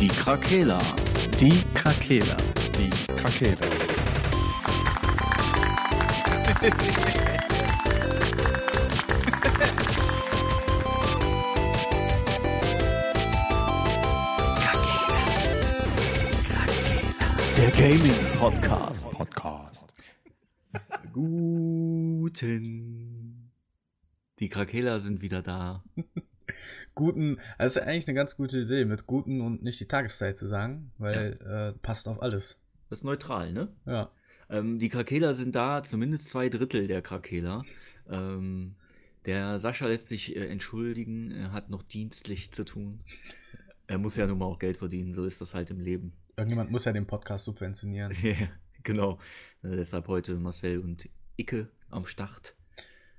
Die 0.00 0.08
Krakela. 0.08 0.78
Die 1.40 1.62
Krakela. 1.72 2.36
Die 2.76 2.90
Krakela. 3.14 3.58
Der 17.56 17.70
Gaming 17.70 18.26
Podcast. 18.38 19.10
Podcast. 19.10 19.94
Guten. 21.12 22.64
Die 24.40 24.48
Krakela 24.48 24.98
sind 24.98 25.22
wieder 25.22 25.42
da. 25.42 25.84
Guten, 26.94 27.38
also 27.58 27.80
ist 27.80 27.86
eigentlich 27.86 28.06
eine 28.08 28.14
ganz 28.14 28.36
gute 28.36 28.60
Idee, 28.60 28.84
mit 28.84 29.06
guten 29.06 29.40
und 29.40 29.62
nicht 29.62 29.80
die 29.80 29.88
Tageszeit 29.88 30.38
zu 30.38 30.46
sagen, 30.46 30.92
weil 30.98 31.38
äh, 31.42 31.78
passt 31.80 32.06
auf 32.06 32.22
alles. 32.22 32.60
Das 32.88 33.00
ist 33.00 33.04
neutral, 33.04 33.52
ne? 33.52 33.68
Ja. 33.86 34.10
Ähm, 34.48 34.78
die 34.78 34.88
Krakela 34.88 35.34
sind 35.34 35.54
da, 35.54 35.82
zumindest 35.82 36.28
zwei 36.28 36.48
Drittel 36.48 36.86
der 36.86 37.02
Krakela. 37.02 37.62
Ähm, 38.08 38.76
der 39.26 39.58
Sascha 39.58 39.86
lässt 39.86 40.08
sich 40.08 40.36
äh, 40.36 40.46
entschuldigen, 40.46 41.30
er 41.32 41.52
hat 41.52 41.70
noch 41.70 41.82
dienstlich 41.82 42.52
zu 42.52 42.64
tun. 42.64 43.00
Er 43.86 43.98
muss 43.98 44.16
ja 44.16 44.26
nun 44.26 44.38
mal 44.38 44.46
auch 44.46 44.58
Geld 44.58 44.76
verdienen, 44.76 45.12
so 45.12 45.24
ist 45.24 45.40
das 45.40 45.54
halt 45.54 45.70
im 45.70 45.80
Leben. 45.80 46.12
Irgendjemand 46.36 46.70
muss 46.70 46.84
ja 46.84 46.92
den 46.92 47.06
Podcast 47.06 47.44
subventionieren. 47.44 48.12
Ja, 48.22 48.48
genau. 48.82 49.18
Äh, 49.62 49.76
deshalb 49.76 50.08
heute 50.08 50.34
Marcel 50.36 50.78
und 50.78 51.08
Icke 51.36 51.68
am 51.90 52.06
Start. 52.06 52.54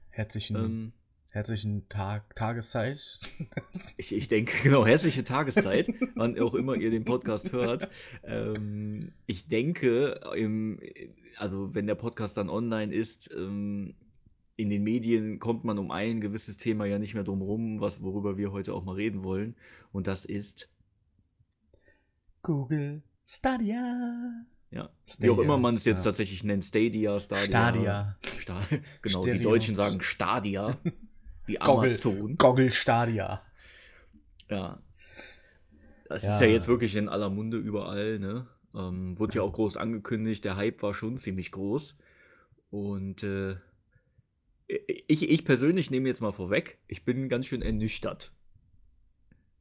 Herzlichen, 0.09 0.55
Ähm, 0.55 0.93
herzlichen 1.35 1.89
Tag, 1.89 2.33
Tageszeit. 2.33 3.19
ich, 3.97 4.15
ich 4.15 4.29
denke, 4.29 4.53
genau, 4.63 4.85
herzliche 4.85 5.25
Tageszeit, 5.25 5.89
wann 6.15 6.39
auch 6.39 6.53
immer 6.53 6.75
ihr 6.75 6.91
den 6.91 7.03
Podcast 7.03 7.51
hört. 7.51 7.89
Ähm, 8.23 9.11
ich 9.25 9.49
denke, 9.49 10.21
im, 10.33 10.79
also 11.35 11.75
wenn 11.75 11.87
der 11.87 11.95
Podcast 11.95 12.37
dann 12.37 12.49
online 12.49 12.93
ist, 12.95 13.33
ähm, 13.37 13.95
in 14.55 14.69
den 14.69 14.83
Medien 14.83 15.37
kommt 15.39 15.65
man 15.65 15.77
um 15.77 15.91
ein 15.91 16.21
gewisses 16.21 16.55
Thema 16.55 16.85
ja 16.85 16.99
nicht 16.99 17.15
mehr 17.15 17.25
drum 17.25 17.41
rum, 17.41 17.81
was, 17.81 18.01
worüber 18.01 18.37
wir 18.37 18.53
heute 18.53 18.73
auch 18.73 18.85
mal 18.85 18.95
reden 18.95 19.25
wollen. 19.25 19.57
Und 19.91 20.07
das 20.07 20.23
ist, 20.23 20.73
Google 22.43 23.03
Stadia. 23.25 24.45
ja, 24.71 24.89
wie 25.05 25.11
Stadia, 25.11 25.31
auch 25.33 25.39
immer 25.39 25.57
man 25.57 25.75
es 25.75 25.83
jetzt 25.83 26.05
ja. 26.05 26.11
tatsächlich 26.11 26.45
nennt, 26.45 26.63
Stadia, 26.63 27.19
Stadia. 27.19 27.45
Stadia. 27.45 28.17
Sta 28.21 28.61
genau, 29.01 29.21
Stereo. 29.23 29.33
die 29.33 29.41
Deutschen 29.41 29.75
sagen 29.75 30.01
Stadia, 30.01 30.77
Goggle, 31.53 31.89
Amazon. 31.89 32.35
Goggle 32.35 32.71
Stadia. 32.71 33.41
Ja. 34.49 34.81
Das 36.07 36.23
Ja. 36.23 36.35
ist 36.35 36.41
ja 36.41 36.47
jetzt 36.47 36.67
wirklich 36.67 36.95
in 36.95 37.09
aller 37.09 37.29
Munde 37.29 37.57
überall, 37.57 38.19
ne? 38.19 38.47
Ähm, 38.75 39.17
wurde 39.17 39.37
ja 39.37 39.41
auch 39.41 39.53
groß 39.53 39.77
angekündigt, 39.77 40.43
der 40.43 40.57
Hype 40.57 40.81
war 40.83 40.93
schon 40.93 41.17
ziemlich 41.17 41.51
groß. 41.51 41.95
Und 42.69 43.23
äh, 43.23 43.55
ich, 44.67 45.29
ich 45.29 45.45
persönlich 45.45 45.91
nehme 45.91 46.09
jetzt 46.09 46.21
mal 46.21 46.33
vorweg, 46.33 46.79
ich 46.87 47.05
bin 47.05 47.29
ganz 47.29 47.45
schön 47.45 47.61
ernüchtert. 47.61 48.33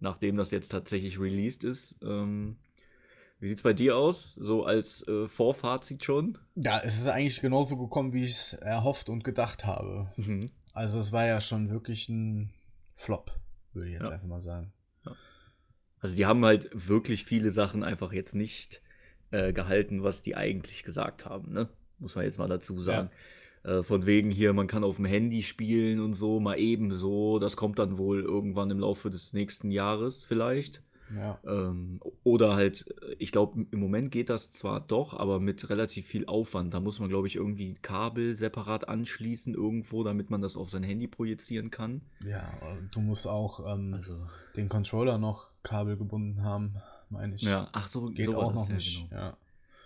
Nachdem 0.01 0.37
das 0.37 0.51
jetzt 0.51 0.69
tatsächlich 0.71 1.19
released 1.21 1.65
ist. 1.65 1.97
Ähm, 2.03 2.57
wie 3.39 3.49
sieht's 3.49 3.63
bei 3.63 3.73
dir 3.73 3.97
aus? 3.97 4.35
So 4.35 4.65
als 4.65 5.07
äh, 5.07 5.29
Vorfazit 5.29 6.05
schon? 6.05 6.39
Ja, 6.57 6.81
es 6.81 6.99
ist 6.99 7.09
eigentlich 7.09 7.41
genauso 7.41 7.77
gekommen, 7.77 8.13
wie 8.13 8.25
ich 8.25 8.33
es 8.33 8.53
erhofft 8.55 9.09
und 9.09 9.23
gedacht 9.25 9.65
habe. 9.65 10.13
Mhm. 10.17 10.47
Also 10.75 10.99
es 10.99 11.13
war 11.13 11.25
ja 11.25 11.41
schon 11.41 11.71
wirklich 11.71 12.09
ein 12.09 12.53
Flop, 12.95 13.33
würde 13.73 13.89
ich 13.89 13.95
jetzt 13.95 14.07
Ja. 14.09 14.15
einfach 14.15 14.27
mal 14.27 14.41
sagen. 14.41 14.73
Also 16.01 16.17
die 16.17 16.27
haben 16.27 16.45
halt 16.45 16.69
wirklich 16.75 17.25
viele 17.25 17.51
Sachen 17.51 17.83
einfach 17.83 18.13
jetzt 18.13 18.35
nicht 18.35 18.83
äh, 19.31 19.55
gehalten, 19.55 20.03
was 20.03 20.21
die 20.21 20.37
eigentlich 20.37 20.85
gesagt 20.85 21.25
haben, 21.25 21.53
ne? 21.53 21.71
Muss 21.99 22.15
man 22.15 22.25
jetzt 22.27 22.39
mal 22.39 22.49
dazu 22.49 22.83
sagen. 22.83 23.09
Äh, 23.63 23.83
von 23.83 24.05
wegen 24.05 24.31
hier, 24.31 24.53
man 24.53 24.67
kann 24.67 24.85
auf 24.85 24.97
dem 24.97 25.07
Handy 25.07 25.43
spielen 25.43 26.01
und 26.01 26.13
so, 26.13 26.41
mal 26.41 26.59
ebenso. 26.59 27.39
Das 27.39 27.57
kommt 27.57 27.79
dann 27.79 27.97
wohl 27.97 28.21
irgendwann 28.23 28.71
im 28.71 28.81
Laufe 28.81 29.09
des 29.11 29.33
nächsten 29.33 29.71
Jahres 29.71 30.25
vielleicht. 30.25 30.83
Ja. 31.15 31.39
Ähm, 31.47 32.01
oder 32.23 32.55
halt, 32.55 32.87
ich 33.19 33.33
glaube, 33.33 33.67
im 33.71 33.81
Moment 33.81 34.11
geht 34.11 34.31
das 34.31 34.51
zwar 34.51 34.81
doch, 34.81 35.15
aber 35.15 35.41
mit 35.41 35.69
relativ 35.69 36.07
viel 36.07 36.27
Aufwand. 36.27 36.73
Da 36.73 36.81
muss 36.81 37.01
man, 37.01 37.09
glaube 37.09 37.27
ich, 37.27 37.37
irgendwie 37.37 37.75
Kabel 37.75 38.37
separat 38.37 38.89
anschließen 38.89 39.55
irgendwo, 39.55 40.03
damit 40.03 40.31
man 40.31 40.41
das 40.41 40.57
auf 40.57 40.71
sein 40.71 40.83
Handy 40.83 41.07
projizieren 41.07 41.71
kann. 41.71 42.03
Ja, 42.25 42.53
du 42.91 43.01
musst 43.01 43.29
auch 43.29 43.61
ähm, 43.67 43.95
Also, 43.95 44.27
den 44.57 44.69
Controller 44.69 45.19
noch 45.19 45.51
kabelgebunden 45.63 46.43
haben, 46.43 46.77
meine 47.11 47.35
ich. 47.35 47.43
ja, 47.43 47.69
ach 47.73 47.89
so, 47.89 48.07
Geht 48.07 48.27
so 48.27 48.37
auch 48.37 48.55
noch 48.55 48.69
ja, 48.69 48.75
nicht. 48.75 49.09
genau. 49.11 49.21
Ja. 49.21 49.37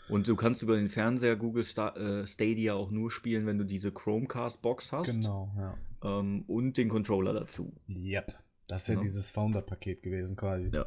Und 0.08 0.26
du 0.26 0.36
kannst 0.36 0.62
über 0.62 0.76
den 0.76 0.88
Fernseher 0.88 1.36
Google 1.36 1.62
äh, 1.62 2.26
Stadia 2.26 2.74
auch 2.74 2.90
nur 2.90 3.10
spielen, 3.10 3.44
wenn 3.46 3.58
du 3.58 3.64
diese 3.64 3.92
Chromecast-Box 3.92 4.92
hast. 4.92 5.14
Genau, 5.16 5.50
ja. 5.56 5.74
Ähm, 6.02 6.44
und 6.46 6.76
den 6.78 6.88
Controller 6.88 7.34
dazu. 7.34 7.72
Yep. 7.88 8.32
Das 8.68 8.82
ist 8.82 8.88
ja 8.88 8.94
Ja. 8.94 9.00
dieses 9.00 9.30
Founder-Paket 9.30 10.02
gewesen 10.02 10.36
quasi. 10.36 10.68
Ja. 10.72 10.86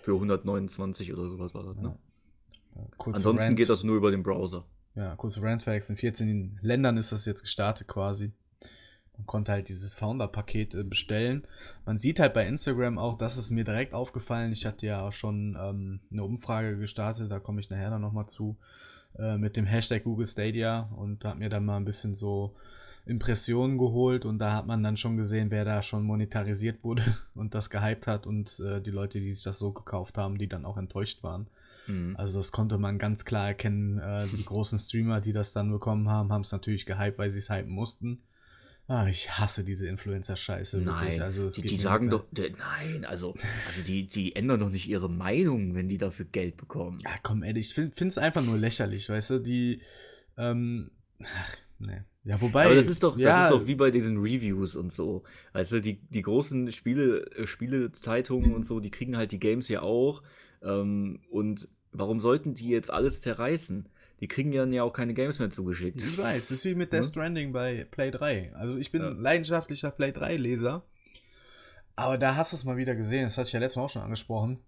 Für 0.00 0.14
129 0.14 1.12
oder 1.12 1.28
sowas 1.28 1.52
war 1.54 1.64
das, 1.64 1.76
ne? 1.76 1.96
Ja. 2.74 2.86
Ansonsten 2.98 3.46
Rant, 3.48 3.56
geht 3.56 3.68
das 3.68 3.84
nur 3.84 3.96
über 3.96 4.10
den 4.10 4.22
Browser. 4.22 4.64
Ja, 4.94 5.14
kurze 5.16 5.42
Randfacts. 5.42 5.90
In 5.90 5.96
14 5.96 6.58
Ländern 6.62 6.96
ist 6.96 7.12
das 7.12 7.26
jetzt 7.26 7.42
gestartet 7.42 7.88
quasi. 7.88 8.32
Man 9.16 9.26
konnte 9.26 9.52
halt 9.52 9.68
dieses 9.70 9.94
Founder-Paket 9.94 10.74
äh, 10.74 10.82
bestellen. 10.84 11.46
Man 11.86 11.96
sieht 11.98 12.20
halt 12.20 12.34
bei 12.34 12.46
Instagram 12.46 12.98
auch, 12.98 13.16
das 13.16 13.38
ist 13.38 13.50
mir 13.50 13.64
direkt 13.64 13.94
aufgefallen. 13.94 14.52
Ich 14.52 14.66
hatte 14.66 14.86
ja 14.86 15.06
auch 15.06 15.12
schon 15.12 15.56
ähm, 15.60 16.00
eine 16.12 16.22
Umfrage 16.22 16.76
gestartet, 16.78 17.30
da 17.30 17.40
komme 17.40 17.60
ich 17.60 17.70
nachher 17.70 17.90
dann 17.90 18.02
nochmal 18.02 18.26
zu, 18.26 18.56
äh, 19.18 19.38
mit 19.38 19.56
dem 19.56 19.64
Hashtag 19.64 20.04
Google 20.04 20.26
Stadia 20.26 20.90
und 20.96 21.24
habe 21.24 21.38
mir 21.38 21.48
dann 21.48 21.64
mal 21.64 21.78
ein 21.78 21.86
bisschen 21.86 22.14
so 22.14 22.54
Impressionen 23.06 23.78
geholt 23.78 24.24
und 24.24 24.38
da 24.38 24.54
hat 24.54 24.66
man 24.66 24.82
dann 24.82 24.96
schon 24.96 25.16
gesehen, 25.16 25.50
wer 25.50 25.64
da 25.64 25.82
schon 25.82 26.02
monetarisiert 26.02 26.82
wurde 26.82 27.02
und 27.34 27.54
das 27.54 27.70
gehypt 27.70 28.06
hat 28.06 28.26
und 28.26 28.60
äh, 28.60 28.80
die 28.82 28.90
Leute, 28.90 29.20
die 29.20 29.32
sich 29.32 29.44
das 29.44 29.58
so 29.58 29.72
gekauft 29.72 30.18
haben, 30.18 30.38
die 30.38 30.48
dann 30.48 30.64
auch 30.64 30.76
enttäuscht 30.76 31.22
waren. 31.22 31.46
Mhm. 31.86 32.16
Also 32.18 32.40
das 32.40 32.50
konnte 32.50 32.78
man 32.78 32.98
ganz 32.98 33.24
klar 33.24 33.46
erkennen. 33.48 33.98
Äh, 33.98 34.26
die 34.26 34.44
großen 34.44 34.78
Streamer, 34.78 35.20
die 35.20 35.32
das 35.32 35.52
dann 35.52 35.70
bekommen 35.70 36.08
haben, 36.08 36.32
haben 36.32 36.42
es 36.42 36.50
natürlich 36.52 36.84
gehypt, 36.84 37.18
weil 37.18 37.30
sie 37.30 37.38
es 37.38 37.48
hypen 37.48 37.70
mussten. 37.72 38.22
Ah, 38.88 39.08
ich 39.08 39.36
hasse 39.36 39.64
diese 39.64 39.88
Influencer-Scheiße. 39.88 40.78
Nein, 40.78 41.20
also 41.20 41.48
die, 41.48 41.62
die 41.62 41.76
sagen 41.76 42.08
doch, 42.08 42.24
de- 42.30 42.52
nein, 42.56 43.04
also, 43.04 43.34
also 43.66 43.82
die, 43.84 44.06
die 44.06 44.36
ändern 44.36 44.60
doch 44.60 44.70
nicht 44.70 44.88
ihre 44.88 45.10
Meinung, 45.10 45.74
wenn 45.74 45.88
die 45.88 45.98
dafür 45.98 46.24
Geld 46.26 46.56
bekommen. 46.56 47.00
Ja, 47.00 47.10
komm, 47.22 47.42
ehrlich, 47.42 47.68
ich 47.68 47.74
finde 47.74 48.06
es 48.06 48.18
einfach 48.18 48.44
nur 48.44 48.56
lächerlich, 48.58 49.08
weißt 49.08 49.30
du, 49.30 49.38
die, 49.40 49.80
ähm, 50.36 50.92
ach, 51.20 51.56
ne. 51.78 52.04
Ja, 52.24 52.40
wobei. 52.40 52.64
Aber 52.66 52.74
das 52.74 52.88
ist 52.88 53.02
doch, 53.02 53.16
ja, 53.16 53.28
das 53.28 53.44
ist 53.44 53.50
doch 53.50 53.66
wie 53.68 53.76
bei 53.76 53.90
diesen 53.92 54.18
Reviews 54.18 54.74
und 54.74 54.92
so. 54.92 55.22
Weißt 55.52 55.72
du, 55.72 55.80
die, 55.80 56.00
die 56.08 56.22
großen 56.22 56.72
Spiele, 56.72 57.24
äh, 57.36 57.46
Spielezeitungen 57.46 58.54
und 58.54 58.64
so, 58.64 58.80
die 58.80 58.90
kriegen 58.90 59.16
halt 59.16 59.30
die 59.32 59.38
Games 59.38 59.68
ja 59.68 59.82
auch. 59.82 60.22
Ähm, 60.62 61.20
und 61.30 61.68
warum 61.92 62.18
sollten 62.18 62.54
die 62.54 62.68
jetzt 62.68 62.90
alles 62.90 63.20
zerreißen? 63.20 63.88
Die 64.20 64.28
kriegen 64.28 64.50
dann 64.50 64.72
ja 64.72 64.82
auch 64.82 64.92
keine 64.92 65.14
Games 65.14 65.38
mehr 65.38 65.50
zugeschickt. 65.50 66.02
Ich 66.02 66.18
weiß, 66.18 66.48
das 66.48 66.58
ist 66.58 66.64
wie 66.64 66.74
mit. 66.74 66.92
Death 66.92 67.04
Stranding 67.06 67.52
bei 67.52 67.86
Play 67.90 68.10
3. 68.10 68.52
Also 68.54 68.76
ich 68.76 68.90
bin 68.90 69.02
Ja. 69.02 69.10
leidenschaftlicher 69.10 69.90
Play 69.90 70.10
3-Leser. 70.10 70.82
Aber 71.96 72.18
da 72.18 72.34
hast 72.36 72.52
du 72.52 72.56
es 72.56 72.64
mal 72.64 72.76
wieder 72.76 72.94
gesehen, 72.94 73.24
das 73.24 73.38
hatte 73.38 73.46
ich 73.48 73.52
ja 73.52 73.60
letztes 73.60 73.76
Mal 73.76 73.84
auch 73.84 73.90
schon 73.90 74.02
angesprochen. 74.02 74.58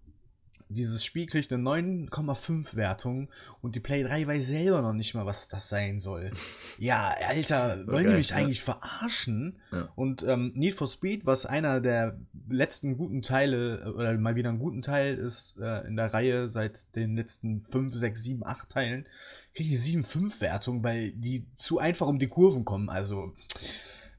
Dieses 0.71 1.03
Spiel 1.03 1.25
kriegt 1.25 1.51
eine 1.51 1.63
9,5 1.63 2.75
Wertung 2.75 3.27
und 3.61 3.75
die 3.75 3.79
Play 3.79 4.03
3 4.03 4.27
weiß 4.27 4.47
selber 4.47 4.83
noch 4.83 4.93
nicht 4.93 5.15
mal, 5.15 5.25
was 5.25 5.47
das 5.47 5.67
sein 5.67 5.99
soll. 5.99 6.31
Ja, 6.77 7.13
Alter, 7.27 7.85
wollen 7.87 8.03
die 8.03 8.09
Okay, 8.09 8.17
mich 8.17 8.29
ja. 8.29 8.37
eigentlich 8.37 8.61
verarschen? 8.61 9.59
Ja. 9.71 9.89
Und 9.95 10.23
ähm, 10.23 10.53
Need 10.55 10.75
for 10.75 10.87
Speed, 10.87 11.25
was 11.25 11.45
einer 11.45 11.81
der 11.81 12.17
letzten 12.47 12.95
guten 12.97 13.21
Teile, 13.21 13.81
äh, 13.81 13.89
oder 13.89 14.17
mal 14.17 14.35
wieder 14.35 14.49
einen 14.49 14.59
guten 14.59 14.81
Teil 14.81 15.15
ist 15.15 15.55
äh, 15.59 15.85
in 15.87 15.97
der 15.97 16.13
Reihe 16.13 16.47
seit 16.47 16.95
den 16.95 17.15
letzten 17.17 17.65
5, 17.65 17.93
6, 17.95 18.23
7, 18.23 18.45
8 18.45 18.69
Teilen, 18.69 19.05
kriege 19.53 19.73
ich 19.73 19.79
7,5-Wertung, 19.79 20.83
weil 20.83 21.11
die 21.11 21.45
zu 21.55 21.79
einfach 21.79 22.07
um 22.07 22.19
die 22.19 22.27
Kurven 22.27 22.63
kommen. 22.63 22.89
Also, 22.89 23.33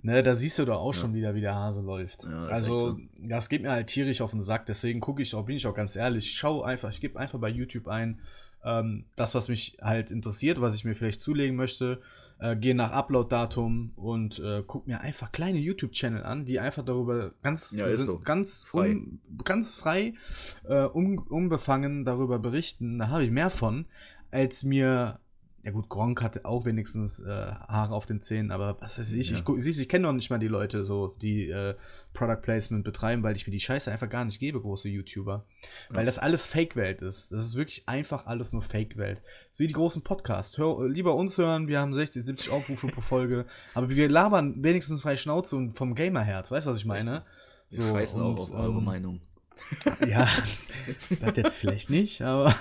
ne, 0.02 0.22
da 0.22 0.34
siehst 0.34 0.58
du 0.58 0.64
doch 0.64 0.78
auch 0.80 0.94
Ja. 0.94 1.00
schon 1.00 1.14
wieder, 1.14 1.34
wie 1.34 1.40
der 1.40 1.54
Hase 1.54 1.82
läuft. 1.82 2.24
Ja, 2.24 2.46
ist 2.46 2.52
also, 2.52 2.98
echt 2.98 3.30
das 3.30 3.48
geht 3.48 3.62
mir 3.62 3.70
halt 3.70 3.86
tierisch 3.88 4.20
auf 4.20 4.30
den 4.32 4.42
Sack. 4.42 4.66
Deswegen 4.66 5.00
gucke 5.00 5.22
ich 5.22 5.34
auch, 5.34 5.44
bin 5.46 5.56
ich 5.56 5.66
auch 5.66 5.74
ganz 5.74 5.96
ehrlich, 5.96 6.26
ich 6.30 6.36
schaue 6.36 6.64
einfach, 6.66 6.90
ich 6.90 7.00
gebe 7.00 7.18
einfach 7.18 7.38
bei 7.38 7.48
YouTube 7.48 7.88
ein, 7.88 8.20
ähm, 8.64 9.04
das, 9.16 9.34
was 9.34 9.48
mich 9.48 9.78
halt 9.80 10.10
interessiert, 10.10 10.60
was 10.60 10.74
ich 10.74 10.84
mir 10.84 10.94
vielleicht 10.94 11.20
zulegen 11.22 11.56
möchte, 11.56 12.00
äh, 12.40 12.56
gehe 12.56 12.74
nach 12.74 12.90
Upload-Datum 12.92 13.92
und 13.96 14.38
äh, 14.38 14.62
guck 14.66 14.86
mir 14.86 15.00
einfach 15.00 15.32
kleine 15.32 15.58
YouTube-Channel 15.58 16.22
an, 16.22 16.44
die 16.44 16.58
einfach 16.60 16.84
darüber 16.84 17.32
ganz, 17.42 17.72
Ja, 17.78 17.90
so. 17.92 18.18
ganz 18.18 18.62
Frei. 18.62 18.90
Un, 18.90 19.20
ganz 19.44 19.74
frei, 19.74 20.14
äh, 20.64 20.84
un, 20.86 21.18
unbefangen 21.18 22.04
darüber 22.04 22.38
berichten. 22.38 22.98
Da 22.98 23.08
habe 23.08 23.24
ich 23.24 23.30
mehr 23.30 23.50
von, 23.50 23.86
als 24.30 24.62
mir 24.64 25.20
ja 25.62 25.72
gut, 25.72 25.88
Gronk 25.88 26.22
hatte 26.22 26.44
auch 26.44 26.64
wenigstens 26.64 27.20
äh, 27.20 27.28
Haare 27.28 27.94
auf 27.94 28.06
den 28.06 28.22
Zähnen, 28.22 28.50
aber 28.50 28.80
was 28.80 28.98
weiß 28.98 29.12
ich, 29.12 29.30
Ja. 29.30 29.36
ich, 29.38 29.62
siehst, 29.62 29.80
ich 29.80 29.88
kenne 29.88 30.06
noch 30.06 30.12
nicht 30.12 30.30
mal 30.30 30.38
die 30.38 30.48
Leute, 30.48 30.84
so, 30.84 31.08
die 31.20 31.50
äh, 31.50 31.74
Product 32.14 32.40
Placement 32.40 32.82
betreiben, 32.82 33.22
weil 33.22 33.36
ich 33.36 33.46
mir 33.46 33.50
die 33.50 33.60
Scheiße 33.60 33.92
einfach 33.92 34.08
gar 34.08 34.24
nicht 34.24 34.40
gebe, 34.40 34.60
große 34.60 34.88
YouTuber. 34.88 35.44
Weil 35.90 36.06
das 36.06 36.18
alles 36.18 36.46
Fake-Welt 36.46 37.02
ist. 37.02 37.32
Das 37.32 37.44
ist 37.44 37.56
wirklich 37.56 37.88
einfach 37.88 38.26
alles 38.26 38.52
nur 38.52 38.62
Fake-Welt. 38.62 39.20
So 39.52 39.62
wie 39.62 39.66
die 39.66 39.74
großen 39.74 40.02
Podcasts. 40.02 40.56
Hör, 40.56 40.88
lieber 40.88 41.14
uns 41.14 41.36
hören, 41.36 41.68
wir 41.68 41.80
haben 41.80 41.92
60, 41.92 42.24
70 42.24 42.50
Aufrufe 42.50 42.86
pro 42.86 43.02
Folge, 43.02 43.44
aber 43.74 43.90
wir 43.90 44.08
labern 44.08 44.64
wenigstens 44.64 45.02
frei 45.02 45.16
Schnauze 45.16 45.56
und 45.56 45.72
vom 45.72 45.94
Gamerherz, 45.94 46.50
weißt 46.50 46.66
du, 46.66 46.70
was 46.70 46.78
ich 46.78 46.86
meine? 46.86 47.24
Wir 47.70 47.86
scheißen 47.86 48.20
auch 48.20 48.30
und, 48.30 48.38
auf 48.38 48.52
eure 48.52 48.78
ähm, 48.78 48.84
Meinung. 48.84 49.20
Ja, 50.06 50.28
das 51.20 51.36
jetzt 51.36 51.56
vielleicht 51.56 51.90
nicht, 51.90 52.22
aber 52.22 52.54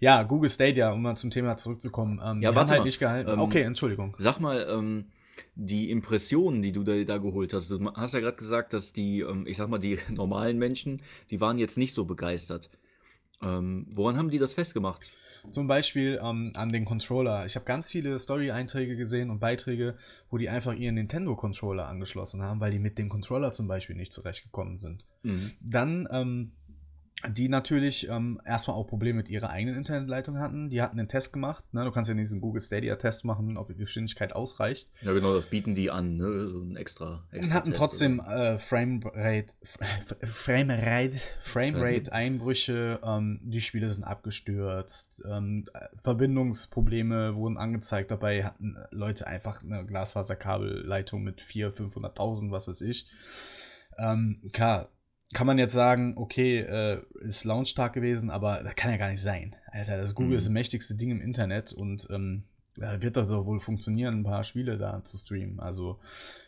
ja, 0.00 0.22
Google 0.22 0.50
Stadia, 0.50 0.92
um 0.92 1.02
mal 1.02 1.16
zum 1.16 1.30
Thema 1.30 1.56
zurückzukommen. 1.56 2.20
Ähm, 2.24 2.42
Ja, 2.42 2.54
warte 2.54 2.70
halt 2.72 2.80
mal. 2.80 2.84
nicht 2.84 2.98
gehalten. 2.98 3.30
Ähm, 3.30 3.40
okay, 3.40 3.62
Entschuldigung. 3.62 4.14
Sag 4.18 4.40
mal, 4.40 4.66
ähm, 4.70 5.06
die 5.56 5.90
Impressionen, 5.90 6.62
die 6.62 6.72
du 6.72 6.84
da, 6.84 7.02
da 7.04 7.18
geholt 7.18 7.52
hast, 7.52 7.70
du 7.70 7.92
hast 7.94 8.14
ja 8.14 8.20
gerade 8.20 8.36
gesagt, 8.36 8.72
dass 8.72 8.92
die, 8.92 9.20
ähm, 9.20 9.46
ich 9.46 9.56
sag 9.56 9.68
mal, 9.68 9.78
die 9.78 9.98
normalen 10.08 10.58
Menschen, 10.58 11.02
die 11.30 11.40
waren 11.40 11.58
jetzt 11.58 11.78
nicht 11.78 11.94
so 11.94 12.04
begeistert. 12.04 12.70
Ähm, 13.42 13.86
woran 13.92 14.16
haben 14.16 14.30
die 14.30 14.38
das 14.38 14.54
festgemacht? 14.54 15.10
Zum 15.50 15.66
Beispiel 15.66 16.18
ähm, 16.22 16.52
an 16.54 16.72
den 16.72 16.84
Controller. 16.84 17.44
Ich 17.46 17.54
habe 17.56 17.64
ganz 17.64 17.90
viele 17.90 18.18
Story-Einträge 18.18 18.96
gesehen 18.96 19.30
und 19.30 19.40
Beiträge, 19.40 19.96
wo 20.30 20.38
die 20.38 20.48
einfach 20.48 20.74
ihren 20.74 20.94
Nintendo-Controller 20.94 21.86
angeschlossen 21.86 22.42
haben, 22.42 22.60
weil 22.60 22.70
die 22.70 22.78
mit 22.78 22.98
dem 22.98 23.08
Controller 23.08 23.52
zum 23.52 23.68
Beispiel 23.68 23.96
nicht 23.96 24.12
zurechtgekommen 24.12 24.78
sind. 24.78 25.06
Mhm. 25.22 25.52
Dann, 25.60 26.08
ähm, 26.10 26.52
die 27.30 27.48
natürlich 27.48 28.08
ähm, 28.08 28.40
erstmal 28.44 28.76
auch 28.76 28.86
Probleme 28.86 29.18
mit 29.18 29.28
ihrer 29.28 29.50
eigenen 29.50 29.76
Internetleitung 29.76 30.38
hatten. 30.38 30.68
Die 30.70 30.82
hatten 30.82 30.98
einen 30.98 31.08
Test 31.08 31.32
gemacht. 31.32 31.64
Ne? 31.72 31.84
Du 31.84 31.90
kannst 31.90 32.08
ja 32.08 32.14
diesen 32.14 32.40
Google 32.40 32.60
Stadia-Test 32.60 33.24
machen, 33.24 33.56
ob 33.56 33.68
die 33.68 33.74
Geschwindigkeit 33.74 34.34
ausreicht. 34.34 34.90
Ja, 35.02 35.12
genau, 35.12 35.34
das 35.34 35.46
bieten 35.46 35.74
die 35.74 35.90
an, 35.90 36.16
ne? 36.16 36.48
So 36.48 36.60
ein 36.60 36.76
extra. 36.76 37.24
Und 37.30 37.38
extra 37.38 37.54
hatten 37.54 37.70
Test, 37.70 37.78
trotzdem 37.78 38.20
äh, 38.20 38.58
Framerate, 38.58 39.46
Framerate, 40.22 41.18
Framerate 41.40 42.12
Einbrüche, 42.12 43.00
ähm, 43.02 43.40
die 43.42 43.60
Spiele 43.60 43.88
sind 43.88 44.04
abgestürzt, 44.04 45.22
ähm, 45.28 45.66
Verbindungsprobleme 46.02 47.34
wurden 47.34 47.56
angezeigt, 47.56 48.10
dabei 48.10 48.44
hatten 48.44 48.76
Leute 48.90 49.26
einfach 49.26 49.62
eine 49.62 49.84
Glasfaserkabelleitung 49.84 51.22
mit 51.22 51.40
400.000, 51.40 51.92
500.000, 51.92 52.50
was 52.50 52.68
weiß 52.68 52.80
ich. 52.82 53.06
Ähm, 53.98 54.40
klar, 54.52 54.88
kann 55.34 55.46
man 55.46 55.58
jetzt 55.58 55.74
sagen, 55.74 56.14
okay, 56.16 56.60
äh, 56.60 57.02
ist 57.20 57.44
Launchtag 57.44 57.92
gewesen, 57.92 58.30
aber 58.30 58.62
das 58.62 58.74
kann 58.76 58.90
ja 58.90 58.96
gar 58.96 59.10
nicht 59.10 59.20
sein. 59.22 59.54
Alter, 59.70 59.98
das 59.98 60.14
Google 60.14 60.30
Mhm. 60.32 60.36
ist 60.36 60.44
das 60.46 60.52
mächtigste 60.52 60.94
Ding 60.94 61.10
im 61.10 61.20
Internet 61.20 61.72
und 61.74 62.06
ähm, 62.10 62.44
wird 62.76 63.16
das 63.16 63.28
doch 63.28 63.44
wohl 63.44 63.60
funktionieren, 63.60 64.20
ein 64.20 64.24
paar 64.24 64.42
Spiele 64.44 64.78
da 64.78 65.02
zu 65.04 65.18
streamen. 65.18 65.60
Also 65.60 66.00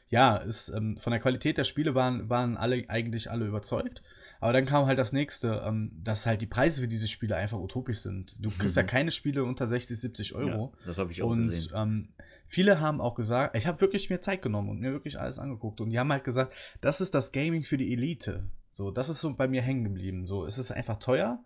ja, 0.09 0.37
ist, 0.37 0.69
ähm, 0.71 0.97
von 0.99 1.11
der 1.11 1.21
Qualität 1.21 1.59
der 1.59 1.65
Spiele 1.65 1.95
waren, 1.95 2.29
waren 2.31 2.57
alle 2.57 2.85
eigentlich 2.89 3.31
alle 3.31 3.45
überzeugt. 3.47 4.03
Aber 4.39 4.53
dann 4.53 4.67
kam 4.67 4.87
halt 4.87 4.99
das 4.99 5.13
nächste, 5.13 5.63
ähm, 5.67 5.93
dass 6.05 6.27
halt 6.27 6.43
die 6.43 6.47
Preise 6.47 6.83
für 6.83 6.89
diese 6.89 7.09
Spiele 7.09 7.37
einfach 7.37 7.59
utopisch 7.59 7.99
sind. 7.99 8.37
Du 8.39 8.51
kriegst 8.51 8.77
ja 8.77 8.83
Mhm. 8.83 8.87
keine 8.89 9.11
Spiele 9.11 9.43
unter 9.45 9.67
60, 9.67 9.99
70 9.99 10.35
Euro. 10.35 10.73
Ja, 10.79 10.87
das 10.87 10.99
habe 10.99 11.11
ich 11.11 11.23
auch 11.23 11.31
Und 11.31 11.49
gesehen. 11.49 11.73
ähm, 11.75 12.09
viele 12.47 12.81
haben 12.81 13.01
auch 13.01 13.15
gesagt, 13.15 13.57
ich 13.57 13.67
habe 13.67 13.81
wirklich 13.81 14.11
mir 14.11 14.21
Zeit 14.21 14.43
genommen 14.43 14.69
und 14.69 14.79
mir 14.81 14.93
wirklich 14.93 15.19
alles 15.19 15.39
angeguckt. 15.39 15.81
Und 15.81 15.91
die 15.91 15.99
haben 15.99 16.13
halt 16.13 16.23
gesagt, 16.25 16.53
das 16.83 17.01
ist 17.01 17.15
das 17.15 17.33
Gaming 17.33 17.65
für 17.65 17.79
die 17.79 17.93
Elite. 17.93 18.45
So, 18.77 18.91
das 18.91 19.09
ist 19.09 19.23
so 19.23 19.33
bei 19.33 19.49
mir 19.49 19.63
hängen 19.63 19.85
geblieben. 19.85 20.27
So, 20.27 20.45
es 20.45 20.59
ist 20.59 20.71
einfach 20.71 20.99
teuer. 20.99 21.43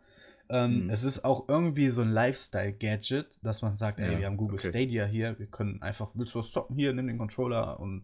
Ähm, 0.49 0.87
Mhm. 0.87 0.91
Es 0.91 1.05
ist 1.05 1.25
auch 1.25 1.49
irgendwie 1.49 1.89
so 1.89 2.03
ein 2.03 2.11
Lifestyle-Gadget, 2.11 3.39
dass 3.41 3.63
man 3.63 3.77
sagt, 3.77 4.01
ey, 4.01 4.15
Ja, 4.15 4.19
wir 4.19 4.27
haben 4.27 4.37
Google 4.37 4.55
okay. 4.55 4.69
Stadia 4.69 5.05
hier, 5.05 5.39
wir 5.39 5.47
können 5.47 5.81
einfach, 5.81 6.11
willst 6.15 6.35
du 6.35 6.41
was 6.41 6.51
zocken? 6.51 6.75
Hier, 6.75 6.93
nimm 6.93 7.07
den 7.07 7.19
Controller 7.19 7.79
und 7.79 8.03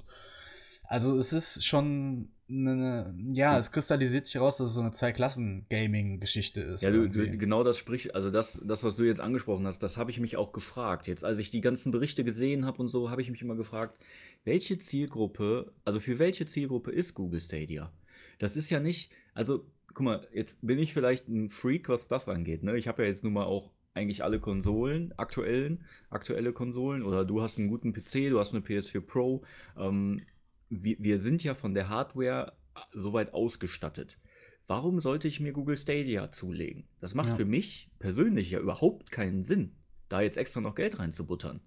also 0.85 1.17
es 1.17 1.33
ist 1.33 1.65
schon 1.67 2.29
eine, 2.49 3.13
ja, 3.33 3.59
es 3.59 3.73
kristallisiert 3.73 4.27
sich 4.27 4.41
raus, 4.41 4.59
dass 4.59 4.69
es 4.69 4.75
so 4.75 4.81
eine 4.81 4.93
Zwei-Klassen-Gaming-Geschichte 4.93 6.61
ist. 6.61 6.83
Ja, 6.83 6.93
du, 6.93 7.11
du, 7.11 7.37
genau 7.37 7.65
das 7.65 7.79
spricht, 7.79 8.15
also 8.15 8.31
das, 8.31 8.63
das, 8.65 8.85
was 8.85 8.95
du 8.95 9.03
jetzt 9.03 9.21
angesprochen 9.21 9.67
hast, 9.67 9.83
das 9.83 9.97
habe 9.97 10.13
ich 10.13 10.21
mich 10.21 10.37
auch 10.37 10.53
gefragt. 10.53 11.09
Jetzt, 11.09 11.25
als 11.25 11.41
ich 11.41 11.51
die 11.51 11.61
ganzen 11.61 11.91
Berichte 11.91 12.23
gesehen 12.23 12.65
habe 12.65 12.79
und 12.79 12.87
so, 12.87 13.11
habe 13.11 13.21
ich 13.23 13.33
mich 13.33 13.43
immer 13.43 13.57
gefragt, 13.57 13.99
welche 14.45 14.79
Zielgruppe, 14.79 15.73
also 15.85 15.99
für 15.99 16.21
welche 16.21 16.47
Zielgruppe 16.47 16.93
ist 16.93 17.15
Google 17.15 17.41
Stadia? 17.41 17.91
Das 18.39 18.57
ist 18.57 18.71
ja 18.71 18.81
nicht, 18.81 19.13
also 19.35 19.67
guck 19.95 20.05
mal, 20.05 20.29
jetzt 20.33 20.59
bin 20.61 20.79
ich 20.79 20.93
vielleicht 20.93 21.29
ein 21.29 21.49
Freak, 21.49 21.89
was 21.89 22.09
das 22.09 22.29
angeht. 22.29 22.63
Ne? 22.63 22.77
Ich 22.77 22.89
habe 22.89 23.03
ja 23.03 23.09
jetzt 23.09 23.25
nun 23.25 23.33
mal 23.33 23.45
auch 23.45 23.73
eigentlich 23.95 24.23
alle 24.23 24.41
Konsolen, 24.41 25.15
aktuellen, 25.17 25.85
aktuelle 26.11 26.53
Konsolen, 26.53 27.03
oder 27.03 27.25
du 27.25 27.41
hast 27.41 27.59
einen 27.59 27.69
guten 27.69 27.95
PC, 27.95 28.29
du 28.31 28.39
hast 28.39 28.55
eine 28.55 28.63
PS4 28.63 29.01
Pro. 29.01 29.43
Ähm, 29.79 30.21
wir, 30.69 30.97
wir 30.99 31.19
sind 31.19 31.43
ja 31.43 31.55
von 31.55 31.73
der 31.73 31.89
Hardware 31.89 32.53
soweit 32.93 33.33
ausgestattet. 33.33 34.19
Warum 34.67 35.01
sollte 35.01 35.29
ich 35.29 35.41
mir 35.41 35.53
Google 35.53 35.77
Stadia 35.77 36.31
zulegen? 36.33 36.89
Das 37.01 37.15
macht 37.15 37.31
Ja. 37.31 37.37
für 37.37 37.45
mich 37.47 37.91
persönlich 37.99 38.51
ja 38.51 38.59
überhaupt 38.61 39.11
keinen 39.13 39.45
Sinn, 39.45 39.77
da 40.09 40.21
jetzt 40.21 40.37
extra 40.37 40.61
noch 40.61 40.75
Geld 40.75 40.99
reinzubuttern. 40.99 41.61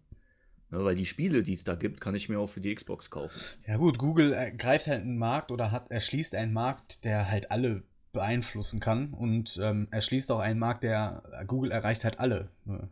Ne, 0.71 0.83
weil 0.83 0.95
die 0.95 1.06
Spiele, 1.06 1.44
die 1.44 1.54
es 1.54 1.63
da 1.63 1.75
gibt, 1.75 2.01
kann 2.01 2.16
ich 2.16 2.30
mir 2.30 2.39
auch 2.39 2.50
für 2.50 2.62
die 2.62 2.74
Xbox 2.74 3.10
kaufen. 3.12 3.45
Ja 3.68 3.77
gut, 3.77 3.98
Google 3.98 4.33
äh, 4.33 4.51
greift 4.51 4.88
halt 4.88 5.01
einen 5.01 5.18
Markt 5.18 5.51
oder 5.51 5.71
hat 5.71 5.92
erschließt 5.92 6.36
einen 6.36 6.54
Markt, 6.54 7.06
der 7.06 7.30
halt 7.30 7.51
alle 7.51 7.83
beeinflussen 8.12 8.80
kann 8.80 9.13
und 9.13 9.60
ähm, 9.62 9.88
erschließt 9.92 10.31
auch 10.31 10.39
einen 10.39 10.60
Markt, 10.60 10.83
der 10.83 11.24
Google 11.48 11.71
erreicht 11.71 12.04
halt 12.04 12.19
alle. 12.19 12.50
ne? 12.66 12.89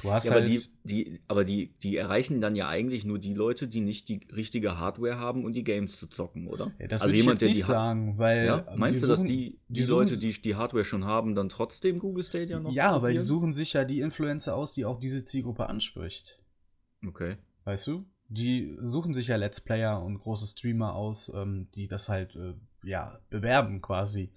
Du 0.00 0.12
hast 0.12 0.26
Ja, 0.26 0.30
aber 0.32 0.40
halt 0.42 0.48
die, 0.52 0.60
die, 0.84 1.20
aber 1.26 1.44
die, 1.44 1.72
die 1.82 1.96
erreichen 1.96 2.40
dann 2.40 2.54
ja 2.54 2.68
eigentlich 2.68 3.04
nur 3.04 3.18
die 3.18 3.34
Leute, 3.34 3.66
die 3.66 3.80
nicht 3.80 4.08
die 4.08 4.20
richtige 4.34 4.78
Hardware 4.78 5.18
haben, 5.18 5.44
um 5.44 5.52
die 5.52 5.64
Games 5.64 5.98
zu 5.98 6.06
zocken, 6.06 6.46
oder? 6.46 6.70
Ja, 6.78 6.86
das 6.86 7.00
also 7.00 7.08
würde 7.08 7.18
ich 7.18 7.26
jetzt 7.26 7.44
nicht 7.44 7.56
die 7.56 7.62
sagen, 7.62 8.18
weil 8.18 8.46
Ja? 8.46 8.66
Meinst 8.76 8.96
die 8.96 9.04
du, 9.04 9.08
dass 9.08 9.20
suchen- 9.20 9.28
die, 9.28 9.58
die, 9.68 9.82
suchen- 9.82 9.90
Leute, 9.90 10.18
die 10.18 10.32
die 10.40 10.54
Hardware 10.54 10.84
schon 10.84 11.04
haben, 11.04 11.34
dann 11.34 11.48
trotzdem 11.48 11.98
Google 11.98 12.22
Stadia 12.24 12.60
noch 12.60 12.72
ja, 12.74 13.02
weil 13.02 13.12
die 13.12 13.18
probieren? 13.18 13.26
suchen 13.26 13.52
sich 13.52 13.72
ja 13.72 13.84
die 13.84 14.00
Influencer 14.00 14.54
aus, 14.54 14.72
die 14.72 14.84
auch 14.84 14.98
diese 14.98 15.24
Zielgruppe 15.24 15.66
anspricht. 15.66 16.38
Okay. 17.06 17.36
Weißt 17.64 17.86
du? 17.86 18.04
Die 18.28 18.76
suchen 18.80 19.14
sich 19.14 19.28
ja 19.28 19.36
Let's 19.36 19.60
Player 19.60 20.02
und 20.02 20.18
große 20.18 20.46
Streamer 20.46 20.94
aus, 20.94 21.32
ähm, 21.34 21.68
die 21.74 21.88
das 21.88 22.08
halt 22.08 22.36
äh, 22.36 22.54
ja 22.82 23.18
bewerben 23.30 23.80
quasi. 23.80 24.30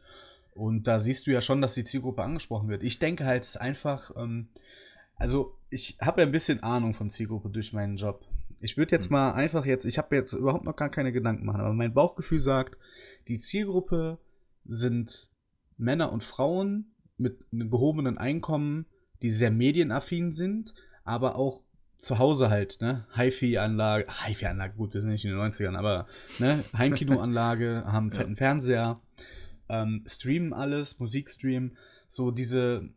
Und 0.53 0.87
da 0.87 0.99
siehst 0.99 1.27
du 1.27 1.31
ja 1.31 1.41
schon, 1.41 1.61
dass 1.61 1.73
die 1.73 1.83
Zielgruppe 1.83 2.23
angesprochen 2.23 2.69
wird. 2.69 2.83
Ich 2.83 2.99
denke 2.99 3.25
halt 3.25 3.59
einfach, 3.59 4.11
ähm, 4.15 4.47
also 5.15 5.57
ich 5.69 5.97
habe 6.01 6.21
ja 6.21 6.27
ein 6.27 6.31
bisschen 6.31 6.63
Ahnung 6.63 6.93
von 6.93 7.09
Zielgruppe 7.09 7.49
durch 7.49 7.73
meinen 7.73 7.97
Job. 7.97 8.25
Ich 8.59 8.77
würde 8.77 8.95
jetzt 8.95 9.05
Hm. 9.05 9.13
mal 9.13 9.31
einfach 9.31 9.65
jetzt, 9.65 9.85
ich 9.85 9.97
habe 9.97 10.15
jetzt 10.15 10.33
überhaupt 10.33 10.65
noch 10.65 10.75
gar 10.75 10.89
keine 10.89 11.11
Gedanken 11.11 11.45
machen, 11.45 11.61
aber 11.61 11.73
mein 11.73 11.93
Bauchgefühl 11.93 12.39
sagt, 12.39 12.77
die 13.27 13.39
Zielgruppe 13.39 14.19
sind 14.65 15.29
Männer 15.77 16.11
und 16.11 16.23
Frauen 16.23 16.93
mit 17.17 17.39
einem 17.51 17.69
gehobenen 17.69 18.17
Einkommen, 18.17 18.85
die 19.21 19.31
sehr 19.31 19.51
medienaffin 19.51 20.31
sind, 20.31 20.73
aber 21.03 21.35
auch 21.35 21.61
zu 22.01 22.17
Hause 22.17 22.49
halt, 22.49 22.79
ne? 22.81 23.05
HiFi-Anlage, 23.15 24.07
HiFi-Anlage, 24.25 24.73
gut, 24.75 24.93
wir 24.95 25.01
sind 25.01 25.11
nicht 25.11 25.23
in 25.23 25.31
den 25.31 25.39
90ern, 25.39 25.77
aber 25.77 26.07
ne? 26.39 26.63
Heimkinoanlage, 26.75 27.83
haben 27.85 28.05
einen 28.05 28.11
Ja. 28.11 28.17
fetten 28.17 28.35
Fernseher, 28.35 28.99
ähm, 29.69 30.03
streamen 30.07 30.51
alles, 30.51 30.99
Musik 30.99 31.29
streamen, 31.29 31.77
so 32.07 32.31
diese 32.31 32.89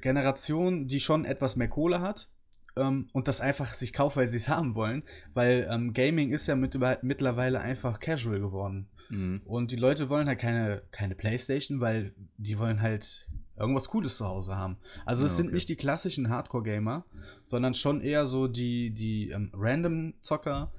Generation, 0.00 0.86
die 0.86 1.00
schon 1.00 1.24
etwas 1.24 1.56
mehr 1.56 1.68
Kohle 1.68 2.00
hat 2.00 2.28
ähm, 2.76 3.08
und 3.12 3.26
das 3.28 3.40
einfach 3.40 3.74
sich 3.74 3.92
kauft, 3.92 4.16
weil 4.16 4.28
sie 4.28 4.36
es 4.36 4.48
haben 4.48 4.74
wollen, 4.76 5.02
weil 5.34 5.66
ähm, 5.70 5.92
Gaming 5.92 6.32
ist 6.32 6.46
ja 6.46 6.54
mit, 6.54 6.76
mittlerweile 7.02 7.60
einfach 7.60 7.98
casual 7.98 8.38
geworden. 8.40 8.88
Mhm. 9.10 9.42
Und 9.44 9.70
die 9.72 9.76
Leute 9.76 10.08
wollen 10.08 10.28
halt 10.28 10.38
keine, 10.38 10.82
keine 10.92 11.14
Playstation, 11.14 11.80
weil 11.80 12.14
die 12.38 12.58
wollen 12.58 12.80
halt 12.80 13.28
irgendwas 13.56 13.88
Cooles 13.88 14.16
zu 14.16 14.24
Hause 14.26 14.56
haben. 14.56 14.76
Also 15.06 15.24
es 15.24 15.32
Ja, 15.32 15.36
sind 15.38 15.46
okay. 15.46 15.54
nicht 15.54 15.68
die 15.68 15.76
klassischen 15.76 16.28
Hardcore-Gamer, 16.28 17.04
sondern 17.44 17.74
schon 17.74 18.00
eher 18.00 18.26
so 18.26 18.48
die, 18.48 18.90
die 18.90 19.30
ähm, 19.30 19.50
Random-Zocker, 19.54 20.72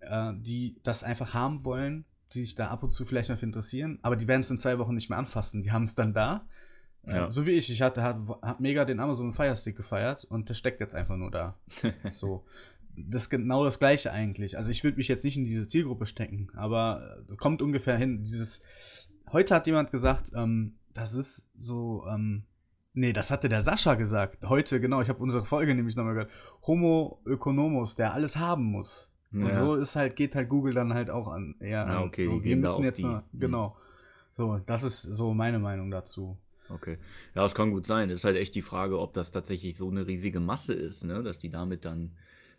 äh, 0.00 0.32
die 0.36 0.76
das 0.82 1.02
einfach 1.04 1.34
haben 1.34 1.64
wollen, 1.64 2.04
die 2.32 2.42
sich 2.42 2.54
da 2.54 2.68
ab 2.68 2.82
und 2.82 2.90
zu 2.90 3.04
vielleicht 3.04 3.28
mal 3.28 3.36
für 3.36 3.46
interessieren, 3.46 3.98
aber 4.02 4.16
die 4.16 4.26
werden 4.28 4.42
es 4.42 4.50
in 4.50 4.58
zwei 4.58 4.78
Wochen 4.78 4.94
nicht 4.94 5.10
mehr 5.10 5.18
anfassen. 5.18 5.62
Die 5.62 5.72
haben 5.72 5.82
es 5.84 5.94
dann 5.94 6.14
da. 6.14 6.46
Äh, 7.04 7.14
Ja. 7.14 7.30
So 7.30 7.44
wie 7.46 7.50
ich. 7.52 7.70
Ich 7.70 7.82
hatte, 7.82 8.02
hab, 8.02 8.40
hab 8.42 8.60
mega 8.60 8.84
den 8.84 9.00
Amazon 9.00 9.34
Fire 9.34 9.56
Stick 9.56 9.76
gefeiert 9.76 10.24
und 10.24 10.48
der 10.48 10.54
steckt 10.54 10.80
jetzt 10.80 10.94
einfach 10.94 11.16
nur 11.16 11.30
da. 11.30 11.56
So. 12.10 12.44
Das 12.94 13.22
ist 13.22 13.30
genau 13.30 13.64
das 13.64 13.78
Gleiche 13.78 14.12
eigentlich. 14.12 14.58
Also 14.58 14.70
ich 14.70 14.84
würde 14.84 14.98
mich 14.98 15.08
jetzt 15.08 15.24
nicht 15.24 15.38
in 15.38 15.44
diese 15.44 15.66
Zielgruppe 15.66 16.04
stecken, 16.04 16.50
aber 16.54 17.22
das 17.26 17.38
kommt 17.38 17.62
ungefähr 17.62 17.96
hin. 17.96 18.22
Dieses. 18.22 18.60
Heute 19.32 19.54
hat 19.54 19.66
jemand 19.66 19.90
gesagt, 19.90 20.30
ähm, 20.34 20.74
das 20.94 21.14
ist 21.14 21.50
so, 21.54 22.04
ähm, 22.08 22.44
nee, 22.94 23.12
das 23.12 23.30
hatte 23.30 23.48
der 23.48 23.60
Sascha 23.60 23.94
gesagt. 23.94 24.44
Heute, 24.48 24.80
genau, 24.80 25.00
ich 25.00 25.08
habe 25.08 25.22
unsere 25.22 25.44
Folge 25.44 25.74
nämlich 25.74 25.96
nochmal 25.96 26.14
gehört. 26.14 26.30
Homo 26.66 27.20
Ökonomos, 27.24 27.94
der 27.96 28.12
alles 28.14 28.36
haben 28.36 28.64
muss. 28.64 29.10
Und 29.32 29.46
Ja. 29.46 29.52
so 29.52 29.76
ist 29.76 29.96
halt, 29.96 30.14
geht 30.16 30.34
halt 30.34 30.48
Google 30.48 30.74
dann 30.74 30.92
halt 30.92 31.08
auch 31.10 31.28
an. 31.28 31.54
Eher 31.60 31.86
Ah, 31.86 31.98
an. 32.00 32.08
okay, 32.08 32.24
so, 32.24 32.42
wir 32.44 32.56
müssen 32.56 32.84
jetzt 32.84 32.98
die. 32.98 33.04
mal, 33.04 33.22
Mhm. 33.32 33.40
genau. 33.40 33.76
So, 34.36 34.58
das 34.66 34.82
ist 34.84 35.02
so 35.02 35.32
meine 35.34 35.58
Meinung 35.58 35.90
dazu. 35.90 36.36
Okay. 36.68 36.98
Ja, 37.34 37.44
es 37.44 37.54
kann 37.54 37.70
gut 37.70 37.86
sein. 37.86 38.08
Es 38.10 38.20
ist 38.20 38.24
halt 38.24 38.36
echt 38.36 38.54
die 38.54 38.62
Frage, 38.62 38.98
ob 38.98 39.12
das 39.12 39.30
tatsächlich 39.30 39.76
so 39.76 39.90
eine 39.90 40.06
riesige 40.06 40.40
Masse 40.40 40.72
ist, 40.74 41.04
ne? 41.04 41.22
dass 41.22 41.38
die 41.38 41.50
damit 41.50 41.84
dann 41.84 42.12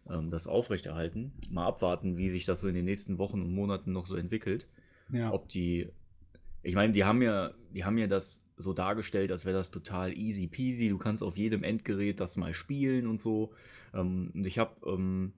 ähm, 0.09 0.29
das 0.29 0.47
aufrechterhalten. 0.47 1.31
Mal 1.49 1.65
abwarten, 1.65 2.17
wie 2.17 2.29
sich 2.29 2.45
das 2.45 2.61
so 2.61 2.67
in 2.67 2.75
den 2.75 2.85
nächsten 2.85 3.17
Wochen 3.17 3.41
und 3.41 3.53
Monaten 3.53 3.91
noch 3.91 4.05
so 4.05 4.15
entwickelt. 4.15 4.67
Ja. 5.11 5.31
Ob 5.31 5.47
die. 5.47 5.89
Ich 6.63 6.75
meine, 6.75 6.93
die 6.93 7.03
haben 7.03 7.21
ja, 7.21 7.51
die 7.73 7.83
haben 7.83 7.97
ja 7.97 8.07
das 8.07 8.43
so 8.55 8.73
dargestellt, 8.73 9.31
als 9.31 9.45
wäre 9.45 9.57
das 9.57 9.71
total 9.71 10.17
easy 10.17 10.47
peasy. 10.47 10.89
Du 10.89 10.97
kannst 10.97 11.21
auf 11.21 11.37
jedem 11.37 11.63
Endgerät 11.63 12.19
das 12.19 12.37
mal 12.37 12.53
spielen 12.53 13.07
und 13.07 13.19
so. 13.19 13.51
Ähm, 13.93 14.31
und 14.33 14.47
ich 14.47 14.57
habe, 14.57 14.75
ähm, 14.89 15.33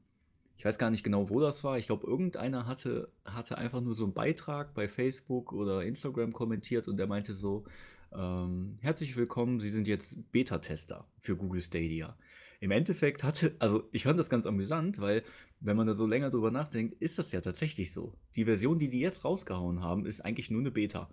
ich 0.57 0.63
weiß 0.63 0.77
gar 0.77 0.91
nicht 0.91 1.03
genau, 1.03 1.29
wo 1.29 1.39
das 1.39 1.63
war. 1.63 1.77
Ich 1.77 1.87
glaube, 1.87 2.07
irgendeiner 2.07 2.67
hatte, 2.67 3.09
hatte 3.25 3.57
einfach 3.57 3.81
nur 3.81 3.95
so 3.95 4.03
einen 4.03 4.13
Beitrag 4.13 4.73
bei 4.73 4.87
Facebook 4.87 5.51
oder 5.51 5.83
Instagram 5.83 6.31
kommentiert 6.31 6.87
und 6.87 6.97
der 6.97 7.07
meinte 7.07 7.35
so, 7.35 7.65
ähm, 8.13 8.75
herzlich 8.81 9.15
willkommen, 9.17 9.59
Sie 9.59 9.69
sind 9.69 9.87
jetzt 9.87 10.31
Beta-Tester 10.31 11.05
für 11.19 11.35
Google 11.35 11.61
Stadia. 11.61 12.15
Im 12.59 12.71
Endeffekt 12.71 13.23
hatte, 13.23 13.55
also 13.59 13.87
ich 13.91 14.03
fand 14.03 14.19
das 14.19 14.29
ganz 14.29 14.45
amüsant, 14.45 14.99
weil 14.99 15.23
wenn 15.59 15.77
man 15.77 15.87
da 15.87 15.93
so 15.93 16.05
länger 16.05 16.29
drüber 16.29 16.51
nachdenkt, 16.51 16.93
ist 16.93 17.17
das 17.17 17.31
ja 17.31 17.41
tatsächlich 17.41 17.91
so. 17.91 18.13
Die 18.35 18.45
Version, 18.45 18.79
die 18.79 18.89
die 18.89 18.99
jetzt 18.99 19.25
rausgehauen 19.25 19.81
haben, 19.81 20.05
ist 20.05 20.21
eigentlich 20.21 20.49
nur 20.51 20.61
eine 20.61 20.71
Beta. 20.71 21.09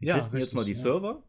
Die 0.00 0.06
Ja, 0.06 0.14
testen 0.14 0.38
jetzt 0.38 0.46
richtig, 0.46 0.56
mal 0.56 0.64
die 0.64 0.72
ja. 0.72 0.78
Server. 0.78 1.22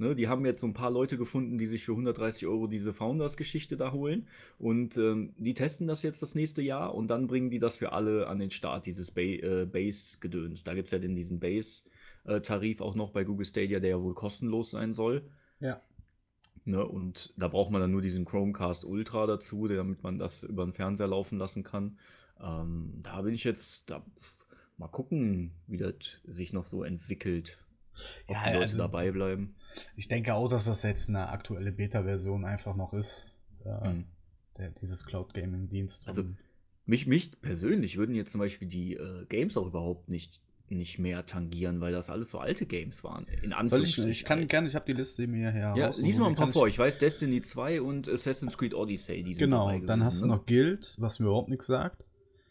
Ne, 0.00 0.14
die 0.14 0.28
haben 0.28 0.46
jetzt 0.46 0.60
so 0.60 0.66
ein 0.68 0.74
paar 0.74 0.92
Leute 0.92 1.18
gefunden, 1.18 1.58
die 1.58 1.66
sich 1.66 1.84
für 1.84 1.90
130 1.90 2.46
Euro 2.46 2.68
diese 2.68 2.92
Founders-Geschichte 2.92 3.76
da 3.76 3.90
holen. 3.90 4.28
Und 4.56 4.96
ähm, 4.96 5.34
die 5.36 5.54
testen 5.54 5.88
das 5.88 6.04
jetzt 6.04 6.22
das 6.22 6.36
nächste 6.36 6.62
Jahr 6.62 6.94
und 6.94 7.08
dann 7.08 7.26
bringen 7.26 7.50
die 7.50 7.58
das 7.58 7.78
für 7.78 7.90
alle 7.90 8.28
an 8.28 8.38
den 8.38 8.52
Start, 8.52 8.86
dieses 8.86 9.10
ba 9.10 9.22
äh, 9.22 9.66
Base-Gedöns. 9.66 10.62
Da 10.62 10.74
gibt 10.74 10.86
es 10.86 10.92
ja 10.92 11.00
den, 11.00 11.16
diesen 11.16 11.40
Base-Tarif 11.40 12.80
auch 12.80 12.94
noch 12.94 13.10
bei 13.10 13.24
Google 13.24 13.44
Stadia, 13.44 13.80
der 13.80 13.90
ja 13.90 14.00
wohl 14.00 14.14
kostenlos 14.14 14.70
sein 14.70 14.92
soll. 14.92 15.28
Ja. 15.58 15.82
Ne, 16.68 16.86
und 16.86 17.32
da 17.38 17.48
braucht 17.48 17.70
man 17.70 17.80
dann 17.80 17.90
nur 17.92 18.02
diesen 18.02 18.26
Chromecast 18.26 18.84
Ultra 18.84 19.26
dazu, 19.26 19.66
damit 19.68 20.02
man 20.02 20.18
das 20.18 20.42
über 20.42 20.64
den 20.66 20.74
Fernseher 20.74 21.06
laufen 21.06 21.38
lassen 21.38 21.62
kann. 21.62 21.96
Ähm, 22.40 23.00
da 23.02 23.22
bin 23.22 23.32
ich 23.32 23.42
jetzt, 23.44 23.88
da, 23.88 24.04
mal 24.76 24.88
gucken, 24.88 25.52
wie 25.66 25.78
das 25.78 26.20
sich 26.24 26.52
noch 26.52 26.64
so 26.64 26.84
entwickelt. 26.84 27.64
Ob 28.26 28.34
Ja, 28.36 28.44
die 28.48 28.52
Leute 28.52 28.62
also- 28.64 28.78
dabei 28.82 29.10
bleiben. 29.12 29.54
Ich 29.96 30.08
denke 30.08 30.34
auch, 30.34 30.48
dass 30.50 30.66
das 30.66 30.82
jetzt 30.82 31.08
eine 31.08 31.30
aktuelle 31.30 31.72
Beta-Version 31.72 32.44
einfach 32.44 32.76
noch 32.76 32.92
ist. 32.92 33.24
Äh, 33.64 33.88
Mhm. 33.88 34.04
der, 34.58 34.70
dieses 34.72 35.06
Cloud 35.06 35.32
Gaming-Dienst. 35.32 36.06
Also, 36.06 36.24
Mich, 36.84 37.06
mich 37.06 37.40
persönlich 37.40 37.96
würden 37.96 38.14
jetzt 38.14 38.32
zum 38.32 38.40
Beispiel 38.40 38.68
die 38.68 38.92
äh, 38.94 39.24
Games 39.26 39.56
auch 39.56 39.66
überhaupt 39.66 40.08
nicht, 40.10 40.42
nicht 40.74 40.98
mehr 40.98 41.26
tangieren, 41.26 41.80
weil 41.80 41.92
das 41.92 42.10
alles 42.10 42.30
so 42.30 42.38
alte 42.38 42.66
Games 42.66 43.04
waren. 43.04 43.26
In 43.26 43.38
soll 43.40 43.48
ich, 43.50 43.56
Anführungsstrichen. 43.56 44.10
ich 44.10 44.24
kann 44.24 44.46
gerne, 44.48 44.68
ich 44.68 44.74
habe 44.74 44.84
die 44.86 44.92
Liste 44.92 45.26
mir 45.26 45.50
her. 45.50 45.74
Ja, 45.76 45.90
lies 45.98 46.18
mal 46.18 46.28
ein 46.28 46.34
paar 46.34 46.48
vor. 46.48 46.68
Ich 46.68 46.78
weiß, 46.78 46.98
Destiny 46.98 47.42
2 47.42 47.80
und 47.80 48.08
Assassin's 48.08 48.58
Creed 48.58 48.74
Odyssey, 48.74 49.22
die 49.22 49.32
Ich, 49.32 49.38
sind 49.38 49.50
genau, 49.50 49.76
dann 49.80 50.04
hast 50.04 50.20
du 50.20 50.26
ne? 50.26 50.34
noch 50.34 50.46
Guild, 50.46 50.94
was 50.98 51.18
mir 51.18 51.26
überhaupt 51.26 51.48
nichts 51.48 51.66
sagt. 51.66 52.04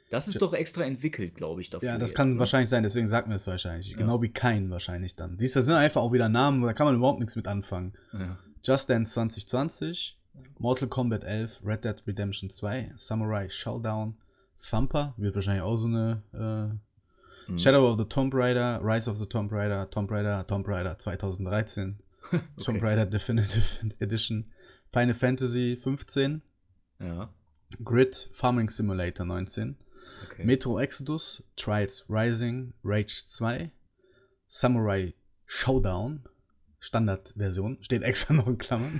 Das 0.09 0.27
ist 0.27 0.41
doch 0.41 0.53
extra 0.53 0.83
entwickelt, 0.83 1.35
glaube 1.35 1.59
ich, 1.59 1.69
dafür. 1.69 1.89
Ja, 1.89 1.97
das 1.97 2.11
jetzt, 2.11 2.17
kann 2.17 2.33
ne? 2.33 2.39
wahrscheinlich 2.39 2.69
sein, 2.69 2.83
deswegen 2.83 3.09
sagt 3.09 3.27
mir 3.27 3.33
das 3.33 3.45
wahrscheinlich. 3.45 3.91
Ja. 3.91 3.97
Genau 3.97 4.21
wie 4.21 4.29
kein 4.29 4.69
wahrscheinlich 4.69 5.15
dann. 5.15 5.37
Siehst 5.37 5.55
du, 5.55 5.59
das 5.59 5.65
sind 5.65 5.75
einfach 5.75 6.01
auch 6.01 6.13
wieder 6.13 6.29
Namen, 6.29 6.61
da 6.61 6.73
kann 6.73 6.85
man 6.85 6.95
überhaupt 6.95 7.19
nichts 7.19 7.35
mit 7.35 7.47
anfangen. 7.47 7.93
Ja. 8.13 8.37
Just 8.63 8.89
Dance 8.89 9.13
2020, 9.13 10.17
Mortal 10.59 10.87
Kombat 10.87 11.23
11, 11.23 11.61
Red 11.65 11.83
Dead 11.83 12.03
Redemption 12.07 12.49
2, 12.49 12.93
Samurai 12.95 13.49
Showdown, 13.49 14.17
Thumper, 14.57 15.13
wird 15.17 15.35
wahrscheinlich 15.35 15.63
auch 15.63 15.75
so 15.75 15.87
eine 15.87 16.23
äh, 16.33 16.86
Mhm. 17.47 17.57
Shadow 17.59 17.87
of 17.87 17.97
the 17.97 18.05
Tomb 18.05 18.29
Raider, 18.31 18.79
Rise 18.81 19.07
of 19.07 19.17
the 19.19 19.25
Tomb 19.25 19.47
Raider, 19.49 19.87
Tomb 19.91 20.07
Raider, 20.07 20.43
Tomb 20.47 20.63
Raider 20.63 20.95
2013, 20.99 21.97
Tomb 22.59 22.79
Raider 22.79 23.05
Definitive 23.05 23.93
Edition, 24.01 24.45
Final 24.91 25.13
Fantasy 25.15 25.75
15, 25.75 26.41
Ja, 26.99 27.29
Grid 27.83 28.15
Farming 28.33 28.69
Simulator 28.69 29.23
19, 29.25 29.75
okay. 30.25 30.43
Metro 30.43 30.77
Exodus, 30.77 31.41
Trials 31.55 32.03
Rising, 32.09 32.73
Rage 32.83 33.25
2, 33.27 33.71
Samurai 34.47 35.11
Showdown, 35.45 36.23
Standardversion, 36.79 37.77
steht 37.81 38.03
extra 38.03 38.33
noch 38.35 38.47
in 38.47 38.57
Klammern. 38.57 38.99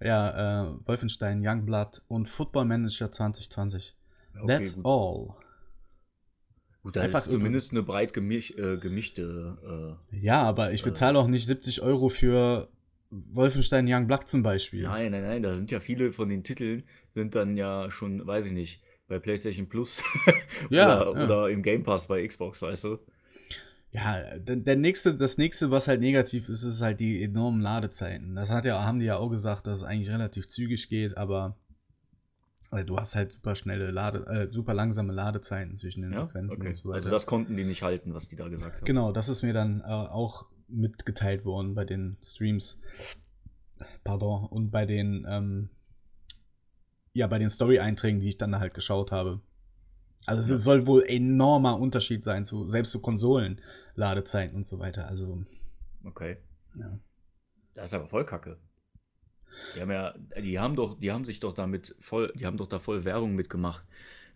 ja, 0.00 0.64
äh, 0.64 0.74
Wolfenstein, 0.86 1.40
Youngblood 1.46 2.02
und 2.08 2.28
Football 2.28 2.66
Manager 2.66 3.10
2020. 3.10 3.94
Okay, 4.42 4.46
That's 4.46 4.76
gut. 4.76 4.84
all. 4.84 5.34
Gut, 6.82 6.96
da 6.96 7.02
einfach 7.02 7.18
ist 7.20 7.30
zumindest 7.30 7.72
eine 7.72 7.82
breit 7.82 8.12
gemisch, 8.12 8.52
äh, 8.52 8.76
gemischte. 8.78 9.98
Ja, 10.12 10.42
aber 10.42 10.72
ich 10.72 10.82
bezahle 10.82 11.18
auch 11.18 11.26
nicht 11.26 11.46
70 11.46 11.82
Euro 11.82 12.08
für 12.08 12.68
Wolfenstein 13.10 13.86
Youngblood 13.88 14.28
zum 14.28 14.40
Äh, 14.40 14.44
Beispiel. 14.44 14.82
nein, 14.84 15.10
nein, 15.12 15.22
nein, 15.22 15.42
da 15.42 15.54
sind 15.56 15.70
ja 15.70 15.80
viele 15.80 16.12
von 16.12 16.28
den 16.28 16.42
Titeln, 16.44 16.84
sind 17.10 17.34
dann 17.34 17.56
ja 17.56 17.90
schon, 17.90 18.26
weiß 18.26 18.46
ich 18.46 18.52
nicht, 18.52 18.80
bei 19.08 19.18
PlayStation 19.18 19.68
Plus 19.68 20.02
Ja, 20.70 21.06
oder, 21.08 21.18
ja. 21.18 21.24
oder 21.24 21.50
im 21.50 21.62
Game 21.62 21.82
Pass 21.82 22.06
bei 22.06 22.26
Xbox, 22.26 22.62
weißt 22.62 22.84
du? 22.84 22.98
Ja, 23.92 24.38
der, 24.38 24.56
der 24.56 24.76
nächste, 24.76 25.16
das 25.16 25.36
nächste, 25.36 25.72
was 25.72 25.88
halt 25.88 26.00
negativ 26.00 26.48
ist, 26.48 26.62
ist 26.62 26.80
halt 26.80 27.00
die 27.00 27.22
enormen 27.24 27.60
Ladezeiten. 27.60 28.36
Das 28.36 28.50
hat 28.52 28.64
ja, 28.64 28.84
haben 28.84 29.00
die 29.00 29.06
ja 29.06 29.16
auch 29.16 29.30
gesagt, 29.30 29.66
dass 29.66 29.78
es 29.78 29.84
eigentlich 29.84 30.10
relativ 30.10 30.46
zügig 30.46 30.88
geht, 30.88 31.16
aber 31.16 31.56
äh, 32.72 32.84
du 32.84 32.96
hast 32.98 33.16
halt 33.16 33.32
super 33.32 33.54
schnelle 33.54 33.90
Lade, 33.90 34.26
äh, 34.26 34.52
super 34.52 34.74
langsame 34.74 35.12
Ladezeiten 35.12 35.76
zwischen 35.76 36.02
den 36.02 36.12
Ja, 36.12 36.26
Sequenzen 36.26 36.58
okay. 36.60 36.68
und 36.68 36.76
so 36.76 36.88
weiter. 36.88 36.96
Also 36.96 37.10
das 37.10 37.26
konnten 37.26 37.56
die 37.56 37.64
nicht 37.64 37.82
halten, 37.82 38.14
was 38.14 38.28
die 38.28 38.36
da 38.36 38.48
gesagt 38.48 38.76
haben. 38.78 38.84
genau, 38.84 39.12
das 39.12 39.28
ist 39.28 39.42
mir 39.42 39.52
dann 39.52 39.80
äh, 39.80 39.84
auch 39.84 40.46
mitgeteilt 40.68 41.44
worden 41.44 41.74
bei 41.74 41.84
den 41.84 42.16
Streams. 42.22 42.80
Pardon. 44.04 44.46
Und 44.46 44.70
bei 44.70 44.86
den, 44.86 45.26
ähm, 45.28 45.70
ja, 47.12 47.26
bei 47.26 47.38
den 47.38 47.50
Story-Einträgen, 47.50 48.20
die 48.20 48.28
ich 48.28 48.38
dann 48.38 48.58
halt 48.58 48.74
geschaut 48.74 49.10
habe. 49.10 49.40
Also 50.26 50.54
es 50.54 50.62
soll 50.64 50.86
wohl 50.86 51.02
enormer 51.06 51.78
Unterschied 51.80 52.22
sein 52.22 52.44
zu 52.44 52.68
selbst 52.68 52.92
zu 52.92 53.00
Konsolen 53.00 53.60
Ladezeiten 53.94 54.54
und 54.54 54.66
so 54.66 54.78
weiter. 54.78 55.08
Also 55.08 55.44
Okay. 56.04 56.36
ja. 56.78 56.98
Das 57.74 57.88
ist 57.88 57.94
aber 57.94 58.06
voll 58.06 58.24
kacke. 58.26 58.58
Die 59.76 59.80
haben 59.80 59.90
ja, 59.90 60.14
die 60.42 60.58
haben 60.58 60.76
doch, 60.76 60.98
die 60.98 61.10
haben 61.12 61.24
sich 61.24 61.40
doch 61.40 61.52
damit 61.54 61.94
voll, 61.98 62.32
die 62.36 62.46
haben 62.46 62.56
doch 62.56 62.68
da 62.68 62.78
voll 62.78 63.04
Werbung 63.04 63.34
mitgemacht. 63.34 63.84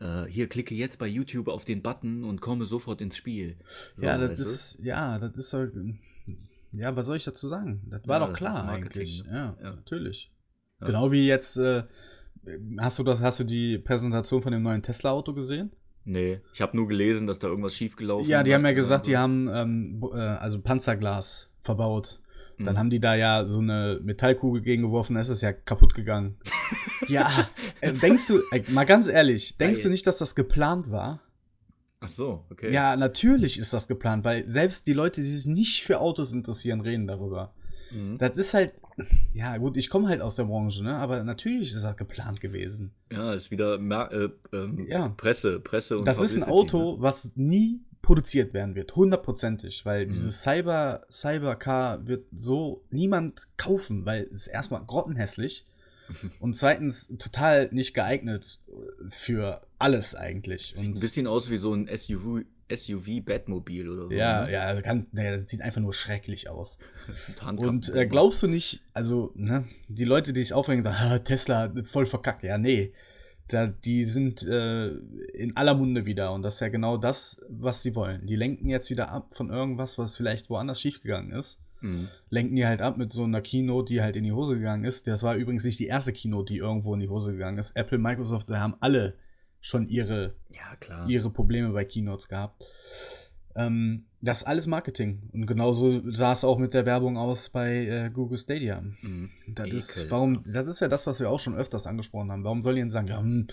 Äh, 0.01 0.25
hier 0.25 0.49
klicke 0.49 0.75
jetzt 0.75 0.99
bei 0.99 1.07
YouTube 1.07 1.49
auf 1.49 1.65
den 1.65 1.83
Button 1.83 2.25
und 2.25 2.41
komme 2.41 2.67
sofort 2.67 3.01
ins 3.01 3.17
Spiel. 3.17 3.57
So, 3.97 4.05
ja, 4.07 4.19
das 4.19 4.37
du? 4.37 4.43
ist 4.43 4.79
ja, 4.83 5.19
das 5.19 5.35
ist 5.37 5.51
so, 5.51 5.67
ja, 6.73 6.97
was 6.97 7.07
soll 7.07 7.17
ich 7.17 7.25
dazu 7.25 7.47
sagen? 7.49 7.83
Das 7.91 8.07
war 8.09 8.21
Ja, 8.21 8.27
doch 8.27 8.33
das 8.33 8.41
klar 8.41 8.59
ist 8.59 8.65
Marketing, 8.67 9.01
eigentlich. 9.03 9.25
ne? 9.25 9.31
Ja, 9.33 9.57
Ja. 9.63 9.71
natürlich. 9.77 10.33
Ja. 10.81 10.87
Genau 10.89 11.13
wie 11.13 11.27
jetzt 11.27 11.57
äh, 11.57 11.85
hast 12.79 12.99
du 12.99 13.05
das 13.05 13.21
hast 13.21 13.41
du 13.41 13.45
die 13.45 13.79
Präsentation 13.79 14.43
von 14.43 14.53
dem 14.53 14.63
neuen 14.63 14.83
Tesla 14.83 15.11
Auto 15.11 15.33
gesehen? 15.33 15.71
Nee, 16.05 16.41
ich 16.53 16.61
habe 16.61 16.77
nur 16.77 16.87
gelesen, 16.89 17.27
dass 17.27 17.39
da 17.39 17.49
irgendwas 17.49 17.75
schiefgelaufen 17.77 18.29
Ja, 18.29 18.43
die 18.43 18.51
war 18.51 18.57
haben 18.59 18.67
ja 18.67 18.73
gesagt, 18.73 19.07
so. 19.07 19.11
die 19.13 19.17
haben 19.17 19.49
ähm, 19.49 20.05
äh, 20.13 20.19
also 20.19 20.61
Panzerglas 20.61 21.51
verbaut. 21.61 22.21
Dann 22.59 22.75
Mhm. 22.75 22.79
haben 22.79 22.91
die 22.91 23.01
da 23.01 23.15
ja 23.15 23.47
so 23.47 23.61
eine 23.61 24.01
Metallkugel 24.03 24.63
gegengeworfen, 24.63 25.15
da 25.15 25.21
ist 25.21 25.29
es 25.29 25.41
ja 25.41 25.53
kaputt 25.53 25.95
gegangen. 25.95 26.37
ja, 27.09 27.49
äh, 27.81 27.93
denkst 27.93 28.29
du, 28.29 28.39
äh, 28.53 28.63
mal 28.71 28.85
ganz 28.85 29.09
ehrlich, 29.09 29.57
denkst 29.59 29.81
Geil. 29.81 29.83
du 29.85 29.91
nicht, 29.91 30.07
dass 30.07 30.19
das 30.19 30.35
geplant 30.35 30.91
war? 30.91 31.21
Ach 32.01 32.09
so, 32.09 32.45
okay. 32.51 32.73
Ja, 32.73 32.97
natürlich 32.97 33.59
ist 33.59 33.73
das 33.73 33.89
geplant, 33.89 34.25
weil 34.25 34.49
selbst 34.49 34.87
die 34.87 34.93
Leute, 34.93 35.23
die 35.23 35.31
sich 35.31 35.47
nicht 35.47 35.85
für 35.85 36.01
Autos 36.01 36.33
interessieren, 36.33 36.81
reden 36.83 37.07
darüber. 37.07 37.55
Mhm. 37.91 38.19
Das 38.19 38.37
ist 38.39 38.53
halt, 38.55 38.73
ja 39.33 39.57
gut, 39.57 39.77
ich 39.77 39.89
komme 39.91 40.09
halt 40.09 40.21
aus 40.21 40.37
der 40.37 40.45
Branche, 40.45 40.85
ne? 40.85 40.97
aber 40.97 41.25
natürlich 41.25 41.73
ist 41.73 41.83
das 41.85 41.97
geplant 41.97 42.41
gewesen. 42.41 42.93
Ja, 43.11 43.33
ist 43.33 43.51
wieder 43.51 43.79
Mer 43.79 44.11
äh, 44.13 44.29
ähm, 44.57 44.87
Ja. 44.89 45.09
Presse, 45.17 45.61
Presse 45.61 45.97
und 45.97 46.07
Das 46.07 46.19
ist 46.21 46.37
ein 46.37 46.43
Publicity, 46.43 46.77
Auto, 46.77 46.97
ne? 46.97 47.03
was 47.03 47.33
nie 47.37 47.81
produziert 48.05 48.55
werden 48.55 48.75
wird, 48.77 48.95
hundertprozentig, 48.95 49.85
weil 49.85 50.07
Mhm. 50.07 50.13
dieses 50.13 50.43
Cyber, 50.43 51.07
Cybercar 51.11 52.07
wird 52.07 52.27
so 52.33 52.85
niemand 52.91 53.49
kaufen, 53.57 54.07
weil 54.07 54.23
es 54.33 54.47
erstmal 54.47 54.85
grottenhässlich 54.85 55.65
und 56.41 56.55
zweitens 56.55 57.09
total 57.19 57.69
nicht 57.73 57.95
geeignet 57.95 58.61
für 59.09 59.63
alles 59.79 60.15
eigentlich. 60.15 60.75
Sieht 60.77 60.79
ein 60.89 60.95
Und 60.95 61.01
bisschen 61.01 61.27
aus 61.27 61.51
wie 61.51 61.57
so 61.57 61.73
ein 61.75 61.89
SUV, 61.89 62.43
SUV 62.75 63.21
Batmobil 63.25 63.89
oder 63.89 64.05
so. 64.05 64.11
ja, 64.11 64.45
ne? 64.45 64.53
ja, 64.53 64.81
kann, 64.83 65.07
naja, 65.13 65.37
das 65.37 65.51
sieht 65.51 65.61
einfach 65.63 65.81
nur 65.81 65.93
schrecklich 65.95 66.49
aus. 66.49 66.79
Ein 67.45 67.59
Und 67.59 67.95
äh, 67.95 68.07
glaubst 68.07 68.43
du 68.43 68.47
nicht, 68.49 68.83
also, 68.95 69.33
ne, 69.35 69.65
die 69.89 70.05
Leute, 70.05 70.33
die 70.33 70.41
sich 70.43 70.55
aufregen, 70.55 70.83
sagen, 70.83 70.97
"Ah, 71.01 71.19
Tesla 71.19 71.73
voll 71.85 72.07
verkackt. 72.07 72.43
Ja, 72.43 72.57
nee. 72.59 72.93
Da, 73.49 73.67
die 73.67 74.05
sind 74.05 74.43
äh, 74.43 74.89
in 74.89 75.57
aller 75.57 75.75
Munde 75.75 76.07
wieder. 76.07 76.33
Und 76.33 76.43
das 76.43 76.55
ist 76.55 76.61
ja 76.61 76.69
genau 76.69 76.97
das, 76.97 77.43
was 77.49 77.83
sie 77.83 77.95
wollen. 77.95 78.27
Die 78.27 78.37
lenken 78.37 78.69
jetzt 78.69 78.91
wieder 78.91 79.11
ab 79.11 79.35
von 79.35 79.51
irgendwas, 79.51 79.99
was 79.99 80.17
vielleicht 80.17 80.49
woanders 80.49 80.81
schiefgegangen 80.81 81.33
ist. 81.33 81.61
Mhm. 81.83 82.09
Lenken 82.31 82.57
die 82.57 82.67
halt 82.67 82.81
ab 82.81 82.97
mit 82.97 83.13
so 83.13 83.25
einer 83.25 83.43
Keynote, 83.43 83.93
die 83.93 84.01
halt 84.01 84.17
in 84.17 84.25
die 84.25 84.33
Hose 84.33 84.55
gegangen 84.55 84.85
ist. 84.85 85.07
Das 85.07 85.23
war 85.23 85.37
übrigens 85.37 85.65
nicht 85.65 85.79
die 85.79 85.87
erste 85.87 86.13
Keynote, 86.13 86.53
die 86.53 86.59
irgendwo 86.59 86.95
in 86.95 87.01
die 87.01 87.09
Hose 87.09 87.33
gegangen 87.33 87.59
ist. 87.59 87.77
Apple, 87.77 87.99
Microsoft, 87.99 88.49
da 88.49 88.61
haben 88.61 88.77
alle 88.81 89.15
schon 89.61 89.89
ihre 89.89 90.35
Ja, 90.51 91.07
ihre 91.07 91.31
Probleme 91.31 91.71
bei 91.71 91.85
Keynotes 91.85 92.29
gehabt. 92.29 92.65
Ähm, 93.57 94.07
das 94.21 94.39
ist 94.39 94.45
alles 94.45 94.67
Marketing. 94.67 95.29
Und 95.33 95.47
genauso 95.47 96.03
sah 96.13 96.33
es 96.33 96.45
auch 96.45 96.59
mit 96.59 96.75
der 96.75 96.87
Werbung 96.87 97.17
aus 97.17 97.51
bei 97.51 97.87
äh, 97.87 98.11
Google 98.11 98.39
Stadia. 98.39 98.81
Mhm. 98.81 99.31
Das 99.55 99.69
ist, 99.71 100.11
warum, 100.11 100.43
das 100.45 100.69
ist 100.69 100.81
ja 100.81 100.89
das, 100.89 101.07
was 101.07 101.21
wir 101.21 101.31
auch 101.31 101.41
schon 101.41 101.55
öfters 101.55 101.87
angesprochen 101.87 102.33
haben. 102.33 102.45
Warum 102.45 102.63
soll 102.63 102.75
ich 102.77 102.81
denn 102.83 102.91
sagen, 102.91 103.09
ja, 103.09 103.21
hm, 103.21 103.47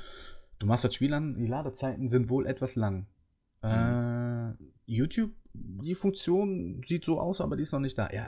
du 0.59 0.65
machst 0.65 0.83
das 0.85 0.95
Spiel 0.95 1.13
an, 1.13 1.35
die 1.37 1.47
Ladezeiten 1.47 2.07
sind 2.07 2.29
wohl 2.29 2.45
etwas 2.47 2.75
lang. 2.75 3.05
Äh, 3.63 4.53
YouTube, 4.85 5.31
die 5.53 5.93
Funktion 5.95 6.81
sieht 6.85 7.05
so 7.05 7.19
aus, 7.19 7.41
aber 7.41 7.57
die 7.57 7.63
ist 7.63 7.71
noch 7.73 7.79
nicht 7.79 7.97
da. 7.97 8.09
Ja, 8.11 8.27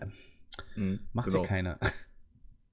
Mhm, 0.75 1.00
macht 1.13 1.30
genau. 1.30 1.42
ja 1.42 1.48
keiner. 1.48 1.80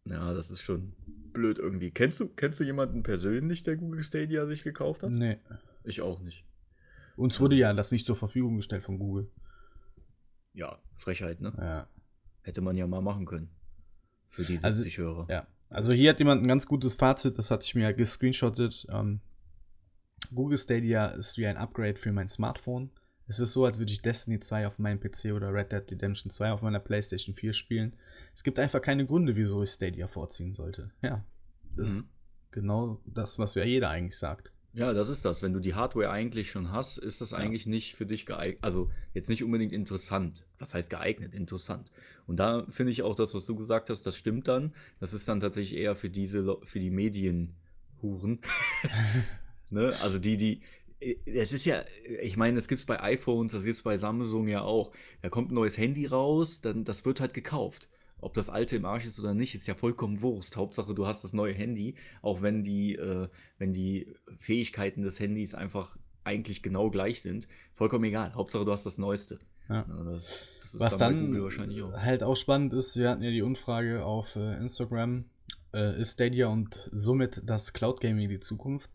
Ja, 0.07 0.33
das 0.33 0.51
ist 0.51 0.63
schon 0.63 0.95
blöd 1.33 1.59
irgendwie. 1.59 1.91
Kennst 1.91 2.19
du, 2.21 2.29
kennst 2.29 2.59
du 2.59 2.65
jemanden 2.65 3.03
persönlich, 3.03 3.63
der 3.63 3.77
Google 3.77 4.03
Stadia 4.03 4.47
sich 4.47 4.63
gekauft 4.63 5.03
hat? 5.03 5.11
nee. 5.13 5.37
Ich 5.85 6.01
auch 6.01 6.21
nicht. 6.21 6.45
Uns 7.21 7.39
wurde 7.39 7.57
ja 7.57 7.73
das 7.75 7.93
nicht 7.93 8.07
zur 8.07 8.17
Verfügung 8.17 8.57
gestellt 8.57 8.83
von 8.85 8.99
Google. 8.99 9.31
Ja, 10.55 10.79
Frechheit, 10.97 11.41
ne? 11.41 11.53
Ja. 11.59 11.87
Hätte 12.43 12.61
man 12.63 12.77
ja 12.77 12.87
mal 12.87 13.03
machen 13.03 13.27
können. 13.27 13.51
Für 14.29 14.43
die 14.43 14.59
Also- 14.63 14.79
70 14.83 14.99
Hörer. 14.99 15.27
Ja, 15.29 15.47
also 15.69 15.93
hier 15.93 16.11
hat 16.11 16.19
jemand 16.19 16.43
ein 16.43 16.49
ganz 16.49 16.67
gutes 16.67 16.95
Fazit, 16.95 17.37
das 17.39 17.51
hatte 17.51 17.65
ich 17.67 17.75
mir 17.75 17.83
ja 17.83 17.93
gescreenshottet. 17.93 18.87
Ähm, 18.91 19.21
Google 20.35 20.59
Stadia 20.59 21.09
ist 21.09 21.37
wie 21.39 21.47
ein 21.47 21.57
Upgrade 21.57 21.97
für 21.97 22.13
mein 22.13 22.29
Smartphone. 22.29 22.91
Es 23.27 23.39
ist 23.39 23.53
so, 23.53 23.65
als 23.65 23.79
würde 23.79 23.93
ich 23.93 24.03
Destiny 24.03 24.41
2 24.41 24.67
auf 24.67 24.79
meinem 24.79 24.99
PC 24.99 25.33
oder 25.35 25.53
Red 25.53 25.73
Dead 25.73 25.91
Redemption 25.93 26.31
2 26.31 26.53
auf 26.53 26.63
meiner 26.63 26.81
PlayStation 26.81 27.35
4 27.35 27.53
spielen. 27.53 27.95
Es 28.35 28.43
gibt 28.43 28.59
einfach 28.59 28.81
keine 28.83 29.07
Gründe, 29.07 29.37
wieso 29.37 29.63
ich 29.63 29.71
Stadia 29.71 30.09
vorziehen 30.09 30.53
sollte. 30.53 30.91
Ja, 31.03 31.25
das 31.77 31.89
Mhm. 31.91 31.95
ist 31.97 32.11
genau 32.51 33.01
das, 33.05 33.39
was 33.39 33.55
ja 33.55 33.65
jeder 33.65 33.91
eigentlich 33.91 34.19
sagt. 34.19 34.53
Ja, 34.73 34.93
das 34.93 35.09
ist 35.09 35.25
das. 35.25 35.43
Wenn 35.43 35.53
du 35.53 35.59
die 35.61 35.75
Hardware 35.75 36.11
eigentlich 36.11 36.51
schon 36.51 36.71
hast, 36.71 36.99
ist 36.99 37.21
das 37.21 37.33
Ja. 37.33 37.39
eigentlich 37.39 37.67
nicht 37.67 37.95
für 37.97 38.07
dich 38.07 38.25
geeignet. 38.25 38.59
Also 38.63 38.91
jetzt 39.15 39.29
nicht 39.29 39.43
unbedingt 39.43 39.73
interessant. 39.73 40.45
Was 40.59 40.75
heißt 40.75 40.91
geeignet? 40.91 41.35
Interessant. 41.35 41.91
Und 42.27 42.37
da 42.37 42.65
finde 42.69 42.93
ich 42.93 43.03
auch 43.03 43.17
das, 43.17 43.35
was 43.35 43.47
du 43.47 43.57
gesagt 43.57 43.91
hast, 43.91 44.03
das 44.07 44.17
stimmt 44.17 44.47
dann. 44.47 44.73
Das 45.01 45.13
ist 45.13 45.29
dann 45.29 45.41
tatsächlich 45.41 45.79
eher 45.79 45.97
für 45.97 46.09
diese, 46.11 46.57
für 46.65 46.79
die 46.79 46.91
Medienhuren. 46.91 48.41
ne? 49.71 49.97
Also 50.01 50.19
die, 50.19 50.37
die. 50.37 50.61
Es 51.25 51.55
ist 51.55 51.65
ja, 51.65 51.83
ich 52.21 52.37
meine, 52.37 52.57
das 52.57 52.69
gibt 52.69 52.79
es 52.81 52.85
bei 52.87 53.03
iPhones, 53.03 53.53
das 53.53 53.65
gibt 53.65 53.77
es 53.77 53.83
bei 53.83 53.97
Samsung 53.97 54.49
ja 54.49 54.61
auch. 54.61 54.93
Da 55.23 55.31
kommt 55.31 55.51
ein 55.51 55.55
neues 55.55 55.79
Handy 55.79 56.05
raus, 56.05 56.61
dann 56.61 56.85
das 56.85 57.07
wird 57.07 57.21
halt 57.21 57.33
gekauft. 57.33 57.89
Ob 58.21 58.35
das 58.35 58.51
alte 58.51 58.77
im 58.77 58.85
Arsch 58.85 59.07
ist 59.07 59.19
oder 59.19 59.35
nicht, 59.35 59.55
ist 59.55 59.67
ja 59.67 59.75
vollkommen 59.75 60.21
Wurst. 60.23 60.57
Hauptsache, 60.57 60.95
du 60.95 61.07
hast 61.07 61.25
das 61.25 61.33
neue 61.33 61.55
Handy, 61.55 61.95
auch 62.23 62.43
wenn 62.43 62.63
die, 62.63 62.97
äh, 62.97 63.29
wenn 63.59 63.73
die 63.73 64.15
Fähigkeiten 64.39 65.03
des 65.03 65.21
Handys 65.21 65.55
einfach 65.55 65.97
eigentlich 66.25 66.63
genau 66.63 66.91
gleich 66.91 67.23
sind. 67.23 67.49
Vollkommen 67.73 68.05
egal. 68.05 68.35
Hauptsache, 68.35 68.65
du 68.65 68.73
hast 68.73 68.85
das 68.85 68.99
Neueste. 68.99 69.39
Ja. 69.69 69.85
Das, 70.05 70.47
das 70.61 70.75
ist 70.75 70.81
Was 70.81 70.99
dann 70.99 71.41
wahrscheinlich 71.41 71.83
auch. 71.83 71.93
halt 71.93 72.23
auch 72.23 72.35
spannend 72.35 72.73
ist, 72.75 72.97
wir 72.97 73.09
hatten 73.09 73.23
ja 73.23 73.31
die 73.31 73.43
Umfrage 73.43 74.05
auf 74.05 74.37
äh, 74.37 74.57
Instagram, 74.59 75.25
äh, 75.73 76.01
ist 76.01 76.15
Stadia 76.15 76.49
und 76.49 76.91
somit 76.93 77.43
das 77.45 77.73
Cloud 77.73 78.01
Gaming 78.01 78.29
die 78.29 78.41
Zukunft? 78.41 78.91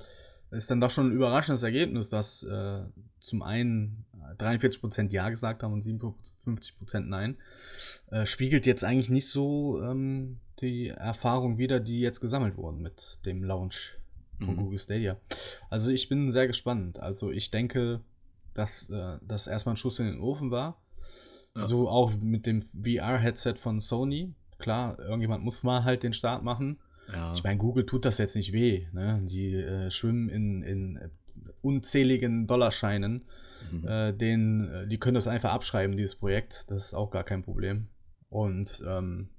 Ist 0.51 0.69
dann 0.69 0.79
doch 0.79 0.91
schon 0.91 1.07
ein 1.07 1.11
überraschendes 1.13 1.63
Ergebnis, 1.63 2.09
dass 2.09 2.43
äh, 2.43 2.83
zum 3.19 3.41
einen 3.41 4.05
43% 4.37 5.11
Ja 5.11 5.29
gesagt 5.29 5.63
haben 5.63 5.73
und 5.73 5.81
57% 6.45 6.99
Nein. 7.01 7.37
Äh, 8.11 8.25
spiegelt 8.25 8.65
jetzt 8.65 8.83
eigentlich 8.83 9.09
nicht 9.09 9.27
so 9.27 9.81
ähm, 9.81 10.37
die 10.61 10.89
Erfahrung 10.89 11.57
wider, 11.57 11.79
die 11.79 11.99
jetzt 11.99 12.19
gesammelt 12.21 12.57
wurden 12.57 12.81
mit 12.81 13.19
dem 13.25 13.43
Launch 13.43 13.97
von 14.39 14.55
Mhm. 14.55 14.57
Google 14.57 14.79
Stadia. 14.79 15.17
Also 15.69 15.91
ich 15.91 16.09
bin 16.09 16.29
sehr 16.29 16.47
gespannt. 16.47 16.99
Also 16.99 17.31
ich 17.31 17.51
denke, 17.51 18.01
dass 18.53 18.89
äh, 18.89 19.17
das 19.25 19.47
erstmal 19.47 19.73
ein 19.75 19.77
Schuss 19.77 19.99
in 19.99 20.07
den 20.07 20.19
Ofen 20.19 20.51
war. 20.51 20.77
Ja. 21.55 21.63
So 21.65 21.87
auch 21.87 22.13
mit 22.17 22.45
dem 22.45 22.61
VR-Headset 22.61 23.55
von 23.57 23.79
Sony. 23.79 24.33
Klar, 24.57 24.99
irgendjemand 24.99 25.43
muss 25.43 25.63
mal 25.63 25.83
halt 25.83 26.03
den 26.03 26.13
Start 26.13 26.43
machen. 26.43 26.79
Ja. 27.11 27.31
Ich 27.33 27.43
meine, 27.43 27.57
Google 27.57 27.85
tut 27.85 28.03
das 28.05 28.17
jetzt 28.17 28.35
nicht 28.35 28.51
weh. 28.51 28.87
Ne? 28.91 29.21
Die 29.29 29.53
äh, 29.55 29.89
schwimmen 29.91 30.27
in, 30.29 30.63
in 30.63 30.97
äh, 30.97 31.09
unzähligen 31.61 32.47
Dollarscheinen. 32.47 33.23
Mhm. 33.71 33.87
Äh, 33.87 34.13
den, 34.13 34.69
äh, 34.69 34.87
die 34.87 34.97
können 34.97 35.15
das 35.15 35.27
einfach 35.27 35.51
abschreiben, 35.51 35.97
dieses 35.97 36.15
Projekt. 36.15 36.65
Das 36.67 36.87
ist 36.87 36.93
auch 36.93 37.11
gar 37.11 37.23
kein 37.23 37.43
Problem. 37.43 37.87
Und 38.29 38.83
ähm, 38.87 39.29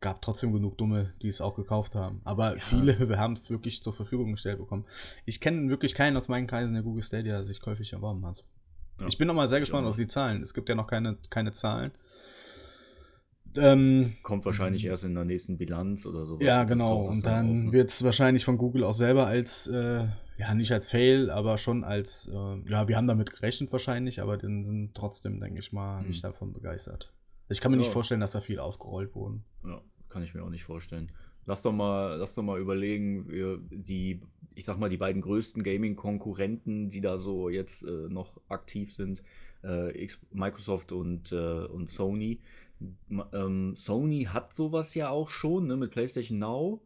gab 0.00 0.22
trotzdem 0.22 0.52
genug 0.52 0.78
Dumme, 0.78 1.12
die 1.22 1.28
es 1.28 1.40
auch 1.40 1.54
gekauft 1.54 1.94
haben. 1.94 2.20
Aber 2.24 2.58
viele 2.58 2.96
haben 3.18 3.34
es 3.34 3.48
wirklich 3.50 3.82
zur 3.82 3.92
Verfügung 3.92 4.32
gestellt 4.32 4.58
bekommen. 4.58 4.86
Ich 5.26 5.40
kenne 5.40 5.68
wirklich 5.68 5.94
keinen 5.94 6.16
aus 6.16 6.28
meinen 6.28 6.46
Kreisen, 6.46 6.72
der 6.74 6.82
Google 6.82 7.02
Stadia 7.02 7.44
sich 7.44 7.60
käuflich 7.60 7.92
erworben 7.92 8.24
hat. 8.26 8.44
Ja. 9.00 9.06
Ich 9.06 9.18
bin 9.18 9.28
noch 9.28 9.34
mal 9.34 9.48
sehr 9.48 9.60
gespannt 9.60 9.86
auf 9.86 9.96
die 9.96 10.06
Zahlen. 10.06 10.42
Es 10.42 10.54
gibt 10.54 10.68
ja 10.68 10.74
noch 10.74 10.86
keine, 10.86 11.18
keine 11.28 11.52
Zahlen. 11.52 11.92
Ähm, 13.56 14.14
Kommt 14.22 14.44
wahrscheinlich 14.44 14.84
erst 14.84 15.04
in 15.04 15.14
der 15.14 15.24
nächsten 15.24 15.58
Bilanz 15.58 16.06
oder 16.06 16.24
sowas. 16.24 16.46
ja, 16.46 16.62
genau. 16.64 17.00
Und 17.06 17.26
dann 17.26 17.64
ne? 17.64 17.72
wird 17.72 17.90
es 17.90 18.04
wahrscheinlich 18.04 18.44
von 18.44 18.58
Google 18.58 18.84
auch 18.84 18.94
selber 18.94 19.26
als, 19.26 19.66
äh, 19.66 20.06
ja, 20.40 20.54
nicht 20.54 20.72
als 20.72 20.88
Fail, 20.88 21.30
aber 21.30 21.58
schon 21.58 21.84
als, 21.84 22.28
äh, 22.32 22.70
ja, 22.70 22.88
wir 22.88 22.96
haben 22.96 23.06
damit 23.06 23.30
gerechnet 23.30 23.70
wahrscheinlich, 23.72 24.20
aber 24.22 24.36
dann 24.38 24.64
sind 24.64 24.94
trotzdem, 24.94 25.38
denke 25.40 25.60
ich 25.60 25.72
mal, 25.72 26.00
Hm. 26.00 26.08
nicht 26.08 26.24
davon 26.24 26.52
begeistert. 26.52 27.12
Ich 27.48 27.60
kann 27.60 27.70
mir 27.72 27.76
nicht 27.78 27.88
Ja. 27.88 27.92
vorstellen, 27.92 28.20
dass 28.20 28.32
da 28.32 28.40
viel 28.40 28.58
ausgerollt 28.58 29.14
wurden. 29.14 29.44
Ja, 29.64 29.80
kann 30.08 30.22
ich 30.22 30.34
mir 30.34 30.42
auch 30.42 30.50
nicht 30.50 30.64
vorstellen. 30.64 31.12
Lass 31.46 31.62
doch 31.62 31.72
mal, 31.72 32.16
lass 32.16 32.34
doch 32.34 32.42
mal 32.42 32.60
überlegen, 32.60 33.28
wir, 33.28 33.58
die, 33.70 34.20
ich 34.54 34.64
sag 34.64 34.78
mal, 34.78 34.88
die 34.88 34.98
beiden 34.98 35.20
größten 35.22 35.62
Gaming-Konkurrenten, 35.62 36.88
die 36.88 37.00
da 37.00 37.16
so 37.18 37.48
jetzt 37.48 37.82
äh, 37.82 38.08
noch 38.08 38.40
aktiv 38.48 38.92
sind, 38.94 39.22
äh, 39.62 40.06
Microsoft 40.32 40.92
und, 40.92 41.32
äh, 41.32 41.64
und 41.66 41.88
Sony. 41.90 42.40
Ähm, 43.32 43.74
Sony 43.74 44.24
hat 44.24 44.54
sowas 44.54 44.94
ja 44.94 45.10
auch 45.10 45.28
schon, 45.28 45.66
ne, 45.66 45.76
mit 45.76 45.90
PlayStation 45.90 46.38
Now. 46.38 46.80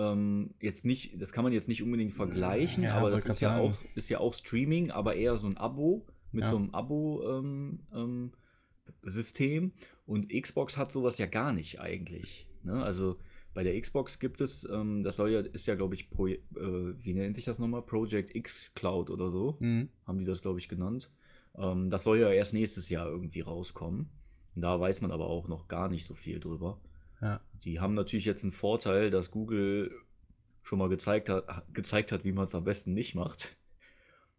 Ähm, 0.00 0.54
jetzt 0.60 0.84
nicht, 0.84 1.20
das 1.20 1.32
kann 1.32 1.44
man 1.44 1.52
jetzt 1.52 1.68
nicht 1.68 1.82
unbedingt 1.82 2.14
vergleichen, 2.14 2.84
Ja, 2.84 2.94
aber 2.98 3.10
das 3.10 3.26
ist 3.26 3.40
ja, 3.40 3.58
auch, 3.58 3.76
ist 3.96 4.08
ja 4.08 4.18
auch 4.18 4.32
Streaming, 4.34 4.90
aber 4.90 5.14
eher 5.16 5.36
so 5.36 5.46
ein 5.46 5.56
Abo 5.56 6.06
mit 6.32 6.44
Ja. 6.44 6.50
so 6.50 6.56
einem 6.56 6.70
Abo-Ähm, 6.70 7.80
ähm, 7.92 8.32
System. 9.02 9.72
Und 10.06 10.28
Xbox 10.30 10.76
hat 10.76 10.90
sowas 10.90 11.18
ja 11.18 11.26
gar 11.26 11.52
nicht 11.52 11.80
eigentlich. 11.80 12.46
Ne? 12.62 12.82
Also 12.82 13.16
bei 13.54 13.62
der 13.62 13.78
Xbox 13.80 14.18
gibt 14.18 14.40
es, 14.40 14.68
ähm, 14.70 15.02
das 15.02 15.16
soll 15.16 15.30
ja, 15.30 15.40
ist 15.40 15.66
ja, 15.66 15.74
glaube 15.74 15.94
ich, 15.94 16.10
Pro, 16.10 16.26
äh, 16.28 16.38
wie 16.56 17.14
nennt 17.14 17.34
sich 17.36 17.44
das 17.44 17.58
nochmal? 17.58 17.82
Project 17.82 18.34
X 18.34 18.74
Cloud 18.74 19.10
oder 19.10 19.30
so, 19.30 19.56
Mhm. 19.60 19.88
haben 20.06 20.18
die 20.18 20.24
das, 20.24 20.40
glaube 20.42 20.58
ich, 20.58 20.68
genannt. 20.68 21.10
Ähm, 21.56 21.90
das 21.90 22.04
soll 22.04 22.18
ja 22.18 22.30
erst 22.30 22.54
nächstes 22.54 22.88
Jahr 22.90 23.06
irgendwie 23.08 23.40
rauskommen. 23.40 24.10
Und 24.54 24.62
da 24.62 24.78
weiß 24.78 25.00
man 25.02 25.10
aber 25.10 25.26
auch 25.26 25.48
noch 25.48 25.68
gar 25.68 25.88
nicht 25.88 26.04
so 26.06 26.14
viel 26.14 26.38
drüber. 26.40 26.80
Ja. 27.20 27.40
Die 27.64 27.80
haben 27.80 27.94
natürlich 27.94 28.24
jetzt 28.24 28.42
einen 28.42 28.52
Vorteil, 28.52 29.10
dass 29.10 29.30
Google 29.30 29.90
schon 30.62 30.78
mal 30.78 30.88
gezeigt 30.88 31.28
hat, 31.28 31.46
gezeigt 31.72 32.12
hat 32.12 32.24
wie 32.24 32.32
man 32.32 32.44
es 32.44 32.54
am 32.54 32.64
besten 32.64 32.94
nicht 32.94 33.14
macht. 33.14 33.56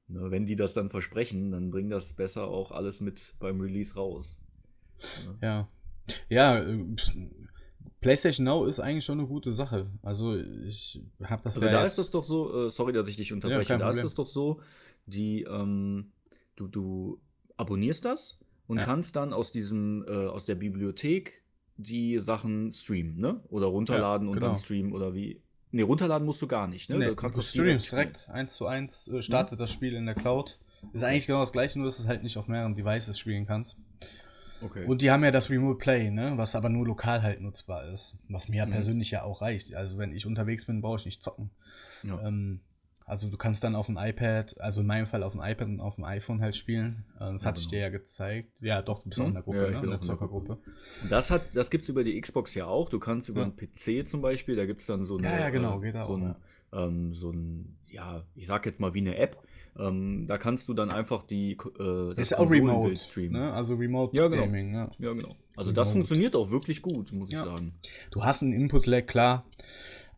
Wenn 0.08 0.46
die 0.46 0.56
das 0.56 0.74
dann 0.74 0.90
versprechen, 0.90 1.52
dann 1.52 1.72
bringt 1.72 1.92
das 1.92 2.14
besser 2.14 2.48
auch 2.48 2.72
alles 2.72 3.00
mit 3.00 3.36
beim 3.40 3.62
Release 3.62 3.96
raus. 3.96 4.42
Ja. 5.42 5.70
Ja, 6.30 6.58
äh, 6.60 6.86
PlayStation 8.02 8.46
Now 8.46 8.66
ist 8.66 8.80
eigentlich 8.80 9.06
schon 9.06 9.20
eine 9.20 9.28
gute 9.28 9.54
Sache. 9.54 9.90
Also 10.02 10.36
ich 10.36 11.02
habe 11.24 11.44
das 11.44 11.56
Also 11.56 11.68
ja 11.68 11.72
da 11.72 11.86
ist 11.86 11.98
es 11.98 12.10
doch 12.12 12.24
so, 12.24 12.68
äh, 12.68 12.72
sorry, 12.72 12.94
dass 12.94 13.08
ich 13.08 13.16
dich 13.16 13.32
unterbreche, 13.32 13.70
kein 13.70 13.80
da 13.80 13.90
ist 13.90 14.04
es 14.04 14.16
doch 14.16 14.26
so, 14.26 14.60
die, 15.06 15.44
ähm, 15.44 16.12
du, 16.56 16.68
du 16.68 17.22
abonnierst 17.58 18.04
das 18.04 18.40
und 18.68 18.80
Ja. 18.80 18.84
kannst 18.86 19.16
dann 19.16 19.34
aus 19.34 19.52
diesem, 19.52 20.04
äh, 20.08 20.26
aus 20.28 20.46
der 20.46 20.56
Bibliothek 20.56 21.44
die 21.78 22.20
Sachen 22.20 22.72
streamen, 22.72 23.18
ne? 23.20 23.42
Oder 23.50 23.68
runterladen 23.68 24.28
Ja, 24.28 24.32
und 24.34 24.40
dann 24.42 24.50
genau. 24.52 24.60
streamen 24.62 24.94
oder 24.94 25.14
wie. 25.14 25.42
Ne, 25.72 25.84
runterladen 25.84 26.26
musst 26.26 26.42
du 26.42 26.48
gar 26.48 26.68
nicht, 26.68 26.90
ne? 26.90 26.98
Nee, 26.98 27.06
du 27.08 27.16
kannst 27.16 27.38
du 27.38 27.42
streamst 27.42 27.92
direkt 27.92 28.30
eins 28.30 28.56
zu 28.56 28.68
eins, 28.68 29.08
äh, 29.08 29.22
startet 29.22 29.60
das 29.60 29.72
Spiel 29.72 29.94
in 29.94 30.06
der 30.06 30.16
Cloud. 30.16 30.60
Ist 30.94 31.04
eigentlich 31.04 31.28
genau 31.28 31.40
das 31.40 31.52
gleiche, 31.54 31.78
nur 31.80 31.88
dass 31.88 31.98
du 31.98 32.04
es 32.04 32.08
halt 32.10 32.24
nicht 32.24 32.38
auf 32.38 32.48
mehreren 32.48 32.76
Devices 32.76 33.18
spielen 33.18 33.46
kannst. 33.46 33.78
Okay. 34.62 34.86
Und 34.86 35.02
die 35.02 35.10
haben 35.12 35.24
ja 35.24 35.32
das 35.32 35.50
Remote 35.50 35.78
Play, 35.80 36.12
ne? 36.12 36.34
was 36.36 36.56
aber 36.56 36.70
nur 36.70 36.86
lokal 36.86 37.24
halt 37.24 37.42
nutzbar 37.42 37.88
ist. 37.92 38.18
Was 38.30 38.48
mir 38.50 38.58
ja 38.58 38.66
Mhm. 38.66 38.72
persönlich 38.72 39.10
ja 39.12 39.24
auch 39.24 39.42
reicht. 39.42 39.74
Also 39.76 39.98
wenn 39.98 40.12
ich 40.14 40.26
unterwegs 40.26 40.66
bin, 40.66 40.82
brauche 40.82 40.98
ich 41.00 41.06
nicht 41.06 41.24
zocken. 41.24 41.50
ja. 42.04 42.20
Ähm, 42.28 42.60
also 43.12 43.30
du 43.30 43.36
kannst 43.36 43.62
dann 43.66 43.76
auf 43.76 43.88
dem 43.88 43.98
iPad, 44.00 44.60
also 44.62 44.80
in 44.82 44.88
meinem 44.88 45.06
Fall 45.06 45.22
auf 45.24 45.34
dem 45.34 45.42
iPad 45.44 45.68
und 45.68 45.80
auf 45.82 45.96
dem 45.96 46.06
iPhone 46.06 46.42
halt 46.42 46.56
spielen. 46.56 47.04
Äh, 47.20 47.34
das 47.34 47.44
Ja, 47.44 47.50
hatte 47.50 47.60
ich 47.60 47.68
genau. 47.68 47.78
dir 47.78 47.82
ja 47.82 47.90
gezeigt. 47.90 48.50
Ja, 48.62 48.82
doch, 48.82 49.04
du 49.04 49.10
bist 49.10 49.20
auch 49.20 49.28
in 49.28 49.34
der. 49.34 49.44
Gruppe, 49.44 49.58
Ja, 49.58 49.66
ich 49.68 49.72
ne? 49.76 49.82
bin 49.82 49.84
in 49.90 49.90
der 49.92 50.02
Zockergruppe. 50.02 50.58
Das, 51.10 51.30
hat, 51.30 51.54
das 51.54 51.70
gibt 51.70 51.84
es 51.84 51.90
über 51.90 52.04
die 52.06 52.20
Xbox 52.22 52.56
ja 52.56 52.68
auch. 52.68 52.88
Du 52.90 53.00
kannst 53.00 53.28
über 53.28 53.42
Ja. 53.42 53.48
einen 53.48 53.56
PC 53.58 54.08
zum 54.08 54.22
Beispiel, 54.22 54.56
da 54.56 54.66
gibt 54.66 54.80
es 54.82 54.88
dann 54.88 55.04
so 55.06 55.18
eine. 55.18 55.28
Ja, 55.28 55.40
ja, 55.40 55.50
genau, 55.50 55.78
äh, 55.80 55.82
geht 55.82 55.96
auch, 55.98 56.08
so 56.08 56.16
ein, 56.16 56.36
ähm, 56.74 57.14
so 57.14 57.32
ein, 57.32 57.78
ja, 57.90 58.24
ich 58.34 58.48
sag 58.48 58.66
jetzt 58.66 58.80
mal 58.80 58.94
wie 58.94 59.00
eine 59.02 59.18
App. 59.18 59.38
Ähm, 59.78 60.26
da 60.28 60.38
kannst 60.38 60.68
du 60.70 60.74
dann 60.74 60.90
einfach 60.90 61.24
die. 61.28 61.58
Äh, 61.80 62.14
Ist 62.22 62.32
ja 62.32 62.38
auch 62.40 62.50
Remote, 62.50 62.62
Konsolenbild 62.62 63.00
streamen. 63.00 63.42
ne? 63.42 63.54
Also 63.54 63.76
Remote 63.76 64.16
Ja, 64.16 64.28
genau. 64.30 64.44
Gaming, 64.46 64.72
ne? 64.72 64.90
Ja, 65.00 65.12
genau. 65.14 65.36
Also 65.58 65.72
das 65.74 65.88
Remote. 65.90 65.92
funktioniert 66.00 66.36
auch 66.36 66.50
wirklich 66.50 66.82
gut, 66.82 67.12
muss 67.12 67.30
ich 67.30 67.36
Ja. 67.36 67.44
sagen. 67.44 67.74
Du 68.12 68.24
hast 68.24 68.42
einen 68.42 68.54
Input-Lag, 68.54 69.06
klar. 69.06 69.46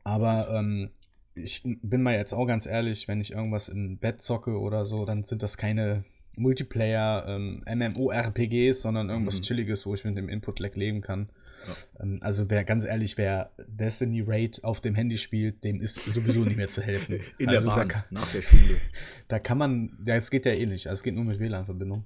Aber 0.03 0.49
ähm, 0.51 0.89
ich 1.35 1.61
bin 1.63 2.01
mal 2.01 2.15
jetzt 2.15 2.33
auch 2.33 2.45
ganz 2.45 2.65
ehrlich, 2.65 3.07
wenn 3.07 3.21
ich 3.21 3.31
irgendwas 3.31 3.69
im 3.69 3.97
Bett 3.97 4.21
zocke 4.21 4.59
oder 4.59 4.85
so, 4.85 5.05
dann 5.05 5.23
sind 5.23 5.43
das 5.43 5.57
keine 5.57 6.03
Multiplayer, 6.35 7.25
ähm, 7.27 7.63
MMORPGs, 7.67 8.81
sondern 8.81 9.09
irgendwas 9.09 9.37
Mhm. 9.39 9.43
Chilliges, 9.43 9.85
wo 9.85 9.93
ich 9.93 10.03
mit 10.03 10.17
dem 10.17 10.29
Input-Lag 10.29 10.75
leben 10.75 11.01
kann. 11.01 11.29
Ja. 11.67 12.03
Ähm, 12.03 12.19
also 12.21 12.49
wer 12.49 12.63
ganz 12.63 12.85
ehrlich, 12.85 13.17
wer 13.17 13.51
Destiny 13.67 14.21
Raid 14.25 14.63
auf 14.63 14.81
dem 14.81 14.95
Handy 14.95 15.17
spielt, 15.17 15.63
dem 15.63 15.79
ist 15.81 15.95
sowieso 15.95 16.43
nicht 16.43 16.57
mehr 16.57 16.69
zu 16.69 16.81
helfen. 16.81 17.19
In 17.37 17.49
also 17.49 17.69
der 17.69 17.75
Da 17.75 17.81
Bahn, 17.81 17.87
kann, 17.87 18.03
nach 18.09 18.31
der 18.31 18.41
Schule. 18.41 18.77
da 19.27 19.39
kann 19.39 19.57
man, 19.57 19.97
ja, 20.05 20.15
es 20.15 20.31
geht 20.31 20.45
ja 20.45 20.53
eh 20.53 20.65
nicht. 20.65 20.87
Also 20.87 20.99
es 20.99 21.03
geht 21.03 21.15
nur 21.15 21.23
mit 21.23 21.39
WLAN-Verbindung. 21.39 22.03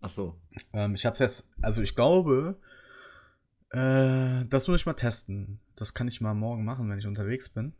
Ach 0.00 0.08
so. 0.08 0.36
Ähm, 0.72 0.94
ich 0.94 1.04
habe 1.06 1.14
es 1.14 1.20
jetzt, 1.20 1.50
also 1.60 1.82
ich 1.82 1.94
glaube, 1.94 2.56
äh, 3.70 4.44
das 4.48 4.68
muss 4.68 4.80
ich 4.80 4.86
mal 4.86 4.94
testen. 4.94 5.60
Das 5.76 5.94
kann 5.94 6.08
ich 6.08 6.20
mal 6.20 6.34
morgen 6.34 6.64
machen, 6.64 6.88
wenn 6.90 6.98
ich 6.98 7.06
unterwegs 7.06 7.48
bin. 7.48 7.72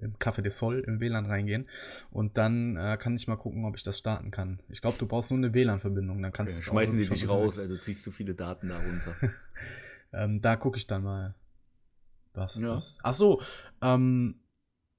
Im 0.00 0.16
Café 0.18 0.42
de 0.42 0.50
Sol 0.50 0.80
im 0.86 1.00
WLAN 1.00 1.26
reingehen. 1.26 1.68
Und 2.10 2.38
dann 2.38 2.76
äh, 2.76 2.96
kann 2.98 3.14
ich 3.16 3.26
mal 3.28 3.36
gucken, 3.36 3.64
ob 3.64 3.76
ich 3.76 3.82
das 3.82 3.98
starten 3.98 4.30
kann. 4.30 4.60
Ich 4.68 4.80
glaube, 4.80 4.96
du 4.98 5.06
brauchst 5.06 5.30
nur 5.30 5.38
eine 5.38 5.52
WLAN-Verbindung. 5.54 6.22
Dann 6.22 6.32
kannst 6.32 6.54
Okay. 6.56 6.64
du 6.64 6.70
Schmeißen 6.70 6.98
die 6.98 7.06
dich 7.06 7.28
raus, 7.28 7.58
ey, 7.58 7.68
du 7.68 7.76
ziehst 7.78 8.02
zu 8.04 8.10
viele 8.10 8.34
Daten 8.34 8.68
da 8.68 8.78
runter. 8.78 9.14
Ähm, 10.10 10.40
da 10.40 10.56
gucke 10.56 10.78
ich 10.78 10.86
dann 10.86 11.02
mal, 11.02 11.34
was 12.32 12.62
Ja. 12.62 12.74
das. 12.76 12.98
Ach 13.02 13.12
so, 13.12 13.42
ähm, 13.82 14.40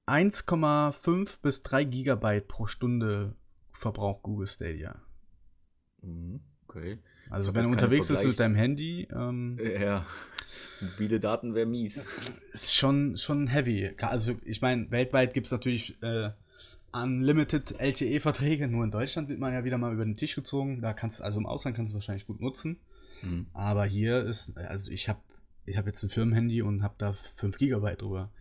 1,5 0.06 1.42
bis 1.42 1.64
3 1.64 1.84
Gigabyte 1.84 2.48
pro 2.48 2.68
Stunde 2.68 3.36
verbraucht 3.72 4.22
Google 4.24 4.46
Stadia. 4.48 5.02
Mhm, 6.02 6.42
okay. 6.68 7.00
Also 7.30 7.56
wenn 7.56 7.66
du 7.66 7.72
unterwegs 7.72 8.08
bist 8.08 8.26
mit 8.26 8.40
deinem 8.40 8.56
Handy, 8.56 9.08
ähm, 9.12 9.60
Ja. 9.60 10.06
Mobile 10.82 11.20
Daten 11.20 11.56
wäre 11.56 11.66
mies. 11.66 12.06
ist 12.54 12.76
schon, 12.76 13.18
schon 13.18 13.48
heavy. 13.48 13.92
Also 14.00 14.38
ich 14.46 14.62
meine, 14.62 14.90
weltweit 14.92 15.34
gibt 15.34 15.48
es 15.48 15.52
natürlich 15.52 16.02
äh, 16.02 16.32
Unlimited 16.92 17.80
LTE-Verträge, 17.80 18.68
nur 18.68 18.84
in 18.84 18.92
Deutschland 18.92 19.30
wird 19.30 19.40
man 19.40 19.54
ja 19.54 19.64
wieder 19.64 19.78
mal 19.78 19.94
über 19.94 20.06
den 20.06 20.18
Tisch 20.18 20.36
gezogen. 20.36 20.82
Da 20.82 20.94
kannst 20.94 21.22
also 21.22 21.40
im 21.40 21.46
Ausland 21.46 21.76
kannst 21.76 21.94
du 21.94 21.96
wahrscheinlich 21.96 22.26
gut 22.26 22.42
nutzen. 22.42 22.80
Mhm. 23.22 23.48
Aber 23.54 23.86
hier 23.86 24.24
ist, 24.24 24.58
also 24.58 24.92
ich 24.92 25.08
habe 25.10 25.20
ich 25.66 25.78
hab 25.78 25.86
jetzt 25.86 26.02
ein 26.04 26.10
Firmenhandy 26.10 26.62
und 26.62 26.82
habe 26.82 26.96
da 26.98 27.14
5 27.36 27.58
Gigabyte 27.58 28.02
drüber. 28.02 28.32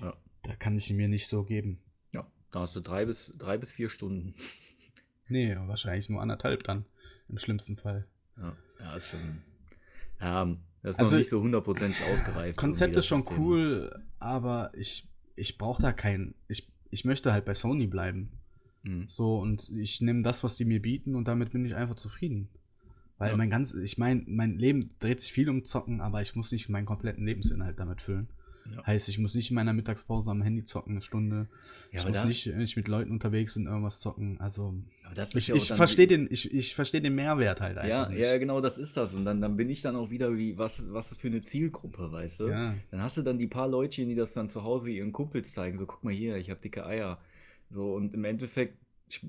Ja. 0.00 0.14
Da 0.42 0.54
kann 0.54 0.76
ich 0.76 0.90
mir 0.92 1.08
nicht 1.08 1.28
so 1.28 1.44
geben. 1.44 1.78
ja, 2.12 2.26
da 2.50 2.60
hast 2.60 2.74
du 2.74 2.80
drei 2.80 3.04
bis, 3.04 3.34
drei 3.38 3.58
bis 3.58 3.72
vier 3.72 3.88
Stunden. 3.88 4.34
Nee, 5.32 5.56
wahrscheinlich 5.56 6.08
nur 6.08 6.20
anderthalb 6.20 6.64
dann. 6.64 6.84
Im 7.28 7.38
schlimmsten 7.38 7.76
Fall. 7.76 8.04
Ja, 8.36 8.56
ja 8.80 8.96
ist 8.96 9.06
schon. 9.06 9.42
Ja, 10.20 10.56
das 10.82 10.96
ist 10.96 11.00
Also, 11.00 11.16
noch 11.16 11.18
nicht 11.20 11.30
so 11.30 11.40
hundertprozentig 11.42 12.02
ausgereift. 12.04 12.56
Konzept 12.58 12.96
ist 12.96 13.06
schon 13.06 13.20
System. 13.20 13.38
cool, 13.42 14.02
aber 14.18 14.70
ich, 14.74 15.08
ich 15.36 15.58
brauche 15.58 15.80
da 15.82 15.92
keinen. 15.92 16.34
Ich, 16.48 16.68
ich 16.90 17.04
möchte 17.04 17.32
halt 17.32 17.44
bei 17.44 17.54
Sony 17.54 17.86
bleiben. 17.86 18.30
Mhm. 18.82 19.06
So, 19.06 19.38
und 19.38 19.68
ich 19.70 20.00
nehme 20.00 20.22
das, 20.22 20.42
was 20.42 20.56
die 20.56 20.64
mir 20.64 20.80
bieten, 20.80 21.14
und 21.14 21.28
damit 21.28 21.50
bin 21.52 21.64
ich 21.64 21.74
einfach 21.74 21.96
zufrieden. 21.96 22.48
Weil 23.18 23.32
Ja. 23.32 23.36
mein 23.36 23.50
ganz, 23.50 23.74
ich 23.74 23.98
meine, 23.98 24.22
mein 24.26 24.58
Leben 24.58 24.90
dreht 24.98 25.20
sich 25.20 25.32
viel 25.32 25.50
um 25.50 25.64
Zocken, 25.64 26.00
aber 26.00 26.22
ich 26.22 26.34
muss 26.34 26.52
nicht 26.52 26.68
meinen 26.70 26.86
kompletten 26.86 27.26
Lebensinhalt 27.26 27.78
damit 27.78 28.00
füllen. 28.00 28.28
Ja. 28.74 28.86
Heißt, 28.86 29.08
ich 29.08 29.18
muss 29.18 29.34
nicht 29.34 29.50
in 29.50 29.54
meiner 29.56 29.72
Mittagspause 29.72 30.30
am 30.30 30.42
Handy 30.42 30.64
zocken, 30.64 30.92
eine 30.92 31.00
Stunde. 31.00 31.48
Ja, 31.92 32.00
ich 32.00 32.06
muss 32.06 32.14
da- 32.16 32.24
nicht, 32.24 32.46
wenn 32.46 32.60
ich 32.60 32.76
mit 32.76 32.88
Leuten 32.88 33.10
unterwegs 33.10 33.54
bin, 33.54 33.66
irgendwas 33.66 34.00
zocken. 34.00 34.40
Also, 34.40 34.74
ist 35.16 35.34
ich, 35.36 35.48
ja 35.48 35.54
ich 35.56 35.72
verstehe 35.72 36.06
den, 36.06 36.28
ich, 36.30 36.52
ich 36.54 36.74
verstehe 36.74 37.00
den 37.00 37.14
Mehrwert 37.14 37.60
halt 37.60 37.78
einfach 37.78 37.88
Ja, 37.88 38.08
nicht. 38.08 38.20
ja, 38.20 38.38
genau, 38.38 38.60
das 38.60 38.78
ist 38.78 38.96
das. 38.96 39.14
Und 39.14 39.24
dann, 39.24 39.40
dann 39.40 39.56
bin 39.56 39.68
ich 39.70 39.82
dann 39.82 39.96
auch 39.96 40.10
wieder 40.10 40.36
wie, 40.36 40.56
was, 40.58 40.84
was 40.92 41.16
für 41.16 41.28
eine 41.28 41.42
Zielgruppe, 41.42 42.12
weißt 42.12 42.40
du? 42.40 42.48
Ja. 42.48 42.74
Dann 42.90 43.02
hast 43.02 43.16
du 43.16 43.22
dann 43.22 43.38
die 43.38 43.46
paar 43.48 43.68
Leutchen, 43.68 44.08
die 44.08 44.14
das 44.14 44.32
dann 44.34 44.48
zu 44.48 44.62
Hause 44.62 44.90
ihren 44.90 45.12
Kumpels 45.12 45.52
zeigen, 45.52 45.78
so 45.78 45.86
guck 45.86 46.04
mal 46.04 46.12
hier, 46.12 46.36
ich 46.36 46.50
habe 46.50 46.60
dicke 46.60 46.86
Eier. 46.86 47.18
So, 47.70 47.94
und 47.94 48.14
im 48.14 48.24
Endeffekt 48.24 48.76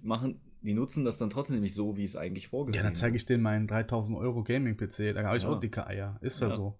machen, 0.03 0.39
die 0.63 0.73
nutzen 0.75 1.03
das 1.05 1.17
dann 1.17 1.31
trotzdem 1.31 1.59
nicht 1.61 1.73
so, 1.73 1.97
wie 1.97 2.03
es 2.03 2.15
eigentlich 2.15 2.47
vorgesehen 2.47 2.83
Ja, 2.83 2.87
dann 2.87 2.95
zeige 2.95 3.15
ich 3.15 3.23
ist. 3.23 3.29
denen 3.29 3.41
meinen 3.41 3.65
3000 3.65 4.17
Euro 4.19 4.43
Gaming-PC, 4.43 5.13
da 5.13 5.23
habe 5.23 5.37
ich 5.37 5.43
Ja. 5.43 5.49
auch 5.49 5.59
dicke 5.59 5.87
Eier. 5.87 6.17
Ist 6.21 6.39
ja, 6.41 6.49
Ja. 6.49 6.55
so. 6.55 6.77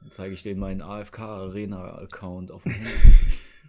Dann 0.00 0.10
zeige 0.10 0.34
ich 0.34 0.42
denen 0.42 0.60
meinen 0.60 0.82
AFK-Arena-Account 0.82 2.50
auf 2.50 2.62
dem 2.64 2.72
Handy. 2.72 2.90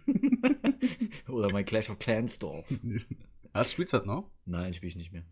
Oder 1.28 1.52
mein 1.52 1.64
Clash 1.64 1.90
of 1.90 1.98
Clans 1.98 2.38
Dorf. 2.38 2.72
Was 3.52 3.72
spielst 3.72 3.92
du 3.92 3.98
das 3.98 4.06
noch? 4.06 4.30
Nein, 4.44 4.72
spiele 4.72 4.88
ich 4.88 4.96
nicht 4.96 5.12
mehr. 5.12 5.24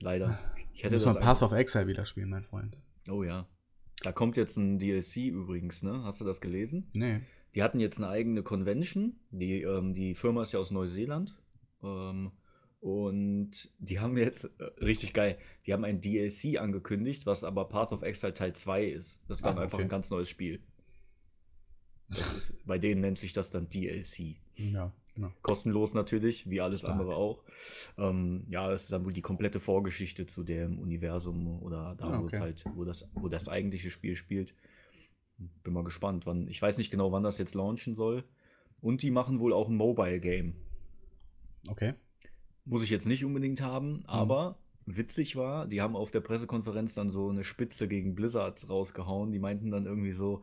Leider. 0.00 0.38
Ich 0.72 0.80
Du 0.80 0.84
hätte 0.84 0.94
musst 0.94 1.06
das 1.06 1.14
mal 1.14 1.20
Pass 1.20 1.42
of 1.42 1.52
Exile 1.52 1.86
wieder 1.86 2.04
spielen, 2.04 2.30
mein 2.30 2.44
Freund. 2.44 2.76
Oh 3.10 3.22
ja. 3.22 3.48
Da 4.02 4.12
kommt 4.12 4.36
jetzt 4.36 4.56
ein 4.56 4.78
DLC 4.78 5.28
übrigens, 5.28 5.82
ne? 5.82 6.02
Hast 6.04 6.20
du 6.20 6.24
das 6.24 6.40
gelesen? 6.40 6.90
Nee. 6.94 7.20
Die 7.54 7.62
hatten 7.62 7.78
jetzt 7.78 7.98
eine 7.98 8.08
eigene 8.08 8.42
Convention. 8.42 9.20
Die, 9.30 9.62
ähm, 9.62 9.94
die 9.94 10.14
Firma 10.14 10.42
ist 10.42 10.52
ja 10.52 10.58
aus 10.58 10.70
Neuseeland. 10.72 11.40
Ähm, 11.82 12.32
und 12.84 13.70
die 13.78 13.98
haben 13.98 14.14
jetzt, 14.18 14.44
äh, 14.58 14.64
richtig 14.84 15.14
geil, 15.14 15.38
die 15.64 15.72
haben 15.72 15.84
ein 15.84 16.02
DLC 16.02 16.58
angekündigt, 16.58 17.24
was 17.24 17.42
aber 17.42 17.64
Path 17.64 17.92
of 17.92 18.02
Exile 18.02 18.34
Teil 18.34 18.52
2 18.52 18.84
ist. 18.84 19.22
Das 19.26 19.38
ist 19.38 19.46
dann 19.46 19.56
Ah, 19.56 19.62
einfach 19.62 19.78
okay. 19.78 19.84
ein 19.84 19.88
ganz 19.88 20.10
neues 20.10 20.28
Spiel. 20.28 20.60
Ist, 22.10 22.54
bei 22.66 22.78
denen 22.78 23.00
nennt 23.00 23.18
sich 23.18 23.32
das 23.32 23.48
dann 23.50 23.70
DLC. 23.70 24.36
Ja, 24.56 24.92
genau. 25.14 25.32
Kostenlos 25.40 25.94
natürlich, 25.94 26.48
wie 26.50 26.60
alles 26.60 26.80
Stark. 26.80 26.92
andere 26.92 27.16
auch. 27.16 27.42
Ähm, 27.96 28.44
ja, 28.48 28.68
das 28.68 28.82
ist 28.84 28.92
dann 28.92 29.06
wohl 29.06 29.14
die 29.14 29.22
komplette 29.22 29.60
Vorgeschichte 29.60 30.26
zu 30.26 30.42
dem 30.44 30.78
Universum 30.78 31.62
oder 31.62 31.94
da, 31.96 32.04
Ah, 32.10 32.20
wo 32.20 32.26
es 32.26 32.34
okay. 32.34 32.42
halt, 32.42 32.64
wo 32.74 32.84
das, 32.84 33.08
wo 33.14 33.28
das 33.28 33.48
eigentliche 33.48 33.90
Spiel 33.90 34.14
spielt. 34.14 34.54
Bin 35.62 35.72
mal 35.72 35.84
gespannt, 35.84 36.26
wann. 36.26 36.48
Ich 36.48 36.60
weiß 36.60 36.76
nicht 36.76 36.90
genau, 36.90 37.10
wann 37.12 37.22
das 37.22 37.38
jetzt 37.38 37.54
launchen 37.54 37.94
soll. 37.94 38.24
Und 38.82 39.00
die 39.00 39.10
machen 39.10 39.40
wohl 39.40 39.54
auch 39.54 39.68
ein 39.70 39.74
Mobile 39.76 40.20
Game. 40.20 40.54
Okay. 41.68 41.94
Muss 42.64 42.82
ich 42.82 42.90
jetzt 42.90 43.06
nicht 43.06 43.24
unbedingt 43.24 43.60
Mhm. 43.60 43.64
haben, 43.64 44.02
aber 44.06 44.58
witzig 44.86 45.36
war, 45.36 45.66
die 45.66 45.80
haben 45.80 45.96
auf 45.96 46.10
der 46.10 46.20
Pressekonferenz 46.20 46.94
dann 46.94 47.08
so 47.10 47.28
eine 47.30 47.44
Spitze 47.44 47.88
gegen 47.88 48.14
Blizzard 48.14 48.68
rausgehauen. 48.68 49.32
Die 49.32 49.38
meinten 49.38 49.70
dann 49.70 49.86
irgendwie 49.86 50.12
so, 50.12 50.42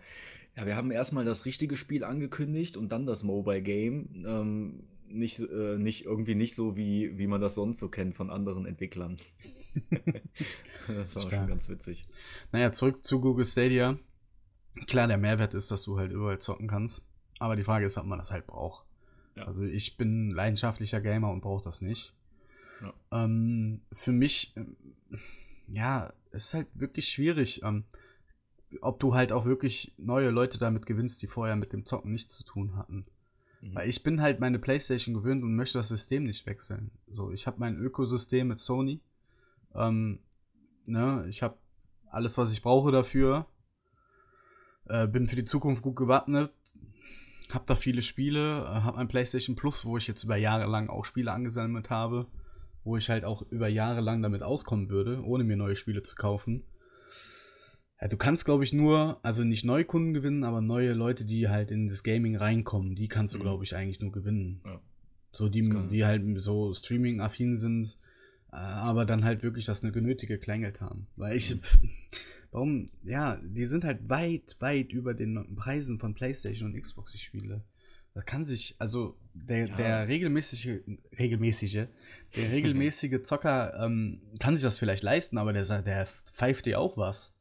ja, 0.56 0.66
wir 0.66 0.76
haben 0.76 0.92
erstmal 0.92 1.26
das 1.26 1.46
richtige 1.46 1.78
Spiel 1.78 2.04
angekündigt 2.04 2.76
und 2.78 2.92
dann 2.92 3.06
das 3.06 3.24
Mobile 3.24 3.62
Game. 3.62 4.10
Ähm, 4.26 4.84
nicht, 5.08 5.40
äh, 5.40 5.78
nicht 5.78 6.06
irgendwie 6.06 6.36
nicht 6.36 6.56
so, 6.56 6.78
wie, 6.78 7.18
wie 7.18 7.28
man 7.28 7.42
das 7.42 7.56
sonst 7.56 7.80
so 7.80 7.90
kennt 7.90 8.16
von 8.16 8.30
anderen 8.30 8.66
Entwicklern. 8.66 9.18
das 10.88 11.16
war 11.16 11.22
Stark. 11.22 11.34
schon 11.34 11.48
ganz 11.48 11.70
witzig. 11.70 12.04
Naja, 12.52 12.72
zurück 12.72 13.06
zu 13.06 13.20
Google 13.20 13.46
Stadia. 13.46 13.98
Klar, 14.88 15.08
der 15.08 15.18
Mehrwert 15.18 15.54
ist, 15.54 15.70
dass 15.72 15.84
du 15.84 15.98
halt 15.98 16.12
überall 16.12 16.40
zocken 16.40 16.68
kannst. 16.68 17.02
Aber 17.40 17.56
die 17.56 17.64
Frage 17.64 17.86
ist, 17.86 17.98
ob 17.98 18.06
man 18.06 18.20
das 18.20 18.32
halt 18.32 18.48
braucht. 18.48 18.86
Ja. 19.36 19.46
Also 19.46 19.66
ich 19.66 19.98
bin 19.98 20.32
leidenschaftlicher 20.32 21.02
Gamer 21.02 21.32
und 21.32 21.42
brauche 21.42 21.64
das 21.64 21.82
nicht. 21.82 22.14
Ja. 22.82 22.94
Ähm, 23.12 23.82
für 23.94 24.12
mich, 24.12 24.54
ähm, 24.56 24.76
ja, 25.68 26.12
es 26.32 26.46
ist 26.46 26.54
halt 26.54 26.68
wirklich 26.74 27.08
schwierig, 27.08 27.62
ähm, 27.64 27.86
ob 28.82 29.00
du 29.00 29.14
halt 29.14 29.32
auch 29.32 29.46
wirklich 29.46 29.94
neue 29.98 30.30
Leute 30.30 30.58
damit 30.58 30.86
gewinnst, 30.86 31.22
die 31.22 31.28
vorher 31.28 31.56
mit 31.56 31.74
dem 31.74 31.86
Zocken 31.86 32.12
nichts 32.12 32.38
zu 32.38 32.44
tun 32.44 32.76
hatten. 32.76 33.06
Mhm. 33.62 33.76
Weil 33.76 33.90
ich 33.90 34.04
bin 34.04 34.22
halt 34.22 34.40
meine 34.40 34.60
Playstation 34.60 35.14
gewöhnt 35.14 35.44
und 35.44 35.56
möchte 35.56 35.78
das 35.78 35.90
System 35.90 36.24
nicht 36.24 36.46
wechseln. 36.46 36.92
So, 37.12 37.32
ich 37.32 37.48
habe 37.48 37.60
mein 37.60 37.78
Ökosystem 37.78 38.48
mit 38.48 38.60
Sony. 38.60 39.02
Ähm, 39.76 40.20
ne, 40.86 41.26
ich 41.28 41.44
habe 41.44 41.58
alles, 42.10 42.38
was 42.38 42.52
ich 42.52 42.62
brauche 42.62 42.92
dafür. 42.92 43.46
Äh, 44.86 45.08
bin 45.08 45.28
für 45.28 45.36
die 45.36 45.46
Zukunft 45.46 45.84
gut 45.84 45.96
gewappnet. 45.96 46.52
Hab 47.54 47.68
da 47.68 47.76
viele 47.76 48.02
Spiele. 48.02 48.62
Äh, 48.62 48.82
hab 48.82 48.96
mein 48.96 49.08
PlayStation 49.08 49.56
Plus, 49.56 49.86
wo 49.86 49.98
ich 49.98 50.08
jetzt 50.08 50.24
über 50.24 50.38
Jahre 50.38 50.66
lang 50.70 50.90
auch 50.90 51.06
Spiele 51.06 51.32
angesammelt 51.32 51.90
habe. 51.90 52.28
Wo 52.84 52.98
ich 52.98 53.10
halt 53.10 53.26
auch 53.26 53.44
über 53.52 53.68
Jahre 53.68 54.02
lang 54.02 54.22
damit 54.22 54.42
auskommen 54.42 54.90
würde, 54.90 55.24
ohne 55.24 55.44
mir 55.44 55.56
neue 55.58 55.76
Spiele 55.76 56.02
zu 56.02 56.16
kaufen. 56.16 56.64
Ja, 58.02 58.08
du 58.08 58.18
kannst, 58.18 58.46
glaube 58.46 58.64
ich, 58.64 58.74
nur, 58.74 59.20
also 59.22 59.44
nicht 59.44 59.64
neue 59.64 59.86
Kunden 59.86 60.14
gewinnen, 60.14 60.44
aber 60.44 60.62
neue 60.62 60.94
Leute, 60.94 61.24
die 61.24 61.50
halt 61.50 61.70
in 61.70 61.86
das 61.86 62.02
Gaming 62.02 62.36
reinkommen, 62.36 62.96
die 62.96 63.08
kannst 63.08 63.36
du, 63.36 63.38
Mhm. 63.38 63.42
glaube 63.44 63.64
ich, 63.64 63.76
eigentlich 63.76 64.02
nur 64.02 64.12
gewinnen. 64.12 64.62
Ja. 64.66 64.82
So 65.34 65.48
die, 65.50 65.62
die 65.92 66.04
halt 66.06 66.24
so 66.42 66.74
Streaming-affin 66.74 67.58
sind, 67.58 67.98
äh, 68.52 68.56
aber 68.56 69.06
dann 69.06 69.24
halt 69.24 69.44
wirklich 69.44 69.66
das 69.66 69.84
eine 69.84 69.92
genötige 69.92 70.40
Klängelt 70.40 70.82
haben. 70.82 71.06
Weil 71.16 71.38
ich, 71.38 71.56
warum, 72.52 72.90
ja, 73.04 73.38
die 73.44 73.66
sind 73.66 73.84
halt 73.84 74.10
weit, 74.10 74.56
weit 74.60 74.92
über 74.92 75.14
den 75.14 75.56
Preisen 75.56 76.00
von 76.00 76.14
PlayStation 76.14 76.74
und 76.74 76.80
Xbox, 76.82 77.14
die 77.14 77.18
Spiele. 77.20 77.64
Da 78.14 78.22
kann 78.22 78.44
sich, 78.44 78.76
also 78.78 79.18
der, 79.34 79.68
Ja. 79.68 79.76
der 79.76 80.08
regelmäßige, 80.10 80.82
regelmäßige, 81.18 81.88
der 82.36 82.52
regelmäßige 82.52 83.22
Zocker 83.22 83.74
ähm, 83.86 84.22
kann 84.40 84.54
sich 84.54 84.64
das 84.64 84.78
vielleicht 84.78 85.04
leisten, 85.04 85.38
aber 85.38 85.54
der, 85.54 85.64
der 85.82 86.06
pfeift 86.06 86.66
dir 86.66 86.80
auch 86.80 86.98
was. 86.98 87.34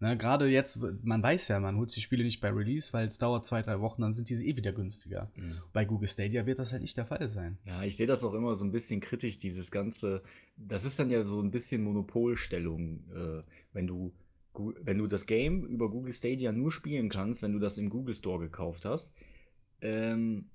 Ne, 0.00 0.16
Gerade 0.16 0.48
jetzt, 0.48 0.78
man 1.02 1.22
weiß 1.22 1.48
ja, 1.48 1.58
man 1.60 1.76
holt 1.76 1.94
die 1.94 2.00
Spiele 2.00 2.24
nicht 2.24 2.40
bei 2.40 2.50
Release, 2.50 2.92
weil 2.92 3.08
es 3.08 3.16
dauert 3.18 3.46
zwei, 3.46 3.62
drei 3.62 3.80
Wochen, 3.80 4.02
dann 4.02 4.12
sind 4.12 4.28
diese 4.28 4.44
eh 4.44 4.54
wieder 4.56 4.72
günstiger. 4.72 5.30
Mhm. 5.34 5.60
Bei 5.72 5.84
Google 5.84 6.08
Stadia 6.08 6.46
wird 6.46 6.58
das 6.58 6.72
halt 6.72 6.82
nicht 6.82 6.96
der 6.96 7.06
Fall 7.06 7.28
sein. 7.28 7.58
Ja, 7.64 7.82
ich 7.84 7.96
sehe 7.96 8.06
das 8.06 8.22
auch 8.22 8.34
immer 8.34 8.54
so 8.54 8.64
ein 8.64 8.72
bisschen 8.72 9.00
kritisch, 9.00 9.38
dieses 9.38 9.70
ganze, 9.70 10.22
das 10.56 10.84
ist 10.84 10.98
dann 10.98 11.10
ja 11.10 11.24
so 11.24 11.40
ein 11.40 11.50
bisschen 11.50 11.82
Monopolstellung, 11.82 13.04
äh, 13.14 13.42
wenn 13.72 13.86
du, 13.86 14.12
wenn 14.82 14.98
du 14.98 15.06
das 15.06 15.26
Game 15.26 15.64
über 15.64 15.90
Google 15.90 16.12
Stadia 16.12 16.52
nur 16.52 16.70
spielen 16.70 17.08
kannst, 17.08 17.42
wenn 17.42 17.52
du 17.52 17.58
das 17.58 17.78
im 17.78 17.90
Google 17.90 18.14
Store 18.14 18.38
gekauft 18.38 18.84
hast, 18.84 19.12
ähm, 19.80 20.50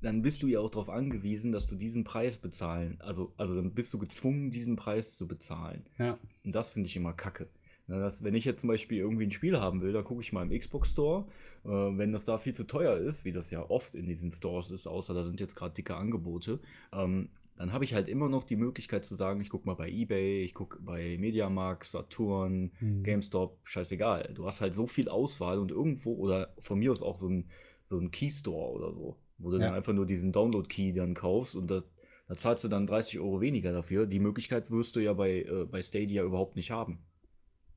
dann 0.00 0.22
bist 0.22 0.42
du 0.42 0.46
ja 0.46 0.60
auch 0.60 0.70
darauf 0.70 0.90
angewiesen, 0.90 1.50
dass 1.50 1.66
du 1.66 1.76
diesen 1.76 2.04
Preis 2.04 2.38
bezahlen. 2.38 2.98
Also, 3.00 3.32
also 3.36 3.54
dann 3.54 3.72
bist 3.72 3.92
du 3.92 3.98
gezwungen, 3.98 4.50
diesen 4.50 4.76
Preis 4.76 5.16
zu 5.16 5.26
bezahlen. 5.26 5.84
Ja. 5.98 6.18
Und 6.44 6.54
das 6.54 6.72
finde 6.72 6.88
ich 6.88 6.96
immer 6.96 7.14
kacke. 7.14 7.48
Das, 7.86 8.24
wenn 8.24 8.34
ich 8.34 8.46
jetzt 8.46 8.62
zum 8.62 8.68
Beispiel 8.68 8.98
irgendwie 8.98 9.26
ein 9.26 9.30
Spiel 9.30 9.60
haben 9.60 9.82
will, 9.82 9.92
dann 9.92 10.04
gucke 10.04 10.22
ich 10.22 10.32
mal 10.32 10.42
im 10.42 10.58
Xbox 10.58 10.92
Store. 10.92 11.26
Äh, 11.64 11.68
wenn 11.68 12.12
das 12.12 12.24
da 12.24 12.38
viel 12.38 12.54
zu 12.54 12.66
teuer 12.66 12.96
ist, 12.96 13.24
wie 13.24 13.32
das 13.32 13.50
ja 13.50 13.68
oft 13.68 13.94
in 13.94 14.06
diesen 14.06 14.32
Stores 14.32 14.70
ist, 14.70 14.86
außer 14.86 15.12
da 15.12 15.24
sind 15.24 15.40
jetzt 15.40 15.54
gerade 15.54 15.74
dicke 15.74 15.96
Angebote, 15.96 16.60
ähm, 16.92 17.28
dann 17.56 17.72
habe 17.72 17.84
ich 17.84 17.94
halt 17.94 18.08
immer 18.08 18.28
noch 18.28 18.44
die 18.44 18.56
Möglichkeit 18.56 19.04
zu 19.04 19.14
sagen, 19.14 19.40
ich 19.40 19.48
gucke 19.48 19.66
mal 19.66 19.74
bei 19.74 19.88
eBay, 19.88 20.42
ich 20.44 20.54
gucke 20.54 20.80
bei 20.82 21.16
Mediamarkt, 21.18 21.86
Saturn, 21.86 22.72
Mhm. 22.80 23.02
GameStop, 23.02 23.58
scheißegal. 23.64 24.32
Du 24.34 24.46
hast 24.46 24.60
halt 24.60 24.74
so 24.74 24.86
viel 24.86 25.08
Auswahl 25.08 25.58
und 25.58 25.70
irgendwo, 25.70 26.14
oder 26.14 26.54
von 26.58 26.78
mir 26.78 26.90
aus 26.90 27.02
auch 27.02 27.16
so 27.16 27.28
ein, 27.28 27.48
so 27.84 27.98
ein 27.98 28.10
Keystore 28.10 28.72
oder 28.72 28.92
so, 28.92 29.18
wo 29.38 29.50
du 29.50 29.58
Ja. 29.58 29.66
dann 29.66 29.74
einfach 29.74 29.92
nur 29.92 30.06
diesen 30.06 30.32
Download-Key 30.32 30.92
dann 30.94 31.14
kaufst 31.14 31.54
und 31.54 31.68
da, 31.70 31.82
da 32.26 32.34
zahlst 32.36 32.64
du 32.64 32.68
dann 32.68 32.86
30 32.86 33.20
Euro 33.20 33.40
weniger 33.40 33.72
dafür. 33.72 34.06
Die 34.06 34.18
Möglichkeit 34.20 34.70
wirst 34.70 34.96
du 34.96 35.00
ja 35.00 35.12
bei, 35.12 35.42
äh, 35.42 35.64
bei 35.70 35.80
Stadia 35.82 36.24
überhaupt 36.24 36.56
nicht 36.56 36.70
haben. 36.70 37.04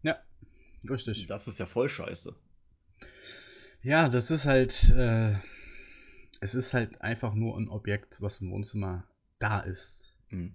Ja, 0.01 0.17
richtig. 0.89 1.25
Das 1.27 1.47
ist 1.47 1.59
ja 1.59 1.65
voll 1.65 1.89
scheiße. 1.89 2.33
Ja, 3.83 4.09
das 4.09 4.31
ist 4.31 4.45
halt, 4.47 4.89
äh, 4.97 5.33
es 6.39 6.55
ist 6.55 6.73
halt 6.73 7.01
einfach 7.01 7.33
nur 7.35 7.57
ein 7.57 7.69
Objekt, 7.69 8.21
was 8.21 8.41
im 8.41 8.51
Wohnzimmer 8.51 9.05
da 9.39 9.59
ist. 9.59 10.17
Mhm. 10.29 10.53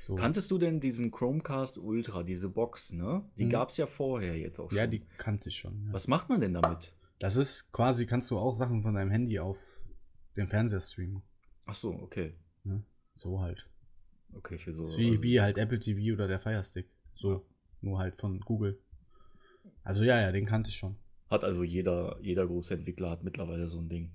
So. 0.00 0.14
Kanntest 0.14 0.50
du 0.50 0.58
denn 0.58 0.78
diesen 0.80 1.10
Chromecast 1.10 1.78
Ultra, 1.78 2.22
diese 2.22 2.48
Box, 2.48 2.92
ne? 2.92 3.24
Die 3.38 3.46
Mhm. 3.46 3.50
gab 3.50 3.70
es 3.70 3.76
ja 3.76 3.86
vorher 3.86 4.38
jetzt 4.38 4.60
auch 4.60 4.68
schon. 4.70 4.78
ja, 4.78 4.86
die 4.86 5.00
kannte 5.18 5.48
ich 5.48 5.56
schon. 5.56 5.86
Ja. 5.86 5.92
Was 5.92 6.06
macht 6.06 6.28
man 6.28 6.40
denn 6.40 6.52
damit? 6.54 6.92
Das 7.18 7.36
ist 7.36 7.72
quasi, 7.72 8.06
kannst 8.06 8.30
du 8.30 8.38
auch 8.38 8.54
Sachen 8.54 8.82
von 8.82 8.94
deinem 8.94 9.10
Handy 9.10 9.38
auf 9.38 9.58
den 10.36 10.48
Fernseher 10.48 10.80
streamen. 10.80 11.22
Ach 11.64 11.74
so, 11.74 11.90
okay. 11.94 12.34
Ne? 12.62 12.84
So 13.16 13.40
halt. 13.40 13.68
Okay, 14.34 14.58
für 14.58 14.74
so. 14.74 14.84
Wie, 14.98 15.10
also- 15.12 15.22
wie 15.22 15.40
halt 15.40 15.58
Apple 15.58 15.78
TV 15.78 16.12
oder 16.14 16.28
der 16.28 16.38
Fire 16.40 16.62
Stick. 16.62 16.88
So. 17.14 17.32
Ja. 17.32 17.40
Nur 17.80 17.98
halt 17.98 18.16
von 18.20 18.38
Google. 18.40 18.78
Also 19.82 20.04
ja, 20.04 20.20
ja, 20.20 20.30
den 20.30 20.46
kannte 20.46 20.70
ich 20.70 20.76
schon. 20.76 20.96
Hat 21.30 21.42
also 21.42 21.64
jeder, 21.64 22.18
jeder 22.20 22.46
große 22.46 22.74
Entwickler 22.74 23.10
hat 23.10 23.24
mittlerweile 23.24 23.68
so 23.68 23.80
ein 23.80 23.88
Ding. 23.88 24.12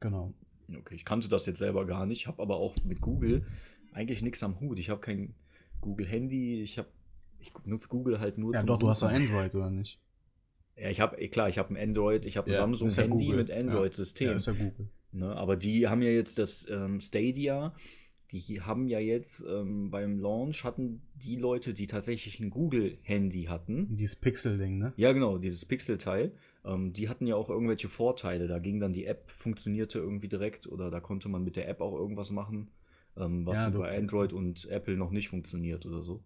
Genau. 0.00 0.34
Okay, 0.76 0.94
ich 0.94 1.04
kannte 1.04 1.28
das 1.28 1.46
jetzt 1.46 1.58
selber 1.58 1.86
gar 1.86 2.06
nicht, 2.06 2.26
habe 2.26 2.42
aber 2.42 2.56
auch 2.56 2.76
mit 2.84 3.00
Google 3.00 3.42
eigentlich 3.92 4.22
nichts 4.22 4.42
am 4.42 4.60
Hut. 4.60 4.78
Ich 4.78 4.90
habe 4.90 5.00
kein 5.00 5.34
Google 5.80 6.06
Handy, 6.06 6.62
ich 6.62 6.78
habe 6.78 6.88
ich 7.38 7.52
nutze 7.64 7.88
Google 7.88 8.20
halt 8.20 8.38
nur 8.38 8.54
Ja, 8.54 8.62
doch, 8.62 8.78
du 8.78 8.88
hast 8.88 9.02
doch 9.02 9.08
Suchen. 9.10 9.28
Android, 9.28 9.54
oder 9.54 9.70
nicht? 9.70 9.98
Ja, 10.76 10.88
ich 10.88 11.00
habe 11.00 11.16
klar, 11.28 11.48
ich 11.48 11.58
habe 11.58 11.74
ein 11.74 11.76
Android, 11.76 12.24
ich 12.24 12.36
habe 12.36 12.48
ein 12.48 12.52
Ja, 12.52 12.58
Samsung 12.58 12.88
ist 12.88 12.96
ja 12.96 13.06
mit 13.06 13.50
Android 13.50 13.92
Ja, 13.92 13.96
System. 13.96 14.36
ist 14.36 14.46
ja 14.46 14.52
Google. 14.52 14.88
Ne, 15.12 15.36
aber 15.36 15.56
die 15.56 15.88
haben 15.88 16.00
ja 16.02 16.10
jetzt 16.10 16.38
das 16.38 16.66
ähm, 16.70 17.00
Stadia, 17.00 17.74
die 18.32 18.60
haben 18.60 18.88
ja 18.88 18.98
jetzt 18.98 19.44
ähm, 19.48 19.90
beim 19.90 20.18
Launch 20.18 20.64
hatten 20.64 21.02
die 21.14 21.36
Leute, 21.36 21.74
die 21.74 21.86
tatsächlich 21.86 22.40
ein 22.40 22.50
Google-Handy 22.50 23.44
hatten, 23.44 23.96
Dieses 23.96 24.16
Pixel-Ding, 24.16 24.78
ne? 24.78 24.92
ja 24.96 25.12
genau, 25.12 25.38
dieses 25.38 25.64
Pixel-Teil, 25.64 26.32
ähm, 26.64 26.92
die 26.92 27.08
hatten 27.08 27.26
ja 27.26 27.36
auch 27.36 27.50
irgendwelche 27.50 27.88
Vorteile. 27.88 28.48
Da 28.48 28.58
ging 28.58 28.80
dann 28.80 28.92
die 28.92 29.06
App, 29.06 29.30
funktionierte 29.30 29.98
irgendwie 29.98 30.28
direkt 30.28 30.66
oder 30.66 30.90
da 30.90 31.00
konnte 31.00 31.28
man 31.28 31.44
mit 31.44 31.56
der 31.56 31.68
App 31.68 31.80
auch 31.80 31.94
irgendwas 31.94 32.30
machen, 32.30 32.70
ähm, 33.16 33.44
was 33.44 33.58
Ja, 33.58 33.70
bei 33.70 33.96
Android 33.96 34.32
und 34.32 34.68
Apple 34.68 34.96
noch 34.96 35.10
nicht 35.10 35.28
funktioniert 35.28 35.84
oder 35.86 36.02
so. 36.02 36.22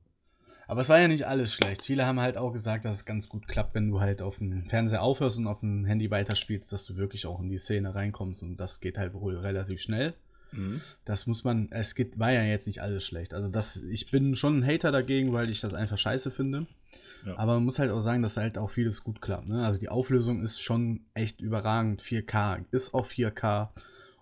Aber 0.68 0.80
es 0.80 0.88
war 0.88 1.00
ja 1.00 1.06
nicht 1.06 1.26
alles 1.26 1.54
schlecht. 1.54 1.82
Viele 1.82 2.06
haben 2.06 2.20
halt 2.20 2.36
auch 2.36 2.52
gesagt, 2.52 2.84
dass 2.84 2.96
es 2.96 3.04
ganz 3.04 3.28
gut 3.28 3.46
klappt, 3.46 3.74
wenn 3.74 3.88
du 3.88 4.00
halt 4.00 4.20
auf 4.20 4.38
dem 4.38 4.66
Fernseher 4.66 5.02
aufhörst 5.02 5.38
und 5.38 5.46
auf 5.46 5.60
dem 5.60 5.84
Handy 5.84 6.10
weiterspielst, 6.10 6.72
dass 6.72 6.84
du 6.84 6.96
wirklich 6.96 7.26
auch 7.26 7.40
in 7.40 7.48
die 7.48 7.58
Szene 7.58 7.94
reinkommst. 7.94 8.42
Und 8.42 8.56
das 8.56 8.80
geht 8.80 8.98
halt 8.98 9.14
wohl 9.14 9.36
relativ 9.36 9.80
schnell. 9.80 10.14
Mhm. 10.52 10.80
Das 11.04 11.26
muss 11.26 11.44
man, 11.44 11.68
es 11.70 11.94
geht, 11.94 12.18
war 12.18 12.32
ja 12.32 12.42
jetzt 12.42 12.66
nicht 12.66 12.80
alles 12.82 13.04
schlecht. 13.04 13.34
Also 13.34 13.50
das, 13.50 13.76
ich 13.76 14.10
bin 14.10 14.34
schon 14.34 14.58
ein 14.60 14.66
Hater 14.66 14.92
dagegen, 14.92 15.32
weil 15.32 15.50
ich 15.50 15.60
das 15.60 15.74
einfach 15.74 15.98
scheiße 15.98 16.30
finde. 16.30 16.66
Ja. 17.26 17.36
Aber 17.38 17.54
man 17.54 17.64
muss 17.64 17.78
halt 17.78 17.90
auch 17.90 18.00
sagen, 18.00 18.22
dass 18.22 18.36
halt 18.36 18.56
auch 18.58 18.70
vieles 18.70 19.02
gut 19.04 19.20
klappt. 19.20 19.48
Ne? 19.48 19.66
Also 19.66 19.80
die 19.80 19.88
Auflösung 19.88 20.42
ist 20.42 20.60
schon 20.62 21.00
echt 21.14 21.40
überragend. 21.40 22.02
4K 22.02 22.64
ist 22.70 22.94
auch 22.94 23.06
4K. 23.06 23.68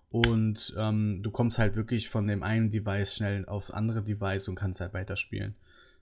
Und 0.09 0.73
ähm, 0.77 1.19
du 1.21 1.29
kommst 1.31 1.59
halt 1.59 1.75
wirklich 1.75 2.09
von 2.09 2.25
dem 2.27 2.41
einen 2.41 2.71
Device 2.71 3.15
schnell 3.15 3.45
aufs 3.47 3.69
andere 3.71 4.01
Device 4.01 4.47
und 4.47 4.55
kannst 4.55 4.79
halt 4.81 4.93
weiterspielen. 4.93 5.55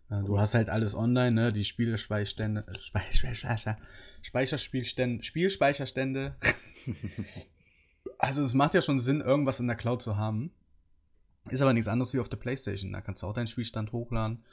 Äh, 0.09 0.21
Du 0.21 0.33
Cool. 0.33 0.39
hast 0.39 0.53
halt 0.53 0.69
alles 0.69 0.93
online, 0.95 1.31
ne? 1.31 1.51
Die 1.53 1.63
Spielespeicherstände, 1.63 2.63
äh, 2.67 2.79
Spei- 2.79 3.01
Spei- 3.11 3.33
Speicher, 3.33 3.77
Speicherspielstände, 4.21 5.23
Spielspeicherstände. 5.23 6.35
also 8.19 8.43
es 8.43 8.53
macht 8.53 8.73
ja 8.73 8.81
schon 8.81 8.99
Sinn, 8.99 9.21
irgendwas 9.21 9.59
in 9.59 9.67
der 9.67 9.75
Cloud 9.75 10.01
zu 10.01 10.17
haben. 10.17 10.51
Ist 11.49 11.61
aber 11.61 11.73
nichts 11.73 11.89
anderes 11.89 12.13
wie 12.13 12.19
auf 12.19 12.29
der 12.29 12.37
Playstation. 12.37 12.93
Da 12.93 13.01
kannst 13.01 13.21
du 13.21 13.27
auch 13.27 13.33
deinen 13.33 13.47
Spielstand 13.47 13.91
hochladen. 13.91 14.45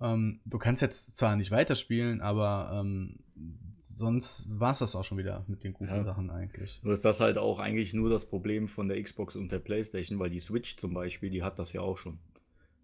Ähm, 0.00 0.40
du 0.44 0.58
kannst 0.58 0.82
jetzt 0.82 1.16
zwar 1.16 1.34
nicht 1.34 1.50
weiterspielen, 1.50 2.20
aber 2.20 2.70
ähm, 2.74 3.20
sonst 3.78 4.46
war 4.50 4.72
es 4.72 4.80
das 4.80 4.94
auch 4.96 5.04
schon 5.04 5.16
wieder 5.16 5.44
mit 5.48 5.64
den 5.64 5.72
guten 5.72 5.94
Ja. 5.94 6.00
Sachen 6.02 6.30
eigentlich. 6.30 6.82
Nur 6.82 6.92
ist 6.92 7.06
das 7.06 7.20
halt 7.20 7.38
auch 7.38 7.58
eigentlich 7.58 7.94
nur 7.94 8.10
das 8.10 8.26
Problem 8.26 8.68
von 8.68 8.88
der 8.88 9.02
Xbox 9.02 9.34
und 9.34 9.50
der 9.50 9.60
PlayStation, 9.60 10.18
weil 10.18 10.28
die 10.28 10.38
Switch 10.38 10.76
zum 10.76 10.92
Beispiel, 10.92 11.30
die 11.30 11.42
hat 11.42 11.58
das 11.58 11.72
ja 11.72 11.80
auch 11.80 11.96
schon. 11.96 12.18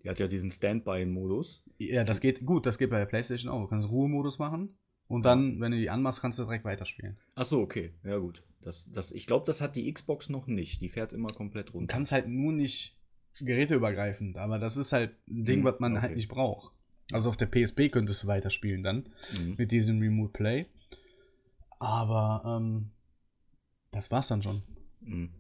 Die 0.03 0.09
hat 0.09 0.19
ja 0.19 0.27
diesen 0.27 0.51
Standby-Modus. 0.51 1.63
Ja, 1.79 2.05
das 2.05 2.21
geht 2.21 2.47
gut, 2.47 2.65
das 2.65 2.79
geht 2.79 2.91
bei 2.91 2.99
der 2.99 3.07
Playstation 3.07 3.53
auch. 3.53 3.61
Du 3.61 3.69
kannst 3.69 3.91
Ruhemodus 3.91 4.39
machen 4.39 4.77
und 5.09 5.25
dann, 5.25 5.61
wenn 5.61 5.73
du 5.73 5.79
die 5.79 5.91
anmachst, 5.91 6.21
kannst 6.23 6.39
du 6.39 6.45
direkt 6.45 6.65
weiterspielen. 6.65 7.17
Ach 7.35 7.45
so, 7.45 7.61
okay. 7.61 7.93
Ja, 8.05 8.17
gut. 8.19 8.43
Das, 8.61 8.91
das, 8.93 9.13
ich 9.13 9.27
glaube, 9.27 9.45
das 9.47 9.61
hat 9.61 9.77
die 9.77 9.93
Xbox 9.93 10.29
noch 10.29 10.47
nicht. 10.47 10.81
Die 10.81 10.89
fährt 10.89 11.13
immer 11.13 11.29
komplett 11.29 11.71
Du 11.71 11.73
runter. 11.75 11.93
kannst 11.93 12.13
halt 12.13 12.29
nur 12.29 12.53
nicht 12.53 12.97
geräteübergreifend, 13.41 14.37
aber 14.37 14.59
das 14.59 14.77
ist 14.77 14.93
halt 14.93 15.11
ein 15.29 15.45
Ding, 15.45 15.59
Hm, 15.59 15.65
was 15.65 15.81
man 15.81 15.93
okay. 15.93 16.03
halt 16.03 16.17
nicht 16.17 16.29
braucht. 16.29 16.73
Also 17.11 17.29
auf 17.29 17.37
der 17.37 17.47
PSP 17.47 17.89
könntest 17.91 18.23
du 18.23 18.27
weiterspielen 18.29 18.83
dann 18.83 19.09
Mhm. 19.39 19.55
mit 19.59 19.71
diesem 19.73 19.99
Remote 20.01 20.33
Play. 20.33 20.67
Aber 21.79 22.59
ähm, 22.61 22.91
das 23.91 24.11
war's 24.11 24.29
dann 24.29 24.43
schon. 24.43 24.63
Mhm. 25.01 25.31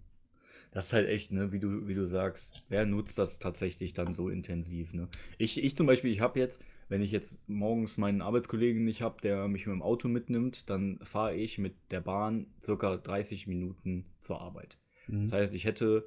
Das 0.72 0.86
ist 0.86 0.92
halt 0.94 1.08
echt, 1.08 1.32
ne, 1.32 1.52
wie 1.52 1.58
du, 1.60 1.86
wie 1.86 1.94
du 1.94 2.06
sagst, 2.06 2.62
wer 2.70 2.86
nutzt 2.86 3.18
das 3.18 3.38
tatsächlich 3.38 3.92
dann 3.92 4.14
so 4.14 4.28
intensiv, 4.30 4.94
ne? 4.94 5.06
Ich, 5.36 5.62
ich 5.62 5.76
zum 5.76 5.86
Beispiel, 5.86 6.10
ich 6.10 6.20
habe 6.20 6.38
jetzt, 6.40 6.64
wenn 6.92 7.00
ich 7.00 7.10
jetzt 7.10 7.38
morgens 7.48 7.96
meinen 7.96 8.20
Arbeitskollegen 8.20 8.84
nicht 8.84 9.00
habe, 9.00 9.16
der 9.22 9.48
mich 9.48 9.66
mit 9.66 9.74
dem 9.74 9.80
Auto 9.80 10.08
mitnimmt, 10.08 10.68
dann 10.68 10.98
fahre 11.02 11.34
ich 11.34 11.56
mit 11.56 11.74
der 11.90 12.02
Bahn 12.02 12.48
circa 12.60 12.98
30 12.98 13.46
Minuten 13.46 14.04
zur 14.18 14.42
Arbeit. 14.42 14.76
Mhm. 15.08 15.22
Das 15.22 15.32
heißt, 15.32 15.54
ich 15.54 15.64
hätte 15.64 16.06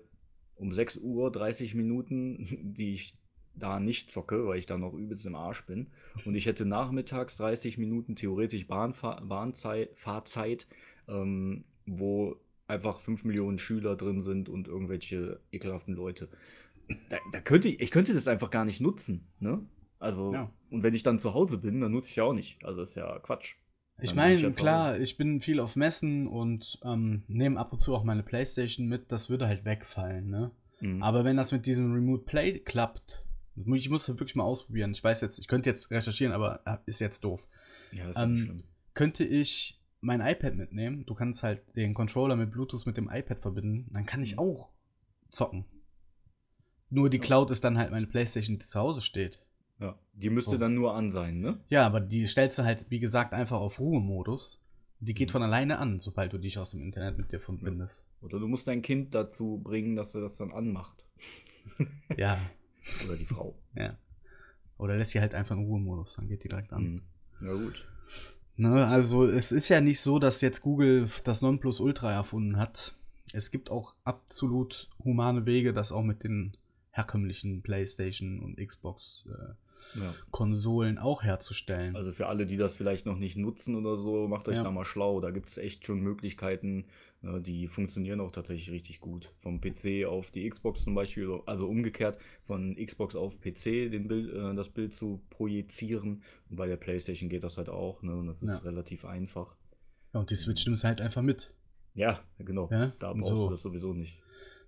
um 0.58 0.72
6 0.72 0.98
Uhr 0.98 1.32
30 1.32 1.74
Minuten, 1.74 2.46
die 2.76 2.94
ich 2.94 3.18
da 3.56 3.80
nicht 3.80 4.12
zocke, 4.12 4.46
weil 4.46 4.60
ich 4.60 4.68
da 4.68 4.78
noch 4.78 4.94
übelst 4.94 5.26
im 5.26 5.34
Arsch 5.34 5.66
bin. 5.66 5.88
Und 6.24 6.36
ich 6.36 6.46
hätte 6.46 6.68
nachmittags 6.68 7.38
30 7.38 7.80
Minuten 7.80 8.16
theoretisch 8.16 8.68
Bahnfahr 8.68 9.26
Bahnzeit, 9.26 9.90
Fahrzeit, 9.96 10.68
ähm, 11.08 11.64
wo 11.88 12.36
einfach 12.68 13.00
5 13.00 13.24
Millionen 13.24 13.58
Schüler 13.58 13.96
drin 13.96 14.22
sind 14.22 14.50
und 14.50 14.68
irgendwelche 14.68 15.40
ekelhaften 15.52 15.96
Leute. 15.96 16.30
Da, 17.10 17.18
da 17.32 17.42
könnte 17.42 17.70
ich, 17.70 17.80
ich 17.80 17.90
könnte 17.90 18.14
das 18.14 18.28
einfach 18.28 18.52
gar 18.52 18.66
nicht 18.66 18.82
nutzen, 18.82 19.26
ne? 19.40 19.66
Also, 20.06 20.34
Ja. 20.34 20.52
und 20.70 20.84
wenn 20.84 20.94
ich 20.94 21.04
dann 21.04 21.20
zu 21.20 21.34
Hause 21.34 21.58
bin, 21.58 21.82
dann 21.82 21.92
nutze 21.92 22.10
ich 22.10 22.16
ja 22.16 22.24
auch 22.24 22.34
nicht. 22.34 22.64
Also, 22.64 22.80
das 22.80 22.90
ist 22.90 22.96
ja 22.96 23.20
Quatsch. 23.20 23.56
Ich 24.02 24.14
meine, 24.14 24.52
klar, 24.52 25.00
ich 25.00 25.16
bin 25.18 25.40
viel 25.40 25.60
auf 25.62 25.76
Messen 25.78 26.28
und 26.28 26.80
ähm, 26.84 27.24
nehme 27.28 27.58
ab 27.60 27.72
und 27.72 27.80
zu 27.80 27.96
auch 27.96 28.04
meine 28.04 28.24
Playstation 28.24 28.88
mit. 28.88 29.12
Das 29.12 29.30
würde 29.30 29.48
halt 29.48 29.64
wegfallen, 29.64 30.30
ne? 30.30 30.52
Mhm. 30.82 31.02
Aber 31.02 31.24
wenn 31.24 31.38
das 31.38 31.54
mit 31.54 31.66
diesem 31.66 31.94
Remote 31.94 32.24
Play 32.26 32.60
klappt, 32.60 33.26
ich 33.56 33.90
muss 33.90 34.06
das 34.06 34.20
wirklich 34.20 34.36
mal 34.36 34.44
ausprobieren. 34.44 34.92
Ich 34.92 35.02
weiß 35.02 35.22
jetzt, 35.22 35.40
ich 35.40 35.48
könnte 35.48 35.70
jetzt 35.70 35.92
recherchieren, 35.92 36.34
aber 36.34 36.60
äh, 36.66 36.78
ist 36.86 37.00
jetzt 37.00 37.24
doof. 37.24 37.48
ja, 37.94 38.10
ist 38.10 38.18
ja 38.20 38.26
nicht 38.26 38.42
ähm, 38.42 38.46
schlimm. 38.46 38.64
Könnte 38.94 39.24
ich 39.24 39.82
mein 40.02 40.20
iPad 40.20 40.56
mitnehmen? 40.56 41.06
Du 41.06 41.14
kannst 41.16 41.42
halt 41.44 41.62
den 41.78 41.94
Controller 41.94 42.36
mit 42.36 42.52
Bluetooth 42.52 42.86
mit 42.86 42.98
dem 42.98 43.10
iPad 43.10 43.40
verbinden. 43.42 43.90
Dann 43.94 44.06
kann 44.06 44.22
ich 44.22 44.34
Mhm. 44.34 44.40
auch 44.40 44.70
zocken. 45.30 45.64
Nur 46.90 47.10
die 47.10 47.18
Ja. 47.18 47.24
Cloud 47.24 47.50
ist 47.50 47.64
dann 47.64 47.78
halt 47.78 47.92
meine 47.92 48.08
Playstation, 48.08 48.58
die 48.60 48.66
zu 48.66 48.78
Hause 48.80 49.00
steht. 49.02 49.40
Ja. 49.80 49.98
Die 50.14 50.30
müsste 50.30 50.52
so. 50.52 50.58
dann 50.58 50.74
nur 50.76 50.94
an 50.96 51.10
sein, 51.10 51.40
ne? 51.40 51.60
Ja, 51.70 51.86
aber 51.86 52.00
die 52.00 52.26
stellst 52.28 52.58
du 52.58 52.64
halt, 52.64 52.86
wie 52.90 53.00
gesagt, 53.00 53.34
einfach 53.34 53.60
auf 53.60 53.80
Ruhemodus. 53.80 54.62
Die 55.02 55.14
geht 55.14 55.30
Mhm. 55.30 55.32
von 55.34 55.44
alleine 55.44 55.80
an, 55.80 56.00
sobald 56.00 56.32
du 56.34 56.38
dich 56.38 56.58
aus 56.58 56.72
dem 56.72 56.82
Internet 56.82 57.18
mit 57.18 57.32
dir 57.32 57.40
verbindest. 57.40 58.04
Oder 58.22 58.40
du 58.40 58.48
musst 58.48 58.68
dein 58.68 58.82
Kind 58.82 59.14
dazu 59.14 59.60
bringen, 59.64 59.96
dass 59.96 60.16
er 60.16 60.22
das 60.22 60.38
dann 60.38 60.52
anmacht. 60.54 61.06
Ja, 62.18 62.38
Oder 63.06 63.18
die 63.18 63.26
Frau. 63.26 63.56
ja. 63.76 63.98
Oder 64.78 64.98
lässt 64.98 65.12
sie 65.12 65.20
halt 65.22 65.34
einfach 65.34 65.56
in 65.56 65.64
Ruhemodus, 65.66 66.16
dann 66.16 66.28
geht 66.28 66.44
die 66.44 66.48
direkt 66.50 66.72
an. 66.74 66.84
Mhm. 66.84 67.02
Ja, 67.48 67.54
gut. 67.54 67.88
Ne, 68.58 68.86
also 68.88 69.26
es 69.28 69.52
ist 69.52 69.68
ja 69.70 69.82
nicht 69.82 70.00
so, 70.00 70.18
dass 70.20 70.40
jetzt 70.42 70.62
Google 70.62 71.10
das 71.26 71.42
Nonplusultra 71.42 72.12
erfunden 72.12 72.58
hat. 72.58 72.96
Es 73.34 73.52
gibt 73.52 73.70
auch 73.72 73.96
absolut 74.06 74.90
humane 75.04 75.46
Wege, 75.46 75.74
das 75.74 75.92
auch 75.92 76.04
mit 76.04 76.24
den 76.24 76.56
herkömmlichen 76.96 77.62
PlayStation 77.62 78.40
und 78.40 78.56
Xbox 78.58 79.26
äh, 79.30 80.00
Ja. 80.00 80.14
Konsolen 80.32 80.98
auch 80.98 81.24
herzustellen. 81.24 81.94
Also 81.98 82.14
für 82.14 82.28
alle, 82.28 82.46
die 82.46 82.56
das 82.56 82.76
vielleicht 82.78 83.06
noch 83.06 83.18
nicht 83.18 83.36
nutzen 83.36 83.76
oder 83.76 83.98
so, 83.98 84.30
macht 84.30 84.48
euch 84.48 84.56
Ja. 84.56 84.64
da 84.64 84.72
mal 84.72 84.86
schlau. 84.86 85.20
Da 85.20 85.32
gibt 85.32 85.50
es 85.50 85.58
echt 85.58 85.86
schon 85.86 86.00
Möglichkeiten, 86.00 86.86
ne, 87.22 87.42
die 87.42 87.68
funktionieren 87.68 88.22
auch 88.22 88.32
tatsächlich 88.32 88.72
richtig 88.72 89.02
gut. 89.02 89.34
Vom 89.42 89.60
PC 89.60 90.06
auf 90.06 90.32
die 90.32 90.50
Xbox 90.50 90.84
zum 90.84 90.96
Beispiel, 90.96 91.42
also 91.46 91.68
umgekehrt 91.68 92.18
von 92.44 92.78
Xbox 92.78 93.18
auf 93.18 93.42
PC 93.42 93.90
den 93.92 94.08
Bild, 94.08 94.34
äh, 94.34 94.56
das 94.56 94.70
Bild 94.70 94.96
zu 94.96 95.22
projizieren. 95.30 96.24
Und 96.50 96.56
bei 96.56 96.68
der 96.68 96.78
PlayStation 96.78 97.28
geht 97.30 97.44
das 97.44 97.58
halt 97.58 97.68
auch, 97.68 98.02
ne? 98.04 98.16
Und 98.16 98.28
das 98.28 98.42
ist 98.42 98.60
Ja. 98.64 98.70
relativ 98.70 99.04
einfach. 99.04 99.58
ja, 100.14 100.22
und 100.22 100.30
die 100.30 100.36
Switch 100.36 100.66
nimmst 100.66 100.84
du 100.84 100.88
halt 100.88 101.02
einfach 101.02 101.22
mit. 101.22 101.52
Ja, 101.96 102.22
genau. 102.40 102.70
Ja, 102.72 102.94
Da 103.00 103.12
brauchst 103.12 103.36
so. 103.36 103.46
du 103.48 103.52
das 103.52 103.62
sowieso 103.62 103.94
nicht. 103.94 104.22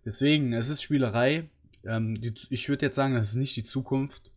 Deswegen, 0.06 0.52
es 0.54 0.68
ist 0.70 0.82
Spielerei. 0.82 1.50
Ähm, 1.88 2.20
die, 2.22 2.34
ich 2.50 2.70
würde 2.70 2.86
jetzt 2.86 2.96
sagen, 2.96 3.14
das 3.16 3.30
ist 3.30 3.36
nicht 3.36 3.56
die 3.56 3.64
Zukunft. 3.64 4.32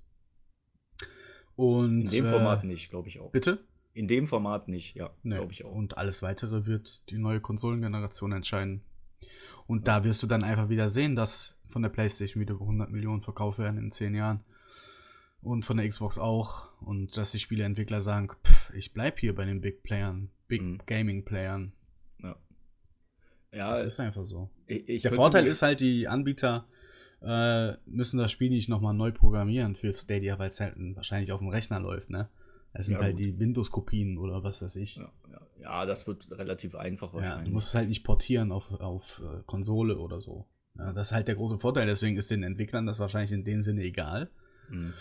Und 1.57 2.03
In 2.05 2.11
dem 2.11 2.27
äh, 2.27 2.29
Format 2.29 2.65
nicht, 2.65 2.91
glaube 2.91 3.09
ich 3.09 3.21
auch. 3.21 3.31
Bitte? 3.33 3.59
In 3.93 4.09
dem 4.09 4.27
Format 4.27 4.69
nicht, 4.69 4.95
ja, 4.95 5.11
Nee. 5.23 5.37
glaube 5.37 5.53
ich 5.53 5.65
auch. 5.65 5.73
Und 5.73 5.99
alles 5.99 6.23
weitere 6.23 6.65
wird 6.67 7.11
die 7.11 7.19
neue 7.19 7.41
Konsolengeneration 7.41 8.33
entscheiden. 8.33 8.83
Und 9.67 9.89
da 9.89 10.05
wirst 10.05 10.23
du 10.23 10.27
dann 10.27 10.45
einfach 10.45 10.69
wieder 10.69 10.89
sehen, 10.89 11.17
dass 11.17 11.57
von 11.69 11.83
der 11.83 11.91
PlayStation 11.91 12.41
wieder 12.41 12.55
über 12.55 12.65
100 12.65 12.91
Millionen 12.91 13.23
verkauft 13.23 13.59
werden 13.59 13.79
in 13.79 13.93
10 13.93 14.15
Jahren. 14.15 14.41
Und 15.43 15.65
von 15.65 15.77
der 15.77 15.89
Xbox 15.89 16.19
auch. 16.19 16.69
Und 16.81 17.17
dass 17.17 17.33
die 17.33 17.39
Spieleentwickler 17.39 18.01
sagen, 18.01 18.29
pff, 18.45 18.73
ich 18.75 18.93
bleib 18.93 19.19
hier 19.19 19.35
bei 19.35 19.45
den 19.45 19.61
Big 19.61 19.83
Playern, 19.83 20.31
Big 20.49 20.63
Mhm. 20.63 20.79
Gaming 20.87 21.25
Playern. 21.25 21.73
Ja, 22.23 22.37
ja 23.53 23.77
Das 23.79 23.95
ist 23.95 24.01
einfach 24.01 24.25
so. 24.25 24.51
ich, 24.67 24.89
ich 24.89 25.03
Der 25.03 25.13
Vorteil 25.15 25.47
ist 25.47 25.63
halt, 25.63 25.81
die 25.81 26.09
Anbieter 26.09 26.67
äh, 27.23 27.73
müssen 27.87 28.19
das 28.19 28.31
Spiel 28.33 28.51
nicht 28.51 28.69
nochmal 28.69 28.95
neu 28.95 29.13
programmieren 29.13 29.75
für 29.77 29.93
Stadia, 29.93 30.39
weil 30.39 30.49
es 30.49 30.61
halt 30.61 30.75
wahrscheinlich 30.97 31.33
auf 31.33 31.41
dem 31.41 31.49
Rechner 31.49 31.81
läuft, 31.81 32.11
ne? 32.11 32.29
Es 32.73 32.87
sind 32.87 32.97
Ja, 32.97 33.03
halt 33.03 33.17
gut. 33.17 33.25
die 33.25 33.39
Windows-Kopien 33.39 34.17
oder 34.17 34.45
was 34.45 34.63
weiß 34.63 34.77
ich. 34.77 34.97
Ja, 34.97 35.11
ja, 35.31 35.41
ja, 35.61 35.87
das 35.87 36.07
wird 36.07 36.31
relativ 36.31 36.77
einfach 36.77 37.13
wahrscheinlich. 37.13 37.49
du 37.49 37.51
musst 37.53 37.69
es 37.69 37.75
halt 37.75 37.89
nicht 37.89 38.05
portieren 38.05 38.53
auf, 38.53 38.71
auf 38.81 39.21
äh, 39.25 39.43
Konsole 39.47 39.99
oder 39.99 40.21
so. 40.21 40.47
Das 40.75 41.09
ist 41.09 41.13
halt 41.13 41.27
der 41.29 41.35
große 41.35 41.59
Vorteil, 41.59 41.87
deswegen 41.87 42.17
ist 42.17 42.31
den 42.31 42.43
Entwicklern 42.45 42.87
das 42.87 43.01
wahrscheinlich 43.01 43.33
in 43.33 43.45
dem 43.45 43.61
Sinne 43.61 43.83
egal. 43.83 44.31
Mhm. 44.71 44.95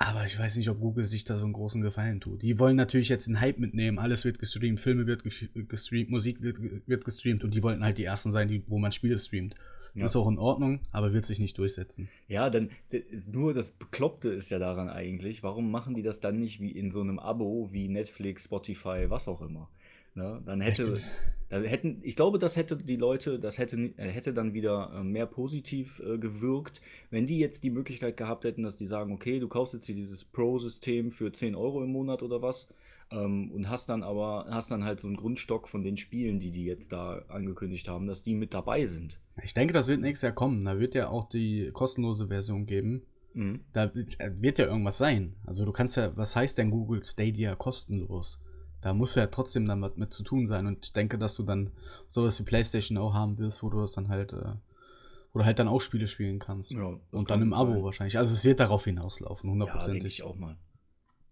Aber 0.00 0.24
ich 0.24 0.38
weiß 0.38 0.56
nicht, 0.56 0.70
ob 0.70 0.78
Google 0.78 1.04
sich 1.04 1.24
da 1.24 1.38
so 1.38 1.44
einen 1.44 1.52
großen 1.52 1.82
Gefallen 1.82 2.20
tut. 2.20 2.42
Die 2.42 2.60
wollen 2.60 2.76
natürlich 2.76 3.08
jetzt 3.08 3.26
den 3.26 3.40
Hype 3.40 3.58
mitnehmen, 3.58 3.98
alles 3.98 4.24
wird 4.24 4.38
gestreamt, 4.38 4.80
Filme 4.80 5.08
wird 5.08 5.24
gestreamt, 5.24 6.08
Musik 6.08 6.40
wird, 6.40 6.56
wird 6.86 7.04
gestreamt 7.04 7.42
und 7.42 7.52
die 7.52 7.64
wollten 7.64 7.82
halt 7.82 7.98
die 7.98 8.04
ersten 8.04 8.30
sein, 8.30 8.46
die, 8.46 8.62
wo 8.68 8.78
man 8.78 8.92
Spiele 8.92 9.18
streamt. 9.18 9.56
Ja. 9.94 10.04
Ist 10.04 10.14
auch 10.14 10.28
in 10.28 10.38
Ordnung, 10.38 10.80
aber 10.92 11.12
wird 11.12 11.24
sich 11.24 11.40
nicht 11.40 11.58
durchsetzen. 11.58 12.08
Ja, 12.28 12.48
dann 12.48 12.70
nur 13.32 13.54
das 13.54 13.72
Bekloppte 13.72 14.28
ist 14.28 14.50
ja 14.50 14.60
daran 14.60 14.88
eigentlich, 14.88 15.42
warum 15.42 15.70
machen 15.72 15.94
die 15.94 16.02
das 16.02 16.20
dann 16.20 16.38
nicht 16.38 16.60
wie 16.60 16.70
in 16.70 16.92
so 16.92 17.00
einem 17.00 17.18
Abo 17.18 17.72
wie 17.72 17.88
Netflix, 17.88 18.44
Spotify, 18.44 19.06
was 19.08 19.26
auch 19.26 19.42
immer? 19.42 19.68
Ne? 20.14 20.42
Dann 20.44 20.60
hätte, 20.60 21.00
dann 21.48 21.64
hätten, 21.64 22.00
ich 22.02 22.16
glaube, 22.16 22.38
das 22.38 22.56
hätte 22.56 22.76
die 22.76 22.96
Leute, 22.96 23.38
das 23.38 23.58
hätte, 23.58 23.76
äh, 23.96 24.08
hätte 24.08 24.32
dann 24.32 24.54
wieder 24.54 24.92
äh, 24.94 25.02
mehr 25.02 25.26
positiv 25.26 26.00
äh, 26.00 26.18
gewirkt, 26.18 26.80
wenn 27.10 27.26
die 27.26 27.38
jetzt 27.38 27.64
die 27.64 27.70
Möglichkeit 27.70 28.16
gehabt 28.16 28.44
hätten, 28.44 28.62
dass 28.62 28.76
die 28.76 28.86
sagen, 28.86 29.12
okay, 29.12 29.38
du 29.38 29.48
kaufst 29.48 29.74
jetzt 29.74 29.86
hier 29.86 29.94
dieses 29.94 30.24
Pro-System 30.24 31.10
für 31.10 31.32
10 31.32 31.54
Euro 31.54 31.82
im 31.82 31.92
Monat 31.92 32.22
oder 32.22 32.42
was 32.42 32.68
ähm, 33.10 33.50
und 33.52 33.68
hast 33.68 33.88
dann 33.88 34.02
aber, 34.02 34.46
hast 34.50 34.70
dann 34.70 34.84
halt 34.84 35.00
so 35.00 35.06
einen 35.06 35.16
Grundstock 35.16 35.68
von 35.68 35.82
den 35.82 35.96
Spielen, 35.96 36.38
die 36.38 36.50
die 36.50 36.64
jetzt 36.64 36.92
da 36.92 37.22
angekündigt 37.28 37.88
haben, 37.88 38.06
dass 38.06 38.22
die 38.22 38.34
mit 38.34 38.54
dabei 38.54 38.86
sind. 38.86 39.20
Ich 39.42 39.54
denke, 39.54 39.72
das 39.72 39.88
wird 39.88 40.00
nächstes 40.00 40.22
Jahr 40.22 40.32
kommen. 40.32 40.64
Da 40.64 40.78
wird 40.78 40.94
ja 40.94 41.08
auch 41.08 41.28
die 41.28 41.70
kostenlose 41.72 42.28
Version 42.28 42.66
geben. 42.66 43.02
Mhm. 43.34 43.60
Da 43.72 43.92
wird 43.94 44.58
ja 44.58 44.66
irgendwas 44.66 44.98
sein. 44.98 45.34
Also 45.46 45.64
du 45.64 45.72
kannst 45.72 45.96
ja, 45.96 46.16
was 46.16 46.36
heißt 46.36 46.58
denn 46.58 46.70
Google 46.70 47.04
Stadia 47.04 47.54
kostenlos? 47.54 48.42
Da 48.80 48.94
muss 48.94 49.14
ja 49.16 49.26
trotzdem 49.26 49.66
dann 49.66 49.82
was 49.82 49.96
mit 49.96 50.12
zu 50.12 50.22
tun 50.22 50.46
sein. 50.46 50.66
Und 50.66 50.86
ich 50.86 50.92
denke, 50.92 51.18
dass 51.18 51.34
du 51.34 51.42
dann 51.42 51.72
sowas 52.06 52.38
wie 52.40 52.44
PlayStation 52.44 52.96
auch 52.98 53.12
haben 53.14 53.38
wirst, 53.38 53.62
wo 53.62 53.70
du 53.70 53.80
das 53.80 53.92
dann 53.92 54.08
halt, 54.08 54.32
äh, 54.32 54.54
wo 55.32 55.40
du 55.40 55.44
halt 55.44 55.58
dann 55.58 55.68
auch 55.68 55.80
Spiele 55.80 56.06
spielen 56.06 56.38
kannst. 56.38 56.70
Ja, 56.72 56.98
Und 57.10 57.30
dann 57.30 57.42
im 57.42 57.52
Abo 57.52 57.72
sein. 57.74 57.82
wahrscheinlich. 57.82 58.18
Also 58.18 58.32
es 58.34 58.44
wird 58.44 58.60
darauf 58.60 58.84
hinauslaufen, 58.84 59.48
Ja, 59.50 59.54
denke 59.54 59.64
hundertprozentig. 59.72 60.06
ich 60.18 60.22
auch 60.22 60.36
mal. 60.36 60.56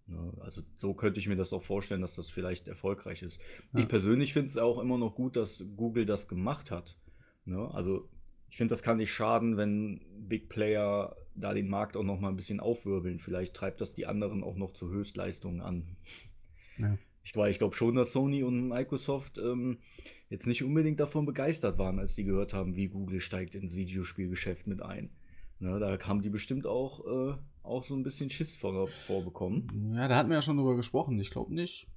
Ne, 0.08 0.32
also 0.40 0.62
so 0.76 0.94
könnte 0.94 1.18
ich 1.18 1.26
mir 1.28 1.34
das 1.36 1.52
auch 1.52 1.62
vorstellen, 1.62 2.00
dass 2.00 2.14
das 2.14 2.28
vielleicht 2.30 2.68
erfolgreich 2.68 3.22
ist. 3.22 3.40
Ja. 3.72 3.80
Ich 3.80 3.88
persönlich 3.88 4.32
finde 4.32 4.48
es 4.50 4.56
auch 4.58 4.78
immer 4.78 4.98
noch 4.98 5.14
gut, 5.14 5.34
dass 5.36 5.64
Google 5.76 6.04
das 6.04 6.28
gemacht 6.28 6.70
hat. 6.70 6.96
Ne? 7.44 7.68
Also 7.74 8.08
ich 8.48 8.56
finde, 8.56 8.70
das 8.72 8.82
kann 8.82 8.98
nicht 8.98 9.12
schaden, 9.12 9.56
wenn 9.56 10.00
Big 10.28 10.48
Player 10.48 11.16
da 11.34 11.52
den 11.54 11.68
Markt 11.68 11.96
auch 11.96 12.04
noch 12.04 12.20
mal 12.20 12.28
ein 12.28 12.36
bisschen 12.36 12.60
aufwirbeln. 12.60 13.18
Vielleicht 13.18 13.54
treibt 13.54 13.80
das 13.80 13.94
die 13.94 14.06
anderen 14.06 14.44
auch 14.44 14.56
noch 14.56 14.72
zu 14.72 14.88
Höchstleistungen 14.88 15.60
an. 15.60 15.96
Ja. 16.78 16.96
Ich, 17.26 17.34
ich 17.34 17.58
glaube 17.58 17.74
schon, 17.74 17.96
dass 17.96 18.12
Sony 18.12 18.44
und 18.44 18.68
Microsoft 18.68 19.38
ähm, 19.38 19.78
jetzt 20.30 20.46
nicht 20.46 20.62
unbedingt 20.62 21.00
davon 21.00 21.26
begeistert 21.26 21.76
waren, 21.76 21.98
als 21.98 22.14
sie 22.14 22.22
gehört 22.24 22.54
haben, 22.54 22.76
wie 22.76 22.86
Google 22.86 23.18
steigt 23.18 23.56
ins 23.56 23.74
Videospielgeschäft 23.74 24.68
mit 24.68 24.80
ein. 24.80 25.10
Ne, 25.58 25.76
da 25.80 25.98
haben 26.06 26.22
die 26.22 26.30
bestimmt 26.30 26.66
auch, 26.66 27.04
äh, 27.04 27.34
auch 27.64 27.82
so 27.82 27.96
ein 27.96 28.04
bisschen 28.04 28.30
Schiss 28.30 28.54
vor, 28.54 28.86
vorbekommen. 29.06 29.92
Ja, 29.96 30.06
da 30.06 30.14
hatten 30.16 30.28
wir 30.28 30.36
ja 30.36 30.42
schon 30.42 30.56
drüber 30.56 30.76
gesprochen. 30.76 31.18
Ich 31.18 31.30
glaube 31.32 31.52
nicht. 31.52 31.88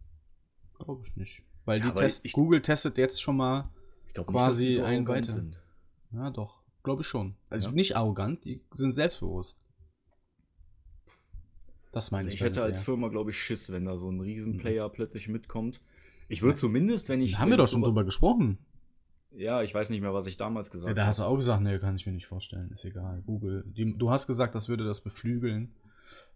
Glaube 0.79 1.03
ich 1.05 1.15
nicht. 1.15 1.43
Weil 1.65 1.79
Ja, 1.81 1.91
Test 1.91 2.25
ich- 2.25 2.33
Google 2.33 2.63
testet 2.63 2.97
jetzt 2.97 3.21
schon 3.21 3.37
mal. 3.37 3.69
Quasi 4.15 4.65
nicht, 4.65 4.73
so 4.77 4.79
ein 4.83 4.85
arrogant 4.95 5.27
weiter. 5.27 5.31
sind. 5.33 5.61
Ja, 6.11 6.31
doch. 6.31 6.63
Glaube 6.81 7.03
ich 7.03 7.07
schon. 7.07 7.35
Also 7.51 7.69
Ja. 7.69 7.75
nicht 7.75 7.95
arrogant, 7.95 8.43
die 8.45 8.61
sind 8.71 8.93
selbstbewusst. 8.93 9.59
Das 11.91 12.11
meine 12.11 12.25
Also 12.25 12.29
ich. 12.29 12.35
ich 12.35 12.41
hätte 12.41 12.55
damit 12.59 12.71
als 12.73 12.79
eher. 12.79 12.85
Firma, 12.85 13.07
glaube 13.07 13.31
ich, 13.31 13.37
Schiss, 13.37 13.71
wenn 13.71 13.85
da 13.85 13.97
so 13.97 14.09
ein 14.11 14.19
Riesenplayer 14.19 14.89
plötzlich 14.89 15.27
mitkommt. 15.27 15.81
Ich 16.27 16.41
würde 16.43 16.55
zumindest, 16.57 17.09
wenn 17.09 17.21
ich. 17.21 17.39
haben 17.39 17.47
wir 17.47 17.53
wenn 17.53 17.57
doch 17.59 17.65
ich 17.65 17.71
schon 17.71 17.81
drüber 17.81 18.03
gesprochen. 18.03 18.59
Ja, 19.31 19.61
ich 19.63 19.73
weiß 19.73 19.89
nicht 19.91 20.01
mehr, 20.01 20.13
was 20.13 20.27
ich 20.27 20.37
damals 20.37 20.71
gesagt 20.71 20.89
Ja, 20.89 20.93
da 20.93 21.01
habe. 21.01 21.07
hast 21.09 21.19
du 21.19 21.23
auch 21.23 21.35
gesagt, 21.35 21.61
nee, 21.61 21.77
kann 21.79 21.95
ich 21.95 22.05
mir 22.05 22.11
nicht 22.13 22.27
vorstellen. 22.27 22.71
Ist 22.71 22.85
egal. 22.85 23.21
Google. 23.25 23.63
Die, 23.65 23.95
du 23.97 24.09
hast 24.11 24.27
gesagt, 24.27 24.55
das 24.55 24.69
würde 24.69 24.83
das 24.85 25.01
beflügeln, 25.01 25.71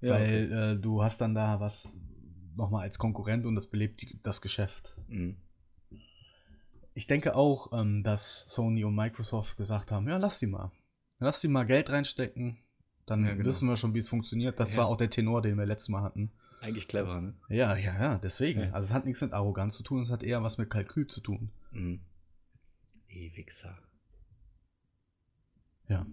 Ja, 0.02 0.12
weil 0.14 0.52
äh, 0.52 0.80
du 0.80 1.04
hast 1.04 1.22
dann 1.22 1.34
da 1.36 1.60
was 1.60 1.96
nochmal 2.56 2.84
als 2.84 3.00
Konkurrent 3.00 3.46
und 3.46 3.56
das 3.56 3.66
belebt 3.68 4.02
die, 4.02 4.20
das 4.22 4.42
Geschäft. 4.42 4.96
Mhm. 5.08 5.38
Ich 6.96 7.08
denke 7.08 7.36
auch, 7.36 7.72
ähm, 7.74 8.04
dass 8.04 8.46
Sony 8.48 8.84
und 8.84 8.94
Microsoft 8.96 9.58
gesagt 9.58 9.92
haben, 9.92 10.08
ja, 10.08 10.18
lass 10.18 10.38
die 10.40 10.46
mal. 10.48 10.72
Lass 11.20 11.42
die 11.42 11.48
mal 11.48 11.64
Geld 11.66 11.90
reinstecken. 11.90 12.58
Dann 13.06 13.26
Ja, 13.26 13.34
genau. 13.34 13.46
wissen 13.46 13.68
wir 13.68 13.76
schon, 13.78 13.94
wie 13.94 14.00
es 14.00 14.10
funktioniert. 14.10 14.60
Das 14.60 14.72
Ja. 14.74 14.80
war 14.80 14.88
auch 14.88 14.98
der 14.98 15.10
Tenor, 15.10 15.42
den 15.42 15.58
wir 15.58 15.66
letztes 15.66 15.90
Mal 15.90 16.02
hatten. 16.02 16.32
Eigentlich 16.62 16.88
clever, 16.88 17.20
ne? 17.20 17.34
Ja, 17.50 17.76
ja, 17.76 17.94
ja, 18.02 18.18
deswegen. 18.20 18.62
Ja. 18.62 18.72
Also 18.72 18.88
es 18.88 18.94
hat 18.94 19.06
nichts 19.06 19.20
mit 19.22 19.34
Arroganz 19.34 19.76
zu 19.76 19.84
tun, 19.84 20.04
es 20.04 20.10
hat 20.10 20.24
eher 20.24 20.42
was 20.44 20.58
mit 20.58 20.70
Kalkül 20.70 21.08
zu 21.08 21.20
tun. 21.20 21.52
Mhm. 21.72 22.00
Ewigser. 23.10 23.78
Ja. 25.90 26.06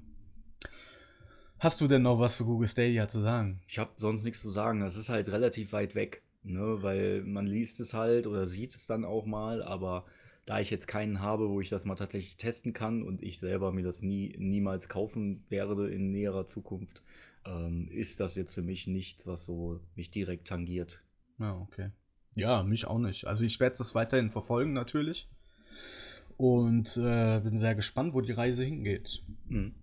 Hast 1.59 1.81
du 1.81 1.87
denn 1.89 2.03
noch 2.03 2.19
was 2.19 2.37
zu 2.37 2.47
Google 2.47 2.67
Stadia 2.69 3.07
zu 3.07 3.21
sagen? 3.21 3.61
Ich 3.69 3.79
habe 3.79 3.91
sonst 3.99 4.25
nichts 4.25 4.41
zu 4.43 4.51
sagen. 4.51 4.81
Das 4.81 4.97
ist 4.97 5.09
halt 5.11 5.29
relativ 5.29 5.73
weit 5.73 5.95
weg, 5.95 6.23
ne? 6.43 6.79
Weil 6.83 7.23
man 7.23 7.47
liest 7.47 7.81
es 7.81 7.95
halt 7.95 8.27
oder 8.27 8.47
sieht 8.47 8.75
es 8.75 8.87
dann 8.87 9.05
auch 9.05 9.27
mal, 9.27 9.63
aber 9.63 10.05
da 10.47 10.61
ich 10.61 10.71
jetzt 10.71 10.89
keinen 10.89 11.21
habe, 11.21 11.49
wo 11.49 11.61
ich 11.61 11.69
das 11.69 11.85
mal 11.85 11.95
tatsächlich 11.95 12.37
testen 12.37 12.73
kann 12.73 13.03
und 13.03 13.23
ich 13.23 13.39
selber 13.39 13.73
mir 13.73 13.85
das 13.85 14.03
nie, 14.03 14.35
niemals 14.39 14.89
kaufen 14.89 15.45
werde 15.49 15.89
in 15.89 16.11
näherer 16.11 16.47
Zukunft, 16.47 17.03
ähm, 17.45 17.89
ist 17.89 18.21
das 18.21 18.37
jetzt 18.37 18.55
für 18.55 18.63
mich 18.63 18.87
nichts, 18.87 19.27
was 19.27 19.45
so 19.45 19.81
mich 19.95 20.11
direkt 20.11 20.49
tangiert. 20.49 21.01
Ja, 21.39 21.57
okay. 21.57 21.91
Ja, 22.37 22.63
mich 22.63 22.87
auch 22.87 22.99
nicht. 22.99 23.27
Also 23.27 23.45
ich 23.45 23.59
werde 23.61 23.79
das 23.79 23.95
weiterhin 23.95 24.31
verfolgen 24.31 24.73
natürlich. 24.73 25.29
Und 26.37 26.97
äh, 26.97 27.41
bin 27.41 27.59
sehr 27.59 27.75
gespannt, 27.75 28.15
wo 28.15 28.21
die 28.21 28.33
Reise 28.33 28.65
hingeht. 28.65 29.23
Mhm. 29.49 29.75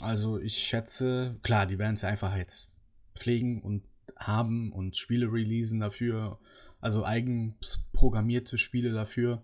Also 0.00 0.38
ich 0.38 0.58
schätze, 0.58 1.36
klar, 1.42 1.66
die 1.66 1.78
werden 1.78 1.94
es 1.94 2.04
einfach 2.04 2.36
jetzt 2.36 2.72
pflegen 3.14 3.62
und 3.62 3.82
haben 4.16 4.72
und 4.72 4.96
Spiele 4.96 5.32
releasen 5.32 5.80
dafür. 5.80 6.38
Also 6.80 7.04
eigen 7.04 7.56
programmierte 7.92 8.58
Spiele 8.58 8.92
dafür, 8.92 9.42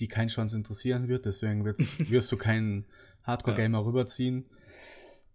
die 0.00 0.08
keinen 0.08 0.28
Schwanz 0.28 0.54
interessieren 0.54 1.08
wird. 1.08 1.24
Deswegen 1.26 1.64
wird's, 1.64 1.96
wirst 2.10 2.32
du 2.32 2.36
keinen 2.36 2.86
Hardcore-Gamer 3.24 3.84
rüberziehen. 3.84 4.46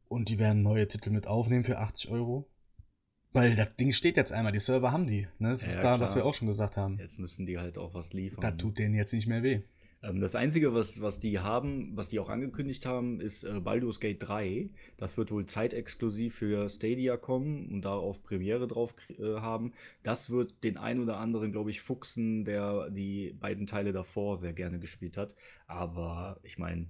Und 0.07 0.29
die 0.29 0.39
werden 0.39 0.61
neue 0.63 0.87
Titel 0.87 1.09
mit 1.09 1.27
aufnehmen 1.27 1.63
für 1.63 1.79
80 1.79 2.09
Euro. 2.11 2.47
Weil 3.31 3.55
das 3.55 3.75
Ding 3.75 3.91
steht 3.91 4.15
jetzt 4.17 4.31
einmal, 4.31 4.53
die 4.53 4.59
Server 4.59 4.91
haben 4.91 5.07
die. 5.07 5.27
Ne? 5.39 5.49
Das 5.51 5.63
Ja, 5.63 5.67
ist 5.67 5.75
ja, 5.75 5.81
da, 5.81 5.89
klar. 5.95 5.99
was 5.99 6.15
wir 6.15 6.25
auch 6.25 6.33
schon 6.33 6.47
gesagt 6.47 6.77
haben. 6.77 6.97
Jetzt 6.99 7.19
müssen 7.19 7.45
die 7.45 7.57
halt 7.57 7.77
auch 7.77 7.93
was 7.93 8.13
liefern. 8.13 8.39
Das 8.41 8.55
tut 8.57 8.77
denen 8.77 8.95
jetzt 8.95 9.13
nicht 9.13 9.27
mehr 9.27 9.43
weh. 9.43 9.61
Ähm, 10.05 10.19
das 10.21 10.35
Einzige, 10.35 10.73
was, 10.73 11.01
was 11.01 11.19
die 11.19 11.39
haben, 11.39 11.95
was 11.97 12.09
die 12.09 12.19
auch 12.19 12.29
angekündigt 12.29 12.85
haben, 12.85 13.19
ist 13.19 13.43
äh, 13.43 13.59
Baldur's 13.59 13.99
Gate 13.99 14.21
3. 14.21 14.69
Das 14.97 15.17
wird 15.17 15.31
wohl 15.31 15.45
zeitexklusiv 15.45 16.35
für 16.35 16.69
Stadia 16.69 17.17
kommen 17.17 17.69
und 17.71 17.81
da 17.85 17.93
auf 17.93 18.23
Premiere 18.23 18.67
drauf 18.67 18.93
äh, 19.17 19.39
haben. 19.39 19.73
Das 20.03 20.29
wird 20.29 20.63
den 20.63 20.77
ein 20.77 20.99
oder 20.99 21.17
anderen, 21.17 21.51
glaube 21.51 21.71
ich, 21.71 21.81
fuchsen, 21.81 22.45
der 22.45 22.89
die 22.91 23.33
beiden 23.39 23.67
Teile 23.67 23.93
davor 23.93 24.39
sehr 24.39 24.53
gerne 24.53 24.79
gespielt 24.79 25.17
hat. 25.17 25.35
Aber 25.67 26.39
ich 26.43 26.57
meine, 26.57 26.87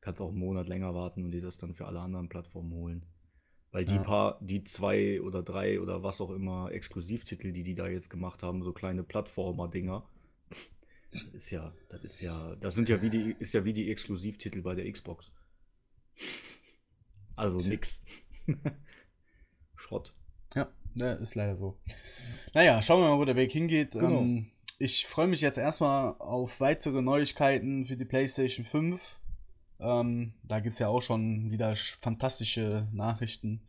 Kannst 0.00 0.20
auch 0.22 0.30
einen 0.30 0.38
Monat 0.38 0.68
länger 0.68 0.94
warten 0.94 1.24
und 1.24 1.30
dir 1.32 1.42
das 1.42 1.58
dann 1.58 1.74
für 1.74 1.86
alle 1.86 2.00
anderen 2.00 2.28
Plattformen 2.28 2.72
holen. 2.72 3.06
Weil 3.70 3.84
die 3.84 3.96
Ja. 3.96 4.02
paar, 4.02 4.38
die 4.40 4.64
zwei 4.64 5.20
oder 5.20 5.42
drei 5.42 5.80
oder 5.80 6.02
was 6.02 6.20
auch 6.20 6.30
immer 6.30 6.72
Exklusivtitel, 6.72 7.52
die 7.52 7.62
die 7.62 7.74
da 7.74 7.86
jetzt 7.86 8.08
gemacht 8.08 8.42
haben, 8.42 8.62
so 8.62 8.72
kleine 8.72 9.04
Plattformer-Dinger, 9.04 10.08
das 11.12 11.22
ist 11.32 11.50
ja, 11.50 11.72
das 11.88 12.04
ist 12.04 12.20
ja, 12.20 12.54
das 12.56 12.74
sind 12.74 12.88
ja 12.88 13.00
wie 13.02 13.10
die, 13.10 13.34
ist 13.38 13.52
ja 13.54 13.64
wie 13.64 13.72
die 13.72 13.90
Exklusivtitel 13.90 14.62
bei 14.62 14.74
der 14.74 14.90
Xbox. 14.90 15.32
Also 17.36 17.58
nix. 17.66 18.02
Schrott. 19.76 20.14
Ja, 20.54 20.68
ja, 20.94 21.12
ist 21.14 21.34
leider 21.34 21.56
so. 21.56 21.78
Naja, 22.54 22.80
schauen 22.82 23.02
wir 23.02 23.08
mal, 23.08 23.18
wo 23.18 23.24
der 23.24 23.36
Weg 23.36 23.52
hingeht. 23.52 23.92
Genau. 23.92 24.20
Ähm, 24.20 24.50
ich 24.78 25.06
freue 25.06 25.26
mich 25.28 25.40
jetzt 25.40 25.58
erstmal 25.58 26.14
auf 26.18 26.60
weitere 26.60 27.02
Neuigkeiten 27.02 27.86
für 27.86 27.96
die 27.96 28.04
PlayStation 28.04 28.64
5. 28.66 29.18
Ähm, 29.78 30.34
da 30.42 30.60
gibt 30.60 30.74
es 30.74 30.78
ja 30.78 30.88
auch 30.88 31.00
schon 31.00 31.50
wieder 31.50 31.72
sch- 31.72 31.98
fantastische 32.02 32.88
Nachrichten. 32.92 33.62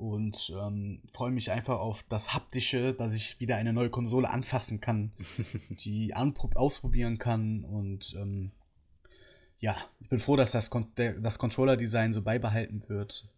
Und 0.00 0.50
ähm, 0.58 1.02
freue 1.12 1.30
mich 1.30 1.50
einfach 1.50 1.78
auf 1.78 2.04
das 2.08 2.32
Haptische, 2.32 2.94
dass 2.94 3.14
ich 3.14 3.38
wieder 3.38 3.56
eine 3.56 3.72
neue 3.74 3.90
Konsole 3.90 4.30
anfassen 4.30 4.80
kann, 4.80 5.12
die 5.68 6.14
ausprobieren 6.56 7.18
kann. 7.18 7.64
Und 7.64 8.14
ähm, 8.18 8.50
ja, 9.58 9.76
ich 10.00 10.08
bin 10.08 10.18
froh, 10.18 10.36
dass 10.36 10.52
das, 10.52 10.70
Con 10.70 10.86
das 10.96 11.38
Controller-Design 11.38 12.14
so 12.14 12.22
beibehalten 12.22 12.82
wird. 12.88 13.28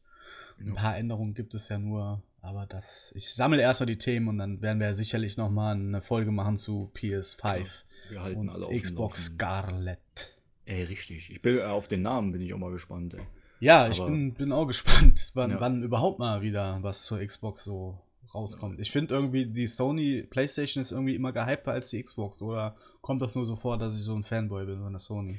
Ein 0.60 0.68
Ja. 0.68 0.74
paar 0.74 0.96
Änderungen 0.96 1.34
gibt 1.34 1.52
es 1.54 1.68
ja 1.68 1.78
nur, 1.78 2.22
aber 2.42 2.66
das. 2.66 3.12
Ich 3.16 3.34
sammle 3.34 3.60
erstmal 3.60 3.86
die 3.88 3.98
Themen 3.98 4.28
und 4.28 4.38
dann 4.38 4.62
werden 4.62 4.78
wir 4.78 4.94
sicherlich 4.94 5.36
nochmal 5.36 5.74
eine 5.74 6.00
Folge 6.00 6.30
machen 6.30 6.56
zu 6.58 6.90
PS5 6.94 7.66
Wir 8.10 8.22
halten 8.22 8.38
und 8.38 8.50
alle 8.50 8.66
auf 8.66 8.70
dem 8.70 8.80
Xbox. 8.80 9.24
Scarlett. 9.24 10.36
Ey, 10.64 10.84
richtig. 10.84 11.28
Ich 11.30 11.42
bin 11.42 11.58
äh, 11.58 11.62
auf 11.62 11.88
den 11.88 12.02
Namen 12.02 12.30
bin 12.30 12.40
ich 12.40 12.54
auch 12.54 12.58
mal 12.58 12.70
gespannt, 12.70 13.14
ey. 13.14 13.22
Ja, 13.62 13.86
ich 13.88 14.04
bin, 14.04 14.34
bin 14.34 14.50
auch 14.52 14.66
gespannt, 14.66 15.30
wann, 15.34 15.50
Ja. 15.50 15.60
wann 15.60 15.82
überhaupt 15.84 16.18
mal 16.18 16.42
wieder 16.42 16.78
was 16.82 17.04
zur 17.04 17.24
Xbox 17.24 17.62
so 17.64 17.96
rauskommt. 18.34 18.80
Ich 18.80 18.90
finde 18.90 19.14
irgendwie, 19.14 19.46
die 19.46 19.66
Sony 19.68 20.22
PlayStation 20.28 20.82
ist 20.82 20.90
irgendwie 20.90 21.14
immer 21.14 21.32
gehypter 21.32 21.70
als 21.72 21.90
die 21.90 22.02
Xbox. 22.02 22.42
Oder 22.42 22.74
kommt 23.02 23.22
das 23.22 23.34
nur 23.36 23.46
so 23.46 23.54
vor, 23.56 23.78
dass 23.78 23.94
ich 23.96 24.02
so 24.02 24.14
ein 24.14 24.24
Fanboy 24.24 24.66
bin 24.66 24.80
von 24.82 24.92
der 24.92 24.98
Sony? 24.98 25.38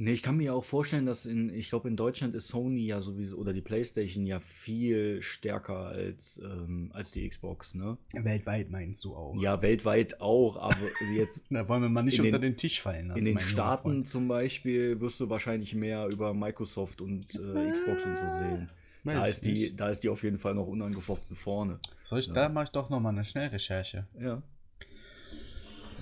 Nee, 0.00 0.12
ich 0.12 0.22
kann 0.22 0.36
mir 0.36 0.54
auch 0.54 0.64
vorstellen, 0.64 1.06
dass 1.06 1.26
in, 1.26 1.50
ich 1.52 1.70
glaube, 1.70 1.88
in 1.88 1.96
Deutschland 1.96 2.32
ist 2.34 2.46
Sony 2.46 2.86
ja 2.86 3.00
sowieso 3.00 3.36
oder 3.36 3.52
die 3.52 3.60
PlayStation 3.62 4.26
ja 4.26 4.38
viel 4.38 5.20
stärker 5.22 5.86
als, 5.86 6.40
ähm, 6.42 6.90
als 6.94 7.10
die 7.10 7.28
Xbox, 7.28 7.74
ne? 7.74 7.98
Weltweit 8.14 8.70
meinst 8.70 9.04
du 9.04 9.16
auch. 9.16 9.34
Ja, 9.40 9.60
weltweit 9.60 10.20
auch, 10.20 10.56
aber 10.56 10.76
jetzt 11.16 11.46
Da 11.50 11.68
wollen 11.68 11.82
wir 11.82 11.88
mal 11.88 12.02
nicht 12.02 12.20
unter 12.20 12.38
den- 12.38 12.52
den 12.52 12.56
Tisch 12.56 12.80
fallen 12.80 13.08
lassen. 13.08 13.18
in 13.18 13.24
den 13.26 13.38
Staaten 13.40 14.04
zum 14.04 14.28
Beispiel 14.28 15.00
wirst 15.00 15.18
du 15.18 15.28
wahrscheinlich 15.30 15.74
mehr 15.74 16.06
über 16.06 16.32
Microsoft 16.32 17.00
und 17.00 17.34
äh, 17.34 17.70
Xbox 17.72 18.04
und 18.04 18.16
so 18.18 18.38
sehen. 18.38 18.70
Weiß 19.02 19.14
Da 19.16 19.26
ist, 19.26 19.44
die, 19.46 19.50
nicht. 19.50 19.80
da 19.80 19.88
ist 19.88 20.04
die 20.04 20.10
auf 20.10 20.22
jeden 20.22 20.36
Fall 20.38 20.54
noch 20.54 20.66
unangefochten 20.68 21.34
vorne. 21.34 21.80
Soll 22.04 22.20
ich, 22.20 22.26
Ja. 22.28 22.34
da 22.34 22.48
mache 22.48 22.64
ich 22.64 22.70
doch 22.70 22.88
nochmal 22.88 23.12
eine 23.14 23.24
Schnellrecherche. 23.24 24.06
Ja. 24.20 24.42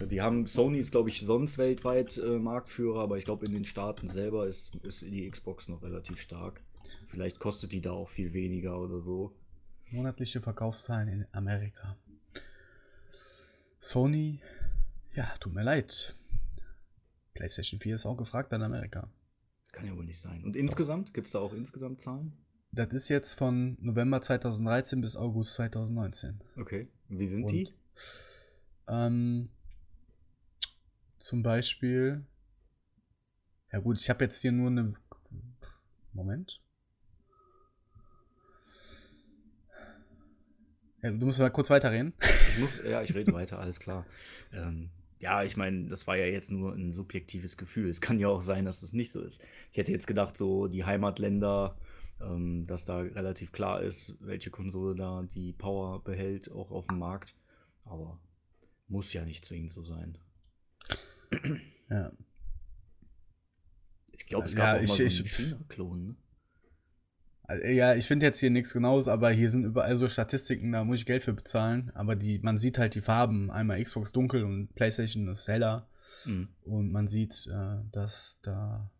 Die 0.05 0.21
haben, 0.21 0.47
Sony 0.47 0.79
ist, 0.79 0.91
glaube 0.91 1.09
ich, 1.09 1.21
sonst 1.21 1.59
weltweit 1.59 2.19
äh, 2.19 2.39
Marktführer, 2.39 3.01
aber 3.01 3.17
ich 3.17 3.25
glaube, 3.25 3.47
in 3.47 3.53
den 3.53 3.65
Staaten 3.65 4.09
selber 4.09 4.47
ist, 4.47 4.75
ist 4.77 5.03
die 5.03 5.29
Xbox 5.29 5.69
noch 5.69 5.83
relativ 5.83 6.21
stark. 6.21 6.63
Vielleicht 7.07 7.39
kostet 7.39 7.73
die 7.73 7.81
da 7.81 7.93
auch 7.93 8.09
viel 8.09 8.33
weniger 8.33 8.79
oder 8.79 9.01
so. 9.01 9.35
Monatliche 9.91 10.41
Verkaufszahlen 10.41 11.09
in 11.09 11.27
Amerika. 11.33 11.97
Sony, 13.81 14.41
ja, 15.15 15.33
tut 15.41 15.55
mir 15.55 15.63
leid. 15.63 16.15
PlayStation 17.35 17.81
4 17.81 17.95
ist 17.95 18.07
auch 18.07 18.17
gefragt 18.17 18.53
in 18.53 18.63
Amerika. 18.63 19.11
Kann 19.73 19.87
ja 19.87 19.97
wohl 19.97 20.05
nicht 20.05 20.21
sein. 20.21 20.43
Und 20.45 20.57
insgesamt? 20.57 21.15
Gibt 21.15 21.27
es 21.27 21.33
da 21.33 21.39
auch 21.39 21.53
insgesamt 21.53 22.01
Zahlen? 22.01 22.33
Das 22.73 22.93
ist 22.93 23.09
jetzt 23.09 23.35
von 23.35 23.77
November 23.81 24.21
2013 24.21 25.01
bis 25.01 25.17
August 25.17 25.55
2019. 25.55 26.41
Okay. 26.57 26.89
Wie 27.09 27.29
sind 27.29 27.45
Und, 27.45 27.53
die? 27.53 27.69
Ähm, 28.89 29.49
zum 31.27 31.43
Beispiel. 31.43 32.25
Ja 33.73 33.81
gut, 33.81 34.01
ich 34.01 34.09
habe 34.09 34.25
jetzt 34.25 34.41
hier 34.41 34.53
nur 34.53 34.71
eine. 34.71 34.95
Moment. 36.13 36.63
Ja, 41.03 41.11
du 41.11 41.27
musst 41.27 41.41
mal 41.41 41.51
kurz 41.51 41.69
weiterreden. 41.69 42.15
Ich 42.21 42.59
muss, 42.59 42.81
ja, 42.83 43.03
ich 43.03 43.15
rede 43.15 43.33
weiter, 43.33 43.59
alles 43.59 43.81
klar. 43.81 44.07
Ähm, 44.53 44.91
ja, 45.19 45.43
ich 45.43 45.57
meine, 45.57 45.89
das 45.89 46.07
war 46.07 46.17
ja 46.17 46.27
jetzt 46.27 46.51
nur 46.51 46.73
ein 46.73 46.93
subjektives 46.93 47.57
Gefühl. 47.57 47.91
Es 47.91 48.01
kann 48.01 48.21
ja 48.21 48.29
auch 48.29 48.43
sein, 48.43 48.65
dass 48.65 48.81
das 48.81 48.93
nicht 48.93 49.11
so 49.11 49.21
ist. 49.21 49.45
Ich 49.73 49.79
hätte 49.79 49.93
jetzt 49.93 50.07
gedacht, 50.07 50.37
so 50.37 50.69
die 50.69 50.85
Heimatländer, 50.85 51.77
ähm, 52.21 52.67
dass 52.67 52.85
da 52.85 53.01
relativ 53.01 53.51
klar 53.51 53.83
ist, 53.83 54.17
welche 54.21 54.51
Konsole 54.51 54.95
da 54.95 55.25
die 55.25 55.53
Power 55.53 56.03
behält, 56.03 56.51
auch 56.53 56.71
auf 56.71 56.87
dem 56.87 57.01
Markt. 57.01 57.35
Aber 57.85 58.21
muss 58.87 59.13
ja 59.13 59.25
nicht 59.25 59.45
zwingend 59.45 59.71
so 59.71 59.85
sein. 59.85 60.17
Ja. 61.91 62.13
Ich 64.13 64.27
glaube, 64.27 64.47
es 64.47 64.55
Ja, 64.55 64.59
gab 64.65 64.79
auch 64.79 64.83
ich- 64.83 64.89
mal 64.91 64.97
so 64.97 65.03
ich- 65.05 65.19
einen 65.19 65.29
China-Klon. 65.29 66.07
Ne? 66.07 66.17
Also, 67.45 67.65
Ja, 67.67 67.95
ich 67.95 68.07
finde 68.07 68.27
jetzt 68.27 68.41
hier 68.41 68.51
nichts 68.51 68.73
Genaues, 68.73 69.09
aber 69.09 69.31
hier 69.31 69.49
sind 69.49 69.65
überall 69.65 69.97
so 69.97 70.09
Statistiken, 70.09 70.73
da 70.73 70.83
muss 70.85 71.01
ich 71.01 71.07
Geld 71.07 71.23
für 71.23 71.33
bezahlen. 71.33 71.91
Aber 71.95 72.17
die, 72.17 72.39
man 72.41 72.59
sieht 72.59 72.79
halt 72.79 72.95
die 72.95 73.01
Farben. 73.03 73.51
Einmal 73.51 73.83
Xbox 73.83 74.13
dunkel 74.13 74.43
und 74.45 74.75
PlayStation 74.75 75.29
ist 75.29 75.47
heller. 75.47 75.89
Mhm. 76.25 76.49
Und 76.65 76.91
man 76.93 77.09
sieht, 77.09 77.47
äh, 77.47 77.77
dass 77.93 78.41
da. 78.43 78.91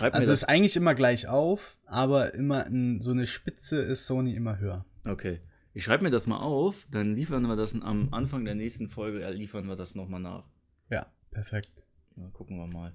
Mir 0.00 0.12
Also 0.14 0.32
es 0.32 0.42
ist 0.42 0.48
eigentlich 0.48 0.76
immer 0.76 0.94
gleich 0.96 1.28
auf, 1.28 1.76
aber 1.86 2.34
immer 2.34 2.66
in 2.66 3.00
so 3.00 3.12
eine 3.12 3.26
Spitze 3.26 3.80
ist 3.80 4.06
Sony 4.06 4.34
immer 4.34 4.58
höher. 4.58 4.84
Okay. 5.06 5.40
Ich 5.72 5.84
schreibe 5.84 6.02
mir 6.04 6.10
das 6.10 6.26
mal 6.26 6.38
auf, 6.40 6.86
dann 6.90 7.14
liefern 7.14 7.44
wir 7.46 7.54
das 7.54 7.80
am 7.80 8.12
Anfang 8.12 8.44
der 8.44 8.56
nächsten 8.56 8.88
Folge, 8.88 9.22
äh, 9.24 9.30
liefern 9.32 9.68
wir 9.68 9.76
das 9.76 9.94
nochmal 9.94 10.18
nach. 10.20 10.48
Ja, 10.90 11.06
perfekt. 11.30 11.70
Ja, 12.16 12.28
gucken 12.32 12.58
wir 12.58 12.66
mal. 12.66 12.92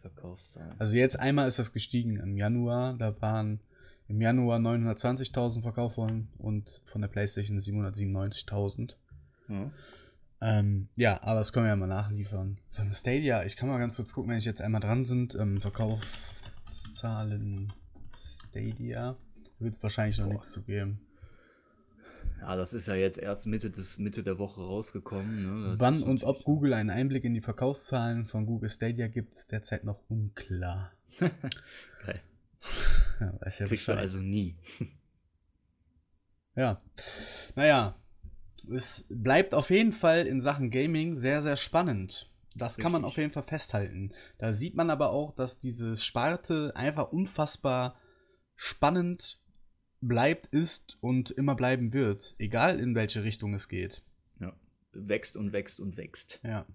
Verkaufszahlen. 0.00 0.74
Also 0.78 0.96
jetzt 0.96 1.18
einmal 1.18 1.46
ist 1.46 1.58
das 1.58 1.72
gestiegen 1.72 2.16
im 2.16 2.36
Januar. 2.36 2.94
Da 2.94 3.20
waren 3.20 3.60
im 4.08 4.20
Januar 4.20 4.58
920.000 4.58 5.62
verkauft 5.62 5.96
worden 5.96 6.28
und 6.38 6.82
von 6.86 7.00
der 7.00 7.08
PlayStation 7.08 7.58
797.000. 7.58 8.94
Ja. 9.48 9.70
Ähm, 10.40 10.88
ja, 10.96 11.22
aber 11.22 11.38
das 11.38 11.52
können 11.52 11.66
wir 11.66 11.70
ja 11.70 11.76
mal 11.76 11.86
nachliefern. 11.86 12.58
Von 12.72 12.92
Stadia, 12.92 13.44
ich 13.44 13.56
kann 13.56 13.68
mal 13.68 13.78
ganz 13.78 13.96
kurz 13.96 14.12
gucken, 14.12 14.32
wenn 14.32 14.38
ich 14.38 14.44
jetzt 14.44 14.60
einmal 14.60 14.80
dran 14.80 15.04
sind. 15.04 15.36
Ähm, 15.36 15.60
Verkaufszahlen 15.60 17.72
Stadia. 18.16 19.16
Wird 19.60 19.74
es 19.74 19.82
wahrscheinlich 19.82 20.18
noch 20.18 20.26
Boah. 20.26 20.32
nichts 20.32 20.50
zu 20.50 20.62
geben. 20.62 21.00
Ja, 22.42 22.56
das 22.56 22.74
ist 22.74 22.88
ja 22.88 22.96
jetzt 22.96 23.18
erst 23.20 23.46
Mitte, 23.46 23.70
des, 23.70 23.98
Mitte 23.98 24.24
der 24.24 24.36
Woche 24.36 24.60
rausgekommen. 24.60 25.70
Ne? 25.70 25.74
Wann 25.78 26.02
und 26.02 26.24
ob 26.24 26.42
Google 26.42 26.74
einen 26.74 26.90
Einblick 26.90 27.22
in 27.22 27.34
die 27.34 27.40
Verkaufszahlen 27.40 28.26
von 28.26 28.46
Google 28.46 28.68
Stadia 28.68 29.06
gibt, 29.06 29.34
ist 29.34 29.52
derzeit 29.52 29.84
noch 29.84 30.00
unklar. 30.08 30.92
Geil. 31.18 32.20
Ja, 33.20 33.32
weiß 33.40 33.60
ja 33.60 33.66
Kriegst 33.66 33.86
du 33.86 33.92
also 33.92 34.18
nie. 34.18 34.56
Ja. 36.56 36.82
Naja, 37.54 37.96
es 38.74 39.06
bleibt 39.08 39.54
auf 39.54 39.70
jeden 39.70 39.92
Fall 39.92 40.26
in 40.26 40.40
Sachen 40.40 40.70
Gaming 40.70 41.14
sehr, 41.14 41.42
sehr 41.42 41.56
spannend. 41.56 42.28
Das 42.56 42.76
kann 42.76 42.90
man 42.90 43.02
Richtig. 43.02 43.12
auf 43.12 43.18
jeden 43.18 43.32
Fall 43.32 43.44
festhalten. 43.44 44.10
Da 44.38 44.52
sieht 44.52 44.74
man 44.74 44.90
aber 44.90 45.10
auch, 45.10 45.32
dass 45.32 45.60
diese 45.60 45.96
Sparte 45.96 46.72
einfach 46.74 47.12
unfassbar 47.12 48.00
spannend 48.56 49.41
bleibt, 50.02 50.46
ist 50.48 50.98
und 51.00 51.30
immer 51.30 51.54
bleiben 51.54 51.92
wird. 51.92 52.34
Egal 52.38 52.78
in 52.78 52.94
welche 52.94 53.24
Richtung 53.24 53.54
es 53.54 53.68
geht. 53.68 54.02
Ja. 54.40 54.52
Wächst 54.92 55.36
und 55.36 55.52
wächst 55.52 55.80
und 55.80 55.96
wächst. 55.96 56.40
Ja. 56.42 56.66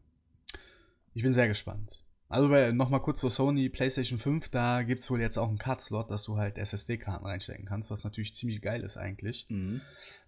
Ich 1.13 1.23
bin 1.23 1.33
sehr 1.33 1.47
gespannt. 1.47 2.03
Also 2.29 2.49
nochmal 2.73 3.01
kurz 3.01 3.21
zur 3.21 3.31
Sony 3.31 3.69
PlayStation 3.69 4.19
5, 4.19 4.49
da 4.49 4.83
gibt 4.83 5.01
es 5.01 5.09
wohl 5.09 5.21
jetzt 5.21 5.37
auch 5.37 5.47
einen 5.47 5.57
Card-Slot, 5.57 6.11
dass 6.11 6.25
du 6.25 6.35
halt 6.37 6.57
SSD-Karten 6.57 7.25
reinstecken 7.25 7.65
kannst, 7.65 7.89
was 7.89 8.03
natürlich 8.03 8.35
ziemlich 8.35 8.61
geil 8.61 8.81
ist 8.81 8.97
eigentlich. 8.97 9.45
Mhm. 9.47 9.79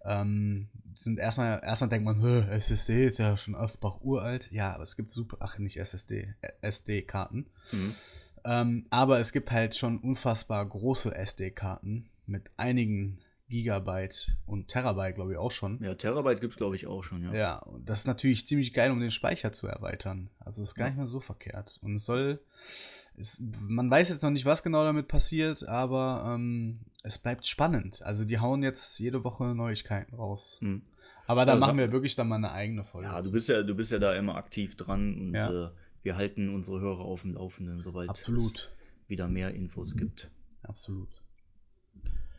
Ähm, 0.06 0.70
sind 0.96 1.20
erstmal, 1.20 1.62
erstmal 1.62 1.90
denkt 1.90 2.06
man, 2.06 2.22
"Hä, 2.22 2.46
SSD 2.52 3.08
ist 3.08 3.20
ja 3.20 3.36
schon 3.36 3.56
Offbach 3.56 4.00
uralt. 4.00 4.50
Ja, 4.50 4.74
aber 4.74 4.84
es 4.84 4.96
gibt 4.96 5.12
super, 5.12 5.38
ach 5.42 5.58
nicht 5.60 5.78
SSD, 5.78 6.34
SD-Karten. 6.62 7.48
Mhm. 7.74 7.96
Ähm, 8.46 8.86
aber 8.90 9.20
es 9.20 9.34
gibt 9.34 9.52
halt 9.52 9.76
schon 9.76 9.98
unfassbar 10.00 10.66
große 10.66 11.14
SD-Karten 11.14 12.10
mit 12.30 12.50
einigen 12.58 13.20
Gigabyte 13.50 14.38
und 14.46 14.68
Terabyte, 14.68 15.16
glaube 15.16 15.32
ich, 15.32 15.38
auch 15.38 15.50
schon. 15.52 15.82
Ja, 15.82 15.96
Terabyte 15.96 16.40
gibt 16.40 16.54
es, 16.54 16.58
glaube 16.58 16.76
ich, 16.76 16.86
auch 16.86 17.04
schon, 17.04 17.24
ja. 17.24 17.34
Ja, 17.34 17.58
und 17.60 17.90
das 17.90 18.00
ist 18.02 18.08
natürlich 18.08 18.46
ziemlich 18.46 18.74
geil, 18.74 18.92
um 18.92 19.00
den 19.00 19.10
Speicher 19.12 19.52
zu 19.52 19.66
erweitern. 19.68 20.30
Also 20.40 20.62
ist 20.62 20.76
gar 20.76 20.86
Ja. 20.86 20.90
nicht 20.92 20.98
mehr 20.98 21.08
so 21.08 21.20
verkehrt. 21.20 21.80
Und 21.82 21.96
es 21.96 22.06
soll, 22.06 22.40
es, 23.18 23.42
man 23.68 23.90
weiß 23.90 24.10
jetzt 24.10 24.22
noch 24.22 24.30
nicht, 24.30 24.46
was 24.46 24.62
genau 24.62 24.84
damit 24.84 25.08
passiert, 25.08 25.68
aber 25.68 26.24
ähm, 26.36 26.80
es 27.02 27.18
bleibt 27.18 27.48
spannend. 27.48 28.04
Also 28.04 28.24
die 28.24 28.38
hauen 28.40 28.62
jetzt 28.62 29.00
jede 29.00 29.24
Woche 29.24 29.44
Neuigkeiten 29.56 30.14
raus. 30.16 30.60
Mhm. 30.62 30.84
Aber 31.26 31.46
da 31.46 31.54
Also- 31.54 31.66
machen 31.66 31.78
wir 31.80 31.92
wirklich 31.92 32.16
dann 32.16 32.28
mal 32.28 32.36
eine 32.36 32.52
eigene 32.52 32.84
Folge. 32.84 33.08
Ja, 33.08 33.20
du 33.20 33.32
bist 33.32 33.50
ja, 33.50 33.64
du 33.64 33.74
bist 33.74 33.92
ja 33.92 33.98
da 33.98 34.14
immer 34.14 34.36
aktiv 34.36 34.76
dran 34.76 35.16
und 35.20 35.34
Ja. 35.34 35.68
äh, 35.68 35.72
wir 36.04 36.16
halten 36.18 36.54
unsere 36.54 36.80
Hörer 36.80 37.02
auf 37.02 37.24
dem 37.24 37.34
Laufenden, 37.34 37.82
sobald 37.82 38.10
Absolut. 38.10 38.72
wieder 39.08 39.28
mehr 39.28 39.54
Infos 39.56 39.96
gibt. 39.98 40.30
Absolut. 40.64 41.24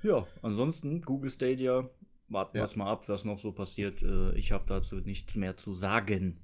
Ja, 0.02 0.26
ansonsten 0.42 1.02
Google 1.02 1.30
Stadia, 1.30 1.88
warten 2.28 2.54
wir 2.54 2.60
Ja. 2.60 2.64
es 2.64 2.76
mal 2.76 2.90
ab, 2.90 3.08
was 3.08 3.24
noch 3.24 3.38
so 3.38 3.52
passiert. 3.52 4.02
Äh, 4.02 4.34
Ich 4.38 4.52
habe 4.52 4.64
dazu 4.66 4.96
nichts 4.96 5.36
mehr 5.36 5.56
zu 5.56 5.74
sagen. 5.74 6.42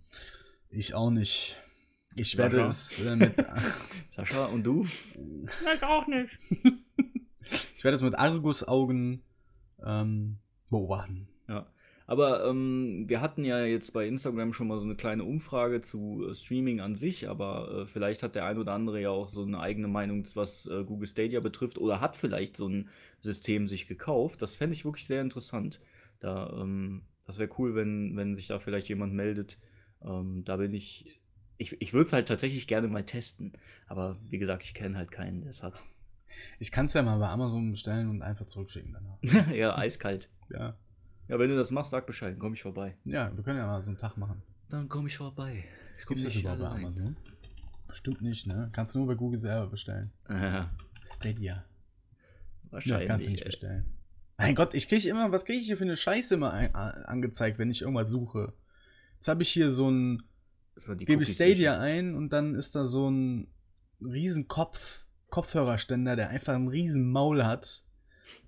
Ich 0.69 0.95
auch 0.95 1.11
nicht. 1.11 1.57
Ich 2.15 2.33
Sascha? 2.33 2.39
werde 2.53 2.67
es 2.69 3.05
äh, 3.05 3.17
mit, 3.17 3.35
Sascha, 4.15 4.47
und 4.47 4.65
du? 4.65 4.85
Ich 4.85 5.83
auch 5.83 6.07
nicht. 6.07 6.31
ich 7.77 7.85
werde 7.85 7.95
es 7.97 8.03
mit 8.03 8.19
Argusaugen 8.19 9.23
ähm, 9.85 10.39
beobachten. 10.71 11.29
Aber 12.07 12.47
ähm, 12.47 13.05
wir 13.09 13.21
hatten 13.21 13.45
ja 13.45 13.65
jetzt 13.65 13.93
bei 13.93 14.07
Instagram 14.07 14.53
schon 14.53 14.69
mal 14.69 14.79
so 14.79 14.85
eine 14.85 14.95
kleine 14.95 15.25
Umfrage 15.25 15.81
zu 15.81 16.25
äh, 16.29 16.35
Streaming 16.35 16.81
an 16.81 16.95
sich, 16.95 17.29
aber 17.29 17.83
äh, 17.83 17.87
vielleicht 17.87 18.23
hat 18.23 18.37
der 18.37 18.47
ein 18.47 18.59
oder 18.59 18.73
andere 18.73 19.01
ja 19.01 19.11
auch 19.11 19.29
so 19.29 19.43
eine 19.43 19.59
eigene 19.59 19.89
Meinung, 19.89 20.25
was 20.35 20.67
äh, 20.67 20.85
Google 20.85 21.09
Stadia 21.09 21.41
betrifft 21.41 21.79
oder 21.79 22.01
hat 22.01 22.15
vielleicht 22.15 22.57
so 22.57 22.69
ein 22.69 22.89
System 23.21 23.67
sich 23.67 23.89
gekauft. 23.89 24.41
Das 24.41 24.55
fände 24.55 24.75
ich 24.75 24.85
wirklich 24.85 25.07
sehr 25.07 25.21
interessant. 25.21 25.81
Da, 26.21 26.49
ähm, 26.61 27.03
das 27.27 27.39
wäre 27.39 27.51
cool, 27.59 27.75
wenn, 27.75 28.17
wenn 28.17 28.37
sich 28.37 28.47
da 28.47 28.61
vielleicht 28.61 28.89
jemand 28.89 29.13
meldet. 29.13 29.59
Ähm, 30.05 30.45
da 30.45 30.57
bin 30.57 30.75
ich. 30.75 31.21
Ich, 31.59 31.81
ich 31.81 31.95
würde 31.95 32.07
es 32.07 32.13
halt 32.13 32.29
tatsächlich 32.29 32.67
gerne 32.67 32.87
mal 32.87 33.05
testen. 33.05 33.55
Aber 33.89 34.19
wie 34.29 34.39
gesagt, 34.39 34.63
ich 34.65 34.75
kenne 34.75 34.97
halt 34.97 35.11
keinen, 35.11 35.41
der 35.41 35.51
es 35.51 35.63
hat. 35.63 35.81
Ich 36.59 36.71
kann 36.71 36.85
es 36.85 36.93
ja 36.93 37.03
mal 37.03 37.19
bei 37.19 37.29
Amazon 37.29 37.71
bestellen 37.71 38.11
und 38.11 38.21
einfach 38.21 38.45
zurückschicken 38.45 38.93
danach. 38.93 39.51
ja, 39.55 39.77
eiskalt. 39.77 40.29
Ja. 40.51 40.77
Ja, 41.29 41.39
wenn 41.39 41.49
du 41.51 41.57
das 41.57 41.71
machst, 41.71 41.91
sag 41.91 42.07
Bescheid, 42.07 42.33
dann 42.33 42.39
komm 42.39 42.55
ich 42.55 42.63
vorbei. 42.63 42.97
Ja, 43.05 43.35
wir 43.37 43.43
können 43.43 43.59
ja 43.59 43.67
mal 43.67 43.83
so 43.83 43.91
einen 43.91 43.99
Tag 43.99 44.17
machen. 44.17 44.43
Dann 44.69 44.89
komme 44.89 45.09
ich 45.09 45.17
vorbei. 45.17 45.65
Ich 45.99 46.07
komm 46.07 46.17
das 46.17 46.25
nicht 46.27 46.41
überhaupt 46.41 46.61
bei 46.61 46.67
allein. 46.69 46.85
Amazon? 46.85 47.17
Bestimmt 47.89 48.23
nicht, 48.23 48.47
ne? 48.47 48.69
Kannst 48.73 48.95
du 48.95 48.99
nur 49.01 49.09
bei 49.09 49.15
Google 49.15 49.39
selber 49.39 49.67
bestellen. 49.69 50.13
Ja, 50.29 50.71
Stadia. 51.05 51.55
Ja, 51.55 51.65
wahrscheinlich. 52.71 53.09
kannst 53.09 53.27
du 53.27 53.31
nicht 53.31 53.43
ey. 53.43 53.47
bestellen. 53.47 53.87
Mein 54.39 54.55
Gott, 54.55 54.75
ich 54.75 54.89
kriege 54.89 55.09
immer, 55.09 55.33
was 55.33 55.45
kriege 55.45 55.59
ich 55.59 55.67
hier 55.67 55.77
für 55.77 55.85
eine 55.85 55.97
Scheiße 55.97 56.35
immer 56.35 56.53
ein, 56.53 56.75
a- 56.75 56.91
angezeigt, 57.07 57.59
wenn 57.59 57.71
ich 57.71 57.83
irgendwas 57.83 58.11
suche? 58.11 58.53
Jetzt 59.15 59.29
habe 59.29 59.43
ich 59.43 59.49
hier 59.51 59.71
so 59.71 59.91
ein, 59.91 60.23
Das 60.75 60.89
war 60.89 60.95
die 60.97 61.07
gebe 61.07 61.23
ich 61.23 61.31
Stadia 61.33 61.79
ein 61.81 62.15
und 62.15 62.31
dann 62.31 62.55
ist 62.55 62.75
da 62.77 62.85
so 62.85 63.09
ein 63.11 63.49
riesen 64.01 64.47
Kopf, 64.47 65.07
Kopfhörerständer, 65.31 66.17
der 66.17 66.29
einfach 66.29 66.55
einen 66.55 66.69
riesen 66.69 67.11
Maul 67.11 67.45
hat, 67.45 67.83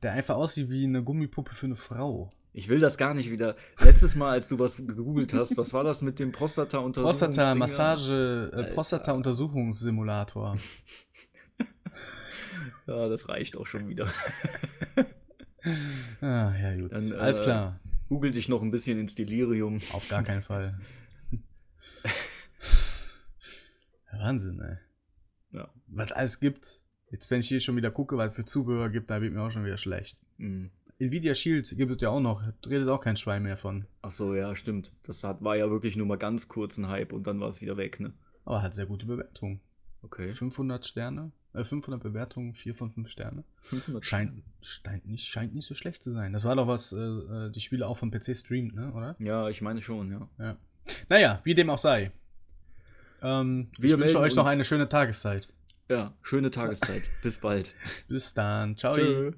der 0.03 0.13
einfach 0.13 0.37
aussieht 0.37 0.69
wie 0.69 0.85
eine 0.85 1.03
Gummipuppe 1.03 1.55
für 1.55 1.67
eine 1.67 1.77
Frau. 1.77 2.29
Ich 2.53 2.69
will 2.69 2.81
das 2.81 2.99
gar 2.99 3.15
nicht 3.15 3.31
wieder. 3.31 3.57
Letztes 3.81 4.15
Mal, 4.15 4.33
als 4.33 4.49
du 4.49 4.59
was 4.59 4.77
gegoogelt 4.79 5.33
hast, 5.35 5.57
was 5.57 5.73
war 5.73 5.85
das 5.85 6.03
mit 6.03 6.19
dem 6.19 6.33
Prostata-Untersuchungsdinger? 6.33 7.33
Prostata-Massage, 7.33 8.51
äh. 8.53 8.75
Prostata-Untersuchungssimulator. 8.75 10.57
Ja, 12.87 13.09
das 13.09 13.29
reicht 13.29 13.57
auch 13.57 13.67
schon 13.67 13.89
wieder. 13.89 14.09
Ah, 16.21 16.55
ja, 16.57 16.77
gut. 16.77 16.93
Dann, 16.93 17.13
äh, 17.13 17.17
Alles 17.17 17.41
klar. 17.41 17.81
Google 18.09 18.31
dich 18.31 18.49
noch 18.49 18.63
ein 18.63 18.71
bisschen 18.71 18.99
ins 18.99 19.17
Delirium. 19.17 19.79
Auf 19.93 20.09
gar 20.09 20.23
keinen 20.23 20.43
Fall. 20.43 20.79
Wahnsinn, 24.13 24.61
ey. 24.61 24.77
Ja. 25.51 25.69
Was 25.89 26.13
alles 26.13 26.41
gibt. 26.41 26.81
Jetzt, 27.11 27.31
wenn 27.31 27.41
ich 27.41 27.49
hier 27.49 27.61
schon 27.61 27.77
wieder 27.77 27.91
gucke, 27.91 28.17
was 28.17 28.35
für 28.35 28.45
Zubehör 28.45 28.89
gibt, 28.89 29.11
da 29.11 29.21
wird 29.21 29.35
mir 29.35 29.43
auch 29.43 29.51
schon 29.51 29.65
wieder 29.65 29.77
schlecht. 29.77 30.25
Mhm. 30.39 30.71
Nvidia 30.99 31.35
Shield 31.35 31.77
gibt 31.77 31.93
es 31.93 32.01
ja 32.01 32.11
auch 32.11 32.21
noch. 32.21 32.43
Redet 32.67 32.89
auch 32.89 33.01
kein 33.01 33.17
Schwein 33.17 33.45
mehr 33.45 33.57
von. 33.57 33.87
Ach 34.03 34.11
so, 34.11 34.35
ja, 34.35 34.55
stimmt. 34.57 34.93
Das 35.05 35.23
hat, 35.23 35.43
war 35.43 35.57
ja 35.57 35.71
wirklich 35.71 35.97
nur 35.97 36.07
mal 36.07 36.19
ganz 36.19 36.49
kurz 36.49 36.77
ein 36.77 36.89
Hype 36.89 37.13
und 37.13 37.27
dann 37.27 37.41
war 37.41 37.49
es 37.49 37.61
wieder 37.61 37.77
weg, 37.77 38.01
ne? 38.01 38.13
Aber 38.45 38.63
hat 38.63 38.75
sehr 38.75 38.87
gute 38.87 39.07
Bewertung. 39.07 39.61
Okay. 40.03 40.31
500 40.31 40.87
Sterne. 40.87 41.33
Äh, 41.55 41.65
500 41.65 42.03
Bewertungen, 42.03 42.55
4 42.55 42.75
von 42.75 42.91
5 42.91 43.09
Sterne. 43.09 43.45
500 43.63 44.05
Scheint, 44.05 44.43
scheint, 44.61 45.07
nicht, 45.07 45.27
scheint 45.27 45.55
nicht 45.55 45.67
so 45.67 45.75
schlecht 45.75 46.03
zu 46.03 46.11
sein. 46.11 46.33
Das 46.33 46.45
war 46.45 46.57
doch 46.57 46.67
was, 46.67 46.93
äh, 46.93 46.99
äh, 46.99 47.51
die 47.51 47.61
Spiele 47.61 47.87
auch 47.87 47.97
vom 47.97 48.11
PC 48.11 48.37
streamt, 48.37 48.75
ne? 48.75 48.93
Oder? 48.93 49.17
Ja, 49.19 49.49
ich 49.49 49.63
meine 49.63 49.83
schon, 49.83 50.11
ja. 50.11 50.29
Ja. 50.39 50.57
Naja, 51.09 51.41
wie 51.45 51.55
dem 51.55 51.71
auch 51.71 51.79
sei. 51.79 52.13
Ähm, 53.23 53.69
Wir 53.79 53.85
ich 53.85 53.93
wünsche 53.93 53.99
melden 53.99 54.17
euch 54.17 54.37
noch 54.37 54.47
eine 54.47 54.65
schöne 54.65 54.89
Tageszeit. 54.89 55.49
Ja, 55.89 56.15
schöne 56.23 56.51
Tageszeit. 56.51 57.03
Bis 57.23 57.39
bald. 57.41 57.73
Bis 58.09 58.35
dann. 58.35 58.77
Ciao. 58.77 58.95
Tschö. 58.95 59.33